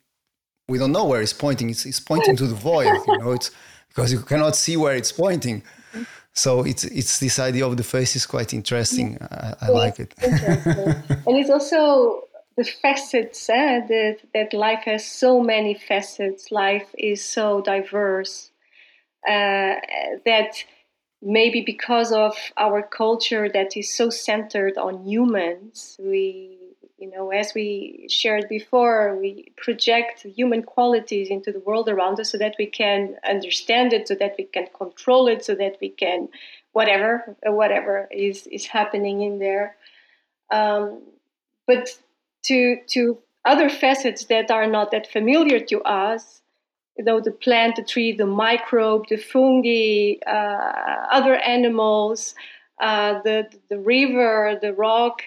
we 0.67 0.77
don't 0.77 0.91
know 0.91 1.05
where 1.05 1.21
it's 1.21 1.33
pointing. 1.33 1.69
It's, 1.69 1.85
it's 1.85 1.99
pointing 1.99 2.35
to 2.37 2.47
the 2.47 2.55
void, 2.55 2.91
you 3.07 3.17
know, 3.17 3.31
it's 3.31 3.51
because 3.89 4.11
you 4.11 4.19
cannot 4.19 4.55
see 4.55 4.77
where 4.77 4.95
it's 4.95 5.11
pointing. 5.11 5.63
So 6.35 6.63
it's 6.63 6.83
it's 6.83 7.19
this 7.19 7.39
idea 7.39 7.65
of 7.65 7.77
the 7.77 7.83
face 7.83 8.15
is 8.15 8.25
quite 8.25 8.53
interesting. 8.53 9.17
I, 9.21 9.55
I 9.61 9.69
like 9.69 9.99
it. 9.99 10.13
and 10.21 11.37
it's 11.37 11.49
also 11.49 12.27
the 12.57 12.65
facets 12.65 13.49
eh, 13.49 13.79
that 13.87 14.17
that 14.33 14.53
life 14.53 14.83
has 14.83 15.05
so 15.05 15.41
many 15.41 15.73
facets. 15.73 16.51
Life 16.51 16.89
is 16.97 17.23
so 17.23 17.61
diverse 17.61 18.51
uh, 19.27 19.75
that 20.25 20.63
maybe 21.21 21.61
because 21.61 22.11
of 22.11 22.35
our 22.57 22.83
culture 22.83 23.49
that 23.49 23.77
is 23.77 23.95
so 23.95 24.09
centered 24.09 24.77
on 24.77 25.05
humans, 25.05 25.97
we 25.99 26.57
you 27.05 27.11
know, 27.11 27.29
as 27.29 27.53
we 27.53 28.07
shared 28.09 28.49
before, 28.49 29.15
we 29.21 29.51
project 29.57 30.23
human 30.23 30.63
qualities 30.63 31.29
into 31.29 31.51
the 31.51 31.59
world 31.59 31.87
around 31.87 32.19
us 32.19 32.31
so 32.31 32.37
that 32.39 32.55
we 32.57 32.65
can 32.65 33.15
understand 33.29 33.93
it, 33.93 34.07
so 34.07 34.15
that 34.15 34.33
we 34.39 34.45
can 34.45 34.67
control 34.75 35.27
it, 35.27 35.45
so 35.45 35.53
that 35.53 35.77
we 35.79 35.89
can 35.89 36.29
whatever 36.71 37.35
whatever 37.43 38.07
is 38.11 38.47
is 38.47 38.65
happening 38.65 39.21
in 39.21 39.37
there. 39.37 39.75
Um, 40.49 41.01
but 41.67 41.95
to 42.45 42.77
to 42.87 43.19
other 43.45 43.69
facets 43.69 44.25
that 44.25 44.49
are 44.49 44.65
not 44.65 44.89
that 44.89 45.05
familiar 45.11 45.59
to 45.59 45.81
us, 45.83 46.41
you 46.97 47.03
know, 47.03 47.19
the 47.19 47.31
plant, 47.31 47.75
the 47.75 47.83
tree, 47.83 48.13
the 48.13 48.25
microbe, 48.25 49.05
the 49.09 49.17
fungi, 49.17 50.15
uh, 50.25 51.05
other 51.11 51.35
animals, 51.35 52.33
uh, 52.81 53.21
the 53.21 53.47
the 53.69 53.77
river, 53.77 54.57
the 54.59 54.73
rock 54.73 55.21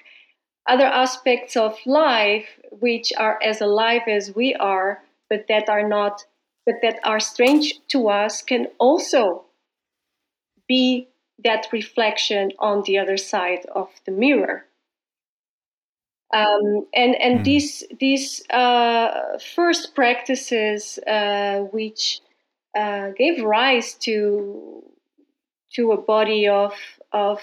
other 0.68 0.86
aspects 0.86 1.56
of 1.56 1.78
life 1.86 2.46
which 2.70 3.12
are 3.16 3.38
as 3.42 3.60
alive 3.60 4.02
as 4.06 4.34
we 4.34 4.54
are, 4.54 5.02
but 5.28 5.46
that 5.48 5.68
are 5.68 5.86
not, 5.86 6.24
but 6.66 6.76
that 6.82 7.00
are 7.04 7.20
strange 7.20 7.80
to 7.88 8.08
us, 8.08 8.42
can 8.42 8.66
also 8.78 9.44
be 10.66 11.08
that 11.42 11.66
reflection 11.72 12.52
on 12.58 12.82
the 12.86 12.98
other 12.98 13.16
side 13.16 13.64
of 13.74 13.88
the 14.04 14.12
mirror. 14.12 14.64
Um, 16.34 16.86
and 16.92 17.14
and 17.16 17.40
mm. 17.40 17.44
these 17.44 17.84
these 17.98 18.42
uh, 18.50 19.38
first 19.54 19.94
practices, 19.94 20.98
uh, 21.06 21.60
which 21.72 22.20
uh, 22.76 23.10
gave 23.16 23.42
rise 23.42 23.94
to 24.00 24.82
to 25.72 25.92
a 25.92 25.96
body 25.96 26.46
of 26.46 26.74
of 27.12 27.40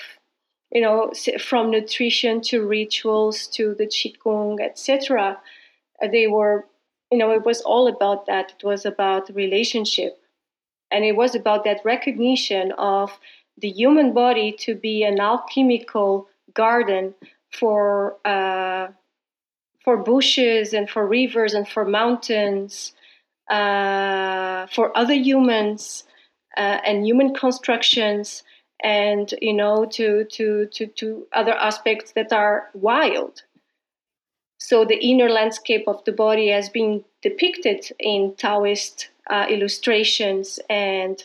you 0.72 0.82
know, 0.82 1.12
from 1.40 1.72
nutrition 1.72 2.42
to 2.42 2.66
rituals 2.66 3.48
to 3.48 3.76
the 3.76 3.86
qigong, 3.86 4.60
etc. 4.60 5.40
Uh, 6.02 6.08
they 6.08 6.28
were, 6.28 6.66
you 7.12 7.18
know, 7.18 7.32
it 7.32 7.46
was 7.46 7.62
all 7.62 7.88
about 7.88 8.26
that. 8.26 8.54
It 8.58 8.66
was 8.66 8.86
about 8.86 9.34
relationship, 9.34 10.18
and 10.92 11.06
it 11.06 11.16
was 11.16 11.36
about 11.36 11.64
that 11.64 11.82
recognition 11.86 12.72
of 12.74 13.20
the 13.58 13.70
human 13.70 14.14
body 14.14 14.52
to 14.60 14.76
be 14.76 15.04
an 15.04 15.20
alchemical 15.20 16.28
garden 16.54 17.14
for 17.52 18.18
uh, 18.26 18.88
for 19.84 19.98
bushes 19.98 20.74
and 20.74 20.90
for 20.90 21.08
rivers 21.08 21.54
and 21.54 21.68
for 21.68 21.86
mountains, 21.86 22.94
uh, 23.50 24.66
for 24.68 24.98
other 24.98 25.14
humans 25.14 26.04
uh, 26.58 26.80
and 26.86 27.06
human 27.06 27.34
constructions 27.34 28.44
and 28.84 29.34
you 29.42 29.54
know 29.54 29.86
to 29.86 30.26
to 30.26 30.66
to 30.68 30.88
to 30.88 31.28
other 31.34 31.54
aspects 31.54 32.12
that 32.14 32.32
are 32.34 32.70
wild. 32.74 33.44
So 34.58 34.84
the 34.86 34.98
inner 34.98 35.30
landscape 35.30 35.88
of 35.88 36.04
the 36.06 36.12
body 36.12 36.50
has 36.50 36.70
been 36.70 37.04
depicted 37.22 37.92
in 38.00 38.34
taoist 38.36 39.10
uh, 39.30 39.46
illustrations 39.50 40.60
and 40.70 41.22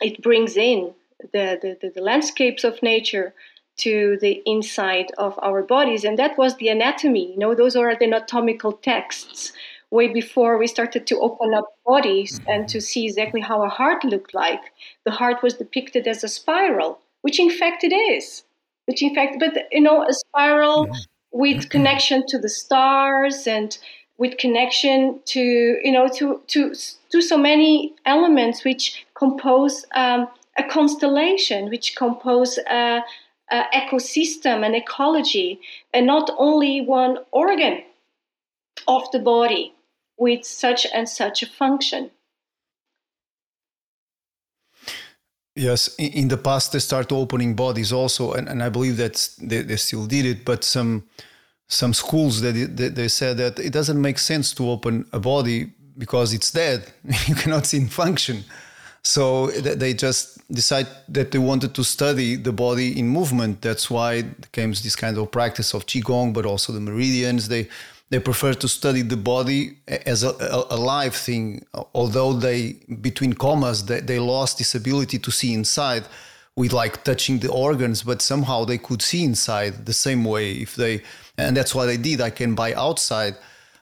it 0.00 0.22
brings 0.22 0.56
in 0.56 0.94
the, 1.32 1.76
the, 1.80 1.90
the 1.94 2.00
landscapes 2.00 2.64
of 2.64 2.82
nature 2.82 3.34
to 3.78 4.16
the 4.20 4.42
inside 4.46 5.12
of 5.18 5.38
our 5.42 5.62
bodies. 5.62 6.04
And 6.04 6.18
that 6.18 6.38
was 6.38 6.56
the 6.56 6.68
anatomy. 6.68 7.32
You 7.32 7.38
know 7.38 7.54
those 7.54 7.76
are 7.76 7.94
the 7.94 8.04
anatomical 8.04 8.72
texts 8.72 9.52
way 9.90 10.08
before 10.08 10.58
we 10.58 10.66
started 10.66 11.06
to 11.06 11.18
open 11.20 11.54
up 11.54 11.64
bodies 11.84 12.40
mm-hmm. 12.40 12.50
and 12.50 12.68
to 12.68 12.80
see 12.80 13.06
exactly 13.06 13.40
how 13.40 13.62
a 13.62 13.68
heart 13.68 14.04
looked 14.04 14.34
like. 14.34 14.60
The 15.04 15.12
heart 15.12 15.42
was 15.42 15.54
depicted 15.54 16.06
as 16.06 16.24
a 16.24 16.28
spiral, 16.28 16.98
which 17.22 17.38
in 17.38 17.50
fact 17.50 17.84
it 17.84 17.94
is. 17.94 18.42
Which 18.86 19.02
in 19.02 19.14
fact, 19.14 19.36
but 19.40 19.52
you 19.72 19.80
know, 19.80 20.02
a 20.02 20.12
spiral 20.12 20.86
mm-hmm. 20.86 20.94
with 21.32 21.70
connection 21.70 22.24
to 22.28 22.38
the 22.38 22.48
stars 22.48 23.46
and 23.46 23.76
with 24.18 24.38
connection 24.38 25.20
to 25.26 25.40
you 25.40 25.92
know 25.92 26.08
to 26.08 26.40
to 26.48 26.72
to 27.10 27.20
so 27.20 27.36
many 27.36 27.94
elements 28.04 28.64
which 28.64 29.04
compose 29.14 29.84
um, 29.94 30.28
a 30.56 30.62
constellation, 30.64 31.68
which 31.68 31.96
compose 31.96 32.58
a, 32.58 33.02
a 33.50 33.62
ecosystem, 33.74 34.64
an 34.64 34.74
ecology, 34.74 35.60
and 35.92 36.06
not 36.06 36.30
only 36.38 36.80
one 36.80 37.18
organ 37.32 37.82
of 38.88 39.10
the 39.12 39.18
body 39.18 39.74
with 40.18 40.44
such 40.44 40.86
and 40.94 41.08
such 41.08 41.42
a 41.42 41.46
function. 41.46 42.10
Yes, 45.54 45.94
in 45.98 46.28
the 46.28 46.36
past 46.36 46.72
they 46.72 46.78
start 46.80 47.10
opening 47.10 47.54
bodies 47.54 47.90
also, 47.90 48.32
and, 48.34 48.46
and 48.46 48.62
I 48.62 48.68
believe 48.68 48.98
that 48.98 49.26
they, 49.40 49.62
they 49.62 49.76
still 49.76 50.06
did 50.06 50.26
it. 50.26 50.44
But 50.44 50.64
some 50.64 51.04
some 51.68 51.94
schools 51.94 52.42
that 52.42 52.52
they, 52.52 52.88
they 52.88 53.08
said 53.08 53.38
that 53.38 53.58
it 53.58 53.72
doesn't 53.72 54.00
make 54.00 54.18
sense 54.18 54.52
to 54.54 54.70
open 54.70 55.06
a 55.12 55.18
body 55.18 55.72
because 55.96 56.34
it's 56.34 56.52
dead; 56.52 56.92
you 57.26 57.34
cannot 57.34 57.64
see 57.64 57.78
in 57.78 57.88
function. 57.88 58.44
So 59.02 59.46
they 59.48 59.94
just 59.94 60.46
decide 60.52 60.88
that 61.08 61.30
they 61.30 61.38
wanted 61.38 61.74
to 61.76 61.84
study 61.84 62.34
the 62.34 62.52
body 62.52 62.98
in 62.98 63.08
movement. 63.08 63.62
That's 63.62 63.88
why 63.88 64.24
came 64.52 64.70
this 64.70 64.96
kind 64.96 65.16
of 65.16 65.30
practice 65.30 65.74
of 65.74 65.86
qigong, 65.86 66.34
but 66.34 66.44
also 66.44 66.72
the 66.72 66.80
meridians. 66.80 67.48
They 67.48 67.68
they 68.10 68.20
prefer 68.20 68.54
to 68.54 68.68
study 68.68 69.02
the 69.02 69.16
body 69.16 69.78
as 69.88 70.22
a, 70.22 70.30
a, 70.30 70.66
a 70.70 70.76
live 70.76 71.14
thing 71.14 71.64
although 71.94 72.32
they 72.32 72.72
between 73.00 73.32
commas 73.32 73.84
they, 73.86 74.00
they 74.00 74.18
lost 74.18 74.58
this 74.58 74.74
ability 74.74 75.18
to 75.18 75.30
see 75.30 75.52
inside 75.52 76.04
with 76.54 76.72
like 76.72 77.04
touching 77.04 77.38
the 77.38 77.50
organs 77.50 78.02
but 78.02 78.22
somehow 78.22 78.64
they 78.64 78.78
could 78.78 79.02
see 79.02 79.24
inside 79.24 79.86
the 79.86 79.92
same 79.92 80.24
way 80.24 80.52
if 80.52 80.76
they 80.76 81.02
and 81.36 81.56
that's 81.56 81.74
what 81.74 81.88
i 81.88 81.96
did 81.96 82.20
i 82.20 82.30
can 82.30 82.54
by 82.54 82.72
outside 82.74 83.34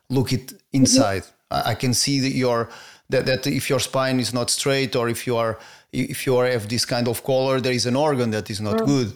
look 0.08 0.32
it 0.32 0.52
inside 0.72 1.22
mm-hmm. 1.22 1.68
i 1.68 1.74
can 1.74 1.92
see 1.94 2.20
that 2.20 2.34
your 2.34 2.68
that, 3.10 3.26
that 3.26 3.46
if 3.46 3.68
your 3.68 3.80
spine 3.80 4.18
is 4.18 4.32
not 4.32 4.48
straight 4.50 4.96
or 4.96 5.08
if 5.08 5.26
you 5.26 5.36
are 5.36 5.58
if 5.92 6.26
you 6.26 6.36
are 6.36 6.46
have 6.46 6.68
this 6.68 6.84
kind 6.84 7.06
of 7.06 7.22
color 7.22 7.60
there 7.60 7.72
is 7.72 7.86
an 7.86 7.94
organ 7.94 8.30
that 8.30 8.50
is 8.50 8.60
not 8.60 8.76
mm-hmm. 8.76 8.86
good 8.86 9.12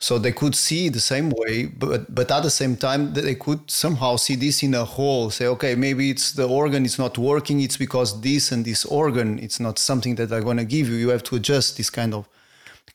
so 0.00 0.18
they 0.18 0.32
could 0.32 0.54
see 0.54 0.88
the 0.88 1.00
same 1.00 1.30
way 1.30 1.66
but 1.66 2.12
but 2.14 2.30
at 2.30 2.42
the 2.42 2.50
same 2.50 2.74
time 2.76 3.12
they 3.12 3.34
could 3.34 3.70
somehow 3.70 4.16
see 4.16 4.34
this 4.34 4.62
in 4.62 4.74
a 4.74 4.84
whole 4.84 5.30
say 5.30 5.46
okay 5.46 5.74
maybe 5.74 6.10
it's 6.10 6.32
the 6.32 6.48
organ 6.48 6.84
is 6.84 6.98
not 6.98 7.18
working 7.18 7.60
it's 7.60 7.76
because 7.76 8.20
this 8.22 8.50
and 8.52 8.64
this 8.64 8.84
organ 8.86 9.38
it's 9.38 9.60
not 9.60 9.78
something 9.78 10.14
that 10.14 10.32
i'm 10.32 10.42
going 10.42 10.56
to 10.56 10.64
give 10.64 10.88
you. 10.88 10.94
You 10.94 11.10
have 11.10 11.22
to 11.24 11.36
adjust 11.36 11.76
this 11.76 11.90
kind 11.90 12.14
of 12.14 12.28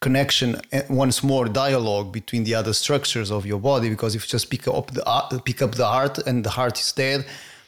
connection 0.02 0.60
eh, 0.72 0.84
once 0.90 1.24
more 1.24 1.46
dialogue 1.48 2.12
between 2.12 2.44
the 2.44 2.56
other 2.56 2.74
structures 2.74 3.32
of 3.32 3.46
your 3.46 3.60
body 3.60 3.90
because 3.90 4.14
if 4.16 4.24
you 4.24 4.30
just 4.30 4.50
pick 4.50 4.68
up 4.68 4.92
the 4.92 5.04
uh, 5.08 5.40
pick 5.40 5.62
up 5.62 5.76
the 5.76 5.86
heart 5.86 6.18
and 6.28 6.44
the 6.44 6.50
heart 6.50 6.80
is 6.80 6.92
dead 6.92 7.26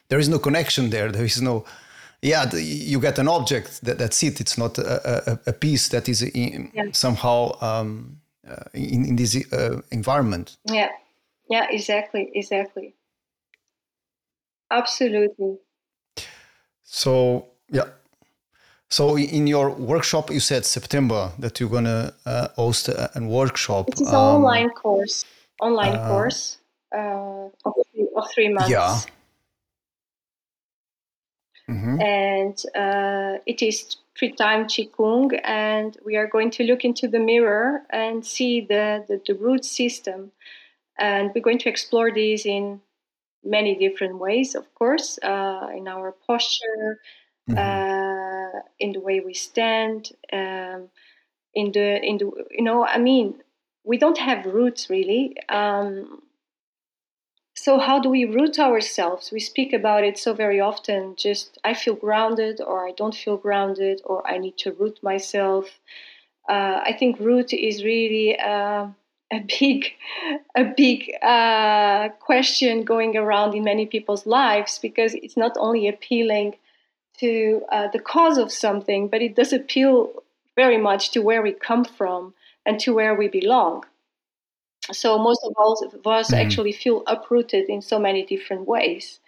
there 0.09 0.19
is 0.19 0.29
no 0.29 0.39
connection 0.39 0.89
there. 0.89 1.11
There 1.11 1.25
is 1.25 1.41
no 1.41 1.65
yeah 2.21 2.49
you 2.55 2.99
get 2.99 3.19
an 3.19 3.27
object 3.27 3.81
that, 3.83 3.97
that's 3.97 4.23
it. 4.23 4.41
It's 4.41 4.57
not 4.57 4.77
a, 4.77 5.31
a, 5.31 5.39
a 5.47 5.53
piece 5.53 5.89
that 5.89 6.09
is 6.09 6.21
in, 6.23 6.71
yeah. 6.73 6.85
somehow 6.91 7.57
um, 7.61 8.17
uh, 8.49 8.63
in, 8.73 9.05
in 9.05 9.15
this 9.15 9.35
uh, 9.53 9.81
environment. 9.91 10.57
Yeah, 10.65 10.89
yeah, 11.49 11.67
exactly, 11.69 12.31
exactly. 12.33 12.95
Absolutely. 14.69 15.57
So, 16.83 17.47
yeah. 17.71 17.85
So 18.89 19.17
in 19.17 19.47
your 19.47 19.71
workshop, 19.71 20.31
you 20.31 20.39
said 20.39 20.65
September 20.65 21.31
that 21.39 21.59
you're 21.59 21.69
gonna 21.69 22.13
uh, 22.25 22.47
host 22.55 22.87
a, 22.87 23.11
a 23.17 23.21
workshop. 23.21 23.89
It 23.89 24.01
is 24.01 24.07
an 24.07 24.15
um, 24.15 24.21
online 24.21 24.69
course. 24.69 25.25
Online 25.61 25.95
uh, 25.95 26.07
course 26.07 26.57
uh, 26.95 27.49
of, 27.65 27.73
three, 27.91 28.07
of 28.15 28.31
three 28.33 28.49
months. 28.49 28.69
Yeah. 28.69 28.99
Mm-hmm. 31.69 32.01
And 32.01 32.57
uh, 32.75 33.39
it 33.45 33.61
is 33.61 33.97
tree 34.15 34.31
time 34.31 34.65
Qigong, 34.65 35.39
and 35.43 35.97
we 36.05 36.15
are 36.15 36.27
going 36.27 36.49
to 36.51 36.63
look 36.63 36.85
into 36.85 37.07
the 37.07 37.19
mirror 37.19 37.81
and 37.89 38.25
see 38.25 38.61
the, 38.61 39.03
the, 39.07 39.21
the 39.25 39.33
root 39.33 39.65
system. 39.65 40.31
And 40.97 41.31
we're 41.35 41.41
going 41.41 41.59
to 41.59 41.69
explore 41.69 42.11
these 42.11 42.45
in 42.45 42.81
many 43.43 43.75
different 43.75 44.17
ways, 44.17 44.55
of 44.55 44.73
course, 44.73 45.19
uh, 45.21 45.67
in 45.75 45.87
our 45.87 46.13
posture, 46.25 46.99
mm-hmm. 47.49 47.57
uh, 47.57 48.59
in 48.79 48.93
the 48.93 48.99
way 48.99 49.19
we 49.19 49.33
stand, 49.33 50.11
um, 50.33 50.89
in 51.53 51.71
the 51.71 52.03
in 52.03 52.17
the 52.17 52.31
you 52.51 52.63
know, 52.63 52.85
I 52.85 52.97
mean, 52.97 53.35
we 53.83 53.97
don't 53.97 54.17
have 54.17 54.45
roots 54.45 54.89
really. 54.89 55.35
Um, 55.49 56.21
so 57.67 57.77
how 57.79 57.99
do 57.99 58.09
we 58.09 58.23
root 58.23 58.59
ourselves? 58.59 59.29
We 59.29 59.41
speak 59.41 59.73
about 59.73 60.05
it 60.05 60.17
so 60.17 60.33
very 60.33 60.61
often 60.61 61.17
just 61.17 61.57
i 61.69 61.73
feel 61.73 61.95
grounded 62.05 62.61
or 62.61 62.87
i 62.87 62.93
don't 62.99 63.19
feel 63.23 63.35
grounded 63.35 63.97
or 64.09 64.17
i 64.33 64.37
need 64.37 64.57
to 64.63 64.71
root 64.79 64.97
myself. 65.11 65.65
Uh, 66.47 66.77
i 66.89 66.93
think 66.99 67.19
root 67.19 67.49
is 67.51 67.83
really 67.83 68.39
uh, 68.39 68.83
a 69.37 69.39
big 69.59 69.79
a 70.63 70.63
big 70.83 70.99
uh, 71.35 72.07
question 72.29 72.85
going 72.93 73.17
around 73.17 73.53
in 73.53 73.65
many 73.65 73.85
people's 73.85 74.25
lives 74.25 74.79
because 74.87 75.11
it's 75.23 75.39
not 75.45 75.53
only 75.65 75.89
appealing 75.89 76.49
to 77.21 77.31
uh, 77.75 77.87
the 77.95 78.03
cause 78.13 78.37
of 78.37 78.49
something 78.65 79.09
but 79.11 79.21
it 79.21 79.35
does 79.35 79.51
appeal 79.51 79.95
very 80.55 80.79
much 80.89 81.11
to 81.11 81.19
where 81.27 81.41
we 81.41 81.51
come 81.69 81.83
from 81.83 82.33
and 82.65 82.79
to 82.79 82.93
where 82.93 83.15
we 83.21 83.27
belong 83.27 83.83
so 84.91 85.17
most 85.17 85.43
of 85.43 85.53
all 85.57 85.73
of 85.85 86.07
us 86.07 86.31
mm-hmm. 86.31 86.45
actually 86.45 86.71
feel 86.71 87.03
uprooted 87.07 87.69
in 87.69 87.81
so 87.81 87.99
many 87.99 88.25
different 88.25 88.67
ways. 88.67 89.19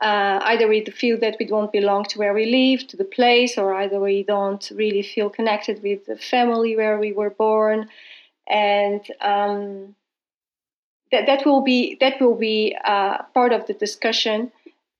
Uh, 0.00 0.38
either 0.44 0.68
we 0.68 0.84
feel 0.84 1.18
that 1.18 1.36
we 1.38 1.46
don't 1.46 1.72
belong 1.72 2.04
to 2.04 2.18
where 2.18 2.34
we 2.34 2.44
live, 2.44 2.86
to 2.86 2.96
the 2.98 3.04
place, 3.04 3.56
or 3.56 3.72
either 3.74 3.98
we 3.98 4.22
don't 4.22 4.70
really 4.74 5.02
feel 5.02 5.30
connected 5.30 5.82
with 5.82 6.04
the 6.04 6.16
family 6.16 6.76
where 6.76 6.98
we 6.98 7.12
were 7.12 7.30
born, 7.30 7.88
and 8.46 9.00
um, 9.22 9.94
that 11.12 11.24
that 11.26 11.46
will 11.46 11.62
be 11.62 11.96
that 12.00 12.20
will 12.20 12.34
be 12.34 12.76
uh, 12.84 13.22
part 13.32 13.54
of 13.54 13.66
the 13.66 13.72
discussion. 13.72 14.52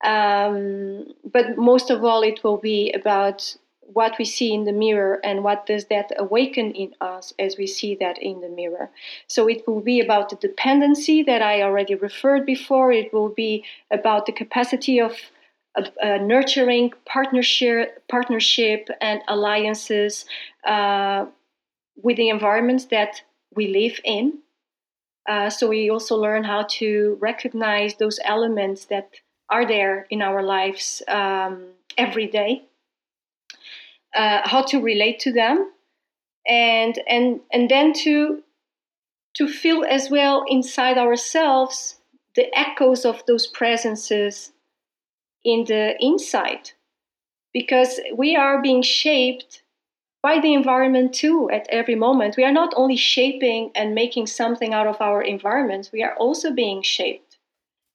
Um, 0.02 1.12
but 1.24 1.58
most 1.58 1.90
of 1.90 2.02
all, 2.02 2.22
it 2.22 2.42
will 2.42 2.58
be 2.58 2.90
about 2.92 3.54
what 3.92 4.18
we 4.18 4.24
see 4.24 4.52
in 4.52 4.64
the 4.64 4.72
mirror 4.72 5.20
and 5.24 5.44
what 5.44 5.66
does 5.66 5.86
that 5.86 6.10
awaken 6.18 6.72
in 6.72 6.94
us 7.00 7.32
as 7.38 7.56
we 7.56 7.66
see 7.66 7.94
that 7.94 8.18
in 8.18 8.40
the 8.40 8.48
mirror. 8.48 8.90
So 9.26 9.48
it 9.48 9.66
will 9.66 9.80
be 9.80 10.00
about 10.00 10.30
the 10.30 10.36
dependency 10.36 11.22
that 11.22 11.42
I 11.42 11.62
already 11.62 11.94
referred 11.94 12.44
before. 12.46 12.92
It 12.92 13.12
will 13.12 13.28
be 13.28 13.64
about 13.90 14.26
the 14.26 14.32
capacity 14.32 15.00
of 15.00 15.16
uh, 15.76 16.18
nurturing 16.18 16.92
partnership, 17.04 18.02
partnership 18.08 18.88
and 19.00 19.20
alliances 19.28 20.24
uh, 20.66 21.26
with 22.02 22.16
the 22.16 22.28
environments 22.28 22.86
that 22.86 23.22
we 23.54 23.68
live 23.68 24.00
in. 24.04 24.38
Uh, 25.28 25.50
so 25.50 25.68
we 25.68 25.90
also 25.90 26.16
learn 26.16 26.44
how 26.44 26.64
to 26.68 27.18
recognize 27.20 27.96
those 27.96 28.18
elements 28.24 28.86
that 28.86 29.10
are 29.50 29.66
there 29.66 30.06
in 30.10 30.22
our 30.22 30.42
lives 30.42 31.02
um, 31.08 31.66
every 31.98 32.26
day 32.26 32.62
uh, 34.16 34.40
how 34.48 34.62
to 34.62 34.80
relate 34.80 35.20
to 35.20 35.32
them, 35.32 35.70
and 36.46 36.98
and 37.08 37.40
and 37.52 37.68
then 37.68 37.92
to 37.92 38.42
to 39.34 39.46
feel 39.46 39.84
as 39.84 40.10
well 40.10 40.44
inside 40.48 40.98
ourselves 40.98 42.00
the 42.34 42.48
echoes 42.58 43.04
of 43.04 43.24
those 43.26 43.46
presences 43.46 44.52
in 45.44 45.64
the 45.64 45.94
inside, 46.00 46.70
because 47.52 48.00
we 48.14 48.34
are 48.36 48.60
being 48.60 48.82
shaped 48.82 49.62
by 50.22 50.40
the 50.40 50.54
environment 50.54 51.14
too 51.14 51.48
at 51.50 51.66
every 51.68 51.94
moment. 51.94 52.36
We 52.36 52.44
are 52.44 52.52
not 52.52 52.74
only 52.76 52.96
shaping 52.96 53.70
and 53.74 53.94
making 53.94 54.26
something 54.26 54.74
out 54.74 54.86
of 54.86 55.00
our 55.00 55.22
environment, 55.22 55.90
we 55.92 56.02
are 56.02 56.16
also 56.16 56.52
being 56.52 56.82
shaped. 56.82 57.38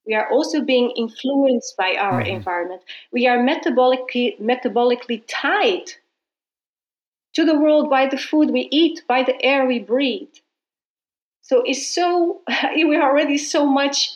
We 0.07 0.15
are 0.15 0.31
also 0.31 0.61
being 0.61 0.91
influenced 0.91 1.75
by 1.77 1.95
our 1.95 2.21
mm-hmm. 2.21 2.35
environment. 2.35 2.81
We 3.11 3.27
are 3.27 3.37
metabolically, 3.37 4.39
metabolically 4.39 5.23
tied 5.27 5.91
to 7.33 7.45
the 7.45 7.59
world 7.59 7.89
by 7.89 8.07
the 8.07 8.17
food 8.17 8.51
we 8.51 8.67
eat, 8.71 9.01
by 9.07 9.23
the 9.23 9.41
air 9.43 9.65
we 9.65 9.79
breathe. 9.79 10.35
So 11.41 11.63
it's 11.65 11.87
so 11.87 12.41
we 12.75 12.95
are 12.95 13.09
already 13.09 13.37
so 13.37 13.65
much 13.65 14.11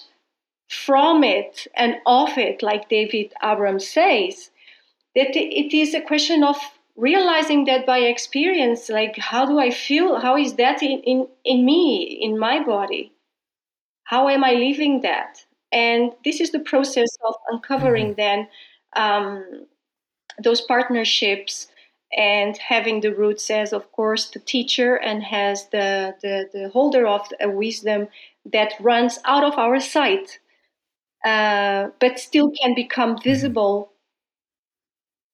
from 0.70 1.24
it 1.24 1.68
and 1.76 1.96
of 2.06 2.38
it, 2.38 2.64
like 2.64 2.90
David 2.90 3.34
Abram 3.42 3.80
says, 3.80 4.50
that 5.16 5.36
it 5.36 5.76
is 5.76 5.94
a 5.94 6.02
question 6.02 6.44
of 6.44 6.58
realizing 6.96 7.66
that 7.66 7.86
by 7.86 8.00
experience, 8.00 8.90
like 8.90 9.18
how 9.18 9.46
do 9.46 9.60
I 9.60 9.70
feel? 9.70 10.20
How 10.20 10.38
is 10.38 10.56
that 10.56 10.82
in, 10.82 11.00
in, 11.02 11.28
in 11.44 11.66
me, 11.66 12.20
in 12.22 12.40
my 12.40 12.64
body? 12.64 13.12
How 14.06 14.30
am 14.30 14.44
I 14.44 14.52
living 14.52 15.02
that? 15.02 15.46
And 15.72 16.14
this 16.24 16.40
is 16.40 16.52
the 16.52 16.60
process 16.60 17.10
of 17.28 17.36
uncovering 17.50 18.16
mm-hmm. 18.16 18.22
then 18.22 18.48
um, 18.96 19.66
those 20.42 20.62
partnerships 20.62 21.68
and 22.16 22.58
having 22.58 23.02
the 23.02 23.14
roots 23.14 23.50
as 23.52 23.74
of 23.74 23.92
course 23.92 24.30
the 24.30 24.40
teacher 24.40 24.96
and 24.96 25.24
has 25.24 25.68
the, 25.70 26.16
the, 26.22 26.50
the 26.54 26.70
holder 26.70 27.06
of 27.06 27.28
a 27.42 27.50
wisdom 27.50 28.08
that 28.46 28.74
runs 28.80 29.20
out 29.26 29.44
of 29.44 29.58
our 29.58 29.80
sight 29.80 30.40
uh, 31.26 31.90
but 32.00 32.20
still 32.20 32.52
can 32.62 32.74
become 32.74 33.16
mm-hmm. 33.16 33.30
visible 33.30 33.92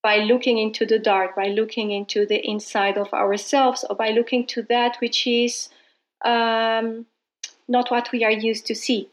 by 0.02 0.18
looking 0.18 0.58
into 0.58 0.86
the 0.86 0.98
dark 0.98 1.36
by 1.36 1.48
looking 1.48 1.92
into 1.92 2.26
the 2.26 2.44
inside 2.50 2.98
of 2.98 3.14
ourselves 3.14 3.86
or 3.90 3.96
by 3.96 4.10
looking 4.10 4.48
to 4.48 4.64
that 4.64 4.98
which 5.00 5.28
is 5.28 5.70
um, 6.26 7.06
not 7.68 7.92
what 7.92 8.12
we 8.12 8.24
are 8.24 8.32
used 8.32 8.66
to 8.66 8.74
see 8.76 9.08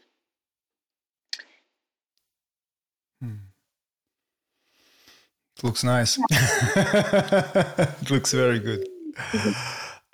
It 5.58 5.64
looks 5.64 5.82
nice. 5.82 6.18
it 6.30 8.10
looks 8.10 8.32
very 8.32 8.60
good. 8.60 8.86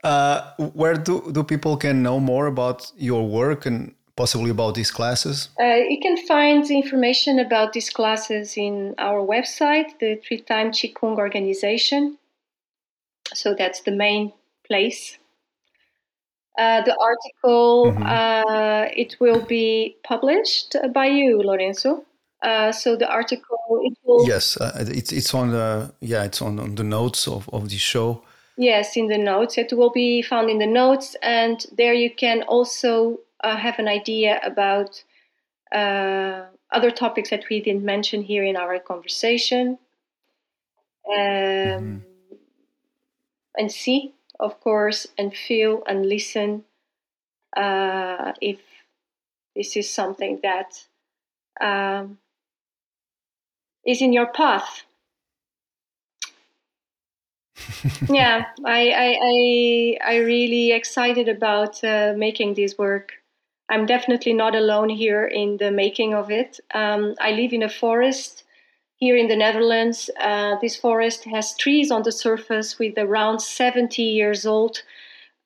Uh, 0.03 0.51
where 0.59 0.95
do, 0.95 1.31
do 1.33 1.45
people 1.45 1.77
can 1.77 2.03
know 2.03 2.19
more 2.19 2.47
about 2.47 2.91
your 2.97 3.29
work 3.29 3.67
and 3.67 3.95
possibly 4.17 4.51
about 4.51 4.75
these 4.75 4.91
classes? 4.91 5.51
Uh, 5.61 5.81
you 5.89 5.99
can 6.01 6.17
find 6.27 6.71
information 6.71 7.39
about 7.39 7.75
these 7.75 7.91
classes 7.91 8.57
in 8.57 8.95
our 8.99 9.21
website, 9.21 9.99
the 10.01 10.17
Tree 10.17 10.41
Time 10.41 10.71
Qigong 10.71 11.19
Organization. 11.19 12.17
So 13.35 13.55
that's 13.55 13.83
the 13.83 13.93
main 13.93 14.33
place. 14.67 15.19
Uh, 16.57 16.83
the 16.83 16.97
article 17.01 17.93
mm-hmm. 17.93 18.03
uh, 18.03 18.87
it 18.97 19.17
will 19.21 19.41
be 19.41 19.97
published 20.05 20.77
by 20.93 21.07
you, 21.07 21.39
Lourenço. 21.39 22.05
Uh, 22.45 22.71
so 22.71 22.95
the 22.95 23.09
article 23.09 23.81
it 23.85 23.97
will 24.05 24.29
yes 24.29 24.59
uh, 24.59 24.85
it's 24.89 25.13
it's 25.13 25.33
on 25.33 25.51
the 25.51 25.91
yeah 26.01 26.25
it's 26.25 26.43
on, 26.43 26.61
on 26.61 26.75
the 26.75 26.85
notes 26.85 27.27
of, 27.27 27.49
of 27.55 27.71
the 27.71 27.79
show. 27.79 28.23
Yes 28.59 28.99
in 28.99 29.09
the 29.09 29.17
notes. 29.17 29.57
It 29.57 29.73
will 29.73 29.91
be 29.91 30.21
found 30.21 30.51
in 30.51 30.59
the 30.59 30.67
notes 30.67 31.17
and 31.23 31.65
there 31.73 31.95
you 31.95 32.15
can 32.15 32.43
also 32.43 33.21
uh, 33.43 33.57
have 33.57 33.79
an 33.79 33.89
idea 33.89 34.41
about 34.45 35.03
uh, 35.75 36.43
other 36.71 36.91
topics 36.91 37.31
that 37.31 37.45
we 37.49 37.63
didn't 37.63 37.83
mention 37.83 38.23
here 38.23 38.45
in 38.45 38.57
our 38.57 38.79
conversation. 38.79 39.79
Um, 41.07 41.17
mm-hmm. 41.17 41.99
and 43.59 43.73
see 43.73 44.13
of 44.39 44.61
course 44.61 45.07
and 45.17 45.35
feel 45.35 45.83
and 45.87 46.07
listen 46.07 46.65
uh, 47.57 48.33
if 48.41 48.59
this 49.57 49.77
is 49.77 49.89
something 49.91 50.41
that 50.43 50.85
um, 51.61 52.19
is 53.87 54.01
in 54.01 54.13
your 54.13 54.27
path. 54.27 54.85
yeah, 58.09 58.47
I, 58.65 58.91
I, 58.91 59.19
I, 59.23 60.15
I 60.15 60.17
really 60.19 60.73
excited 60.73 61.29
about 61.29 61.83
uh, 61.85 62.15
making 62.17 62.55
this 62.55 62.77
work. 62.79 63.13
I'm 63.69 63.87
definitely 63.87 64.35
not 64.35 64.55
alone 64.55 64.89
here 64.89 65.25
in 65.25 65.57
the 65.57 65.71
making 65.71 66.15
of 66.15 66.31
it. 66.31 66.61
Um, 66.75 67.15
I 67.21 67.33
live 67.33 67.53
in 67.53 67.63
a 67.63 67.69
forest 67.69 68.45
here 68.97 69.17
in 69.17 69.29
the 69.29 69.37
Netherlands. 69.37 70.11
Uh, 70.21 70.57
this 70.61 70.77
forest 70.77 71.25
has 71.25 71.57
trees 71.57 71.91
on 71.91 72.03
the 72.03 72.13
surface 72.13 72.79
with 72.79 72.99
around 72.99 73.41
70 73.41 74.03
years 74.03 74.47
old. 74.47 74.83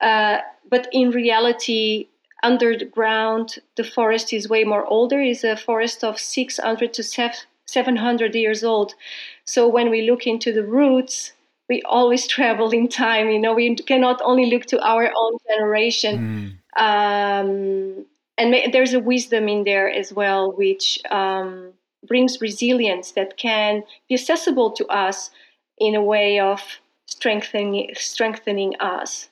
Uh, 0.01 0.39
but 0.69 0.89
in 0.93 1.11
reality, 1.11 2.09
underground, 2.43 3.59
the 3.77 3.85
forest 3.85 4.33
is 4.33 4.49
way 4.49 4.65
more 4.65 4.87
older. 4.87 5.21
It's 5.21 5.45
a 5.45 5.57
forest 5.57 6.05
of 6.05 6.19
600 6.19 6.93
to 6.95 7.03
700 7.69 8.35
years 8.35 8.65
old. 8.65 8.95
So 9.45 9.69
when 9.69 9.91
we 9.91 10.11
look 10.11 10.27
into 10.27 10.53
the 10.53 10.65
roots, 10.65 11.33
we 11.69 11.83
always 11.83 12.27
travel 12.37 12.71
in 12.71 12.89
time. 12.89 13.31
You 13.31 13.39
know, 13.39 13.55
we 13.55 13.77
cannot 13.77 14.21
only 14.25 14.47
look 14.51 14.67
to 14.67 14.81
our 14.81 15.13
own 15.15 15.39
generation. 15.49 16.59
Mm. 16.77 16.81
Um, 16.81 18.07
and 18.39 18.73
there's 18.73 18.95
a 18.95 19.01
wisdom 19.01 19.49
in 19.49 19.65
there 19.65 19.91
as 19.91 20.13
well, 20.13 20.53
which 20.53 20.99
um, 21.11 21.73
brings 22.07 22.41
resilience 22.41 23.13
that 23.13 23.37
can 23.37 23.83
be 24.09 24.15
accessible 24.15 24.71
to 24.73 24.87
us 24.87 25.31
in 25.79 25.95
a 25.95 26.03
way 26.03 26.39
of 26.39 26.61
strengthening 27.07 27.91
strengthening 27.95 28.75
us. 28.81 29.29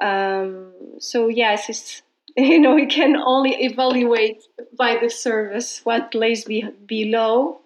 Um, 0.00 0.72
so 0.98 1.28
yes, 1.28 1.68
it's 1.68 2.02
you 2.36 2.58
know 2.58 2.74
we 2.74 2.86
can 2.86 3.16
only 3.16 3.54
evaluate 3.64 4.42
by 4.76 4.98
the 5.00 5.08
service 5.08 5.80
what 5.84 6.14
lays 6.14 6.44
be, 6.44 6.62
below. 6.86 7.60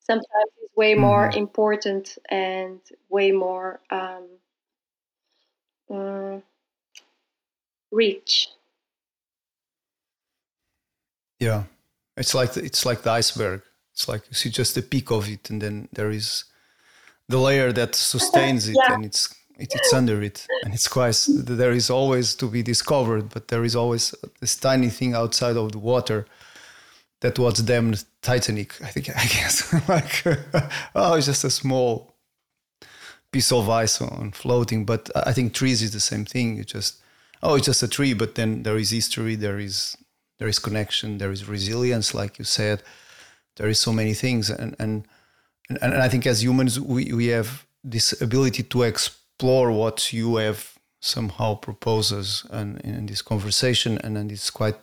Sometimes 0.00 0.50
it's 0.62 0.76
way 0.76 0.94
more 0.94 1.28
mm-hmm. 1.28 1.38
important 1.38 2.18
and 2.28 2.80
way 3.08 3.32
more 3.32 3.80
um, 3.90 4.26
uh, 5.92 6.38
rich. 7.90 8.48
Yeah, 11.40 11.64
it's 12.16 12.34
like 12.34 12.52
the, 12.52 12.64
it's 12.64 12.86
like 12.86 13.02
the 13.02 13.10
iceberg. 13.10 13.62
It's 13.92 14.06
like 14.06 14.22
you 14.28 14.34
see 14.34 14.50
just 14.50 14.76
the 14.76 14.82
peak 14.82 15.10
of 15.10 15.28
it, 15.28 15.50
and 15.50 15.60
then 15.60 15.88
there 15.92 16.10
is 16.10 16.44
the 17.28 17.38
layer 17.38 17.72
that 17.72 17.96
sustains 17.96 18.68
it, 18.68 18.76
yeah. 18.88 18.94
and 18.94 19.04
it's 19.04 19.34
it, 19.60 19.72
it's 19.74 19.92
under 19.92 20.22
it, 20.22 20.46
and 20.64 20.72
it's 20.74 20.88
quite. 20.88 21.26
There 21.28 21.72
is 21.72 21.90
always 21.90 22.34
to 22.36 22.46
be 22.48 22.62
discovered, 22.62 23.28
but 23.28 23.48
there 23.48 23.64
is 23.64 23.76
always 23.76 24.14
this 24.40 24.56
tiny 24.56 24.88
thing 24.88 25.14
outside 25.14 25.56
of 25.56 25.72
the 25.72 25.78
water 25.78 26.26
that 27.20 27.38
was 27.38 27.62
damned 27.62 28.04
Titanic. 28.22 28.80
I 28.82 28.88
think 28.88 29.10
I 29.16 29.26
guess 29.26 29.72
like 29.88 30.24
oh, 30.94 31.14
it's 31.14 31.26
just 31.26 31.44
a 31.44 31.50
small 31.50 32.14
piece 33.32 33.52
of 33.52 33.68
ice 33.68 34.00
on 34.00 34.32
floating. 34.32 34.84
But 34.84 35.10
I 35.14 35.32
think 35.32 35.52
trees 35.52 35.82
is 35.82 35.92
the 35.92 36.00
same 36.00 36.24
thing. 36.24 36.56
You 36.56 36.64
just 36.64 36.96
oh, 37.42 37.54
it's 37.56 37.66
just 37.66 37.82
a 37.82 37.88
tree, 37.88 38.14
but 38.14 38.34
then 38.34 38.62
there 38.62 38.78
is 38.78 38.90
history, 38.90 39.34
there 39.34 39.58
is 39.58 39.96
there 40.38 40.48
is 40.48 40.58
connection, 40.58 41.18
there 41.18 41.32
is 41.32 41.48
resilience, 41.48 42.14
like 42.14 42.38
you 42.38 42.44
said. 42.44 42.82
There 43.56 43.68
is 43.68 43.78
so 43.78 43.92
many 43.92 44.14
things, 44.14 44.48
and 44.48 44.74
and 44.78 45.06
and, 45.68 45.78
and 45.82 45.94
I 45.94 46.08
think 46.08 46.26
as 46.26 46.42
humans 46.42 46.80
we 46.80 47.12
we 47.12 47.26
have 47.26 47.66
this 47.84 48.20
ability 48.20 48.62
to 48.62 48.82
explore 48.82 49.19
what 49.42 50.12
you 50.12 50.36
have 50.36 50.74
somehow 51.00 51.54
proposes 51.54 52.44
and 52.50 52.80
in 52.80 53.06
this 53.06 53.22
conversation, 53.22 53.98
and 53.98 54.16
and 54.16 54.30
it's 54.32 54.50
quite. 54.50 54.76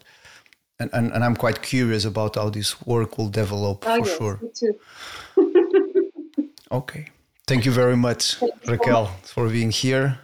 And, 0.80 0.92
and, 0.94 1.12
and 1.12 1.24
I'm 1.24 1.36
quite 1.36 1.64
curious 1.64 2.06
about 2.06 2.36
how 2.36 2.52
this 2.52 2.80
work 2.86 3.18
will 3.18 3.30
develop 3.30 3.84
oh, 3.88 4.04
for 4.04 4.06
yes, 4.06 4.18
sure. 4.18 4.40
Me 4.44 4.50
too. 4.54 6.52
okay. 6.72 7.08
Thank 7.48 7.66
you 7.66 7.72
very 7.72 7.98
much, 7.98 8.36
Raquel, 8.68 9.08
for 9.24 9.50
being 9.50 9.72
here 9.72 10.20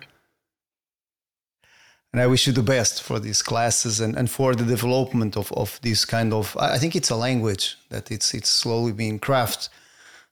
and 2.13 2.21
I 2.21 2.27
wish 2.27 2.45
you 2.45 2.53
the 2.53 2.61
best 2.61 3.01
for 3.01 3.19
these 3.19 3.41
classes 3.41 3.99
and, 3.99 4.15
and 4.15 4.29
for 4.29 4.53
the 4.53 4.63
development 4.63 5.35
of, 5.35 5.51
of 5.53 5.79
this 5.81 6.05
kind 6.05 6.31
of 6.31 6.55
I 6.57 6.77
think 6.77 6.95
it's 6.95 7.09
a 7.09 7.15
language 7.15 7.75
that 7.89 8.11
it's 8.11 8.33
it's 8.35 8.49
slowly 8.49 8.91
being 8.91 9.19
crafted. 9.19 9.69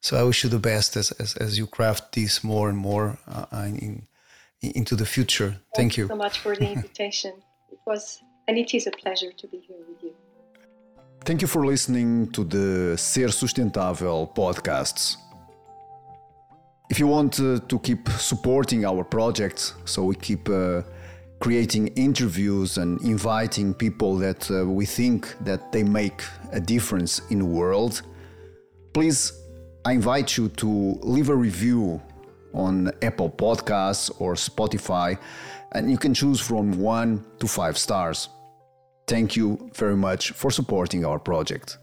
So 0.01 0.17
I 0.17 0.23
wish 0.23 0.43
you 0.43 0.49
the 0.49 0.59
best 0.59 0.97
as, 0.97 1.11
as, 1.11 1.35
as 1.35 1.57
you 1.59 1.67
craft 1.67 2.13
this 2.15 2.43
more 2.43 2.69
and 2.69 2.77
more 2.77 3.19
uh, 3.27 3.45
in, 3.65 4.07
in, 4.61 4.71
into 4.71 4.95
the 4.95 5.05
future. 5.05 5.49
Thank, 5.49 5.75
Thank 5.75 5.97
you. 5.97 6.03
you 6.05 6.09
so 6.09 6.15
much 6.15 6.39
for 6.39 6.55
the 6.55 6.69
invitation. 6.75 7.33
it 7.71 7.79
was 7.85 8.19
and 8.47 8.57
it 8.57 8.73
is 8.73 8.87
a 8.87 8.91
pleasure 8.91 9.31
to 9.31 9.47
be 9.47 9.59
here 9.67 9.77
with 9.87 10.03
you. 10.03 10.13
Thank 11.23 11.43
you 11.43 11.47
for 11.47 11.65
listening 11.65 12.31
to 12.31 12.43
the 12.43 12.97
Ser 12.97 13.27
Sustentável 13.27 14.33
podcasts. 14.33 15.17
If 16.89 16.99
you 16.99 17.07
want 17.07 17.39
uh, 17.39 17.59
to 17.59 17.79
keep 17.79 18.09
supporting 18.09 18.85
our 18.85 19.03
projects, 19.03 19.75
so 19.85 20.03
we 20.03 20.15
keep 20.15 20.49
uh, 20.49 20.81
creating 21.39 21.87
interviews 21.89 22.77
and 22.77 22.99
inviting 23.01 23.73
people 23.75 24.17
that 24.17 24.49
uh, 24.49 24.65
we 24.65 24.85
think 24.85 25.35
that 25.41 25.71
they 25.71 25.83
make 25.83 26.23
a 26.51 26.59
difference 26.59 27.21
in 27.29 27.39
the 27.39 27.45
world 27.45 28.01
please 28.93 29.33
i 29.85 29.91
invite 29.93 30.37
you 30.37 30.49
to 30.49 30.99
leave 31.01 31.29
a 31.29 31.35
review 31.35 32.01
on 32.53 32.91
apple 33.01 33.29
podcasts 33.29 34.11
or 34.19 34.35
spotify 34.35 35.17
and 35.73 35.89
you 35.89 35.97
can 35.97 36.13
choose 36.13 36.39
from 36.39 36.73
1 36.73 37.25
to 37.39 37.47
5 37.47 37.77
stars. 37.77 38.29
Thank 39.07 39.35
you 39.35 39.71
very 39.73 39.95
much 39.95 40.31
for 40.31 40.51
supporting 40.51 41.05
our 41.05 41.19
project 41.19 41.77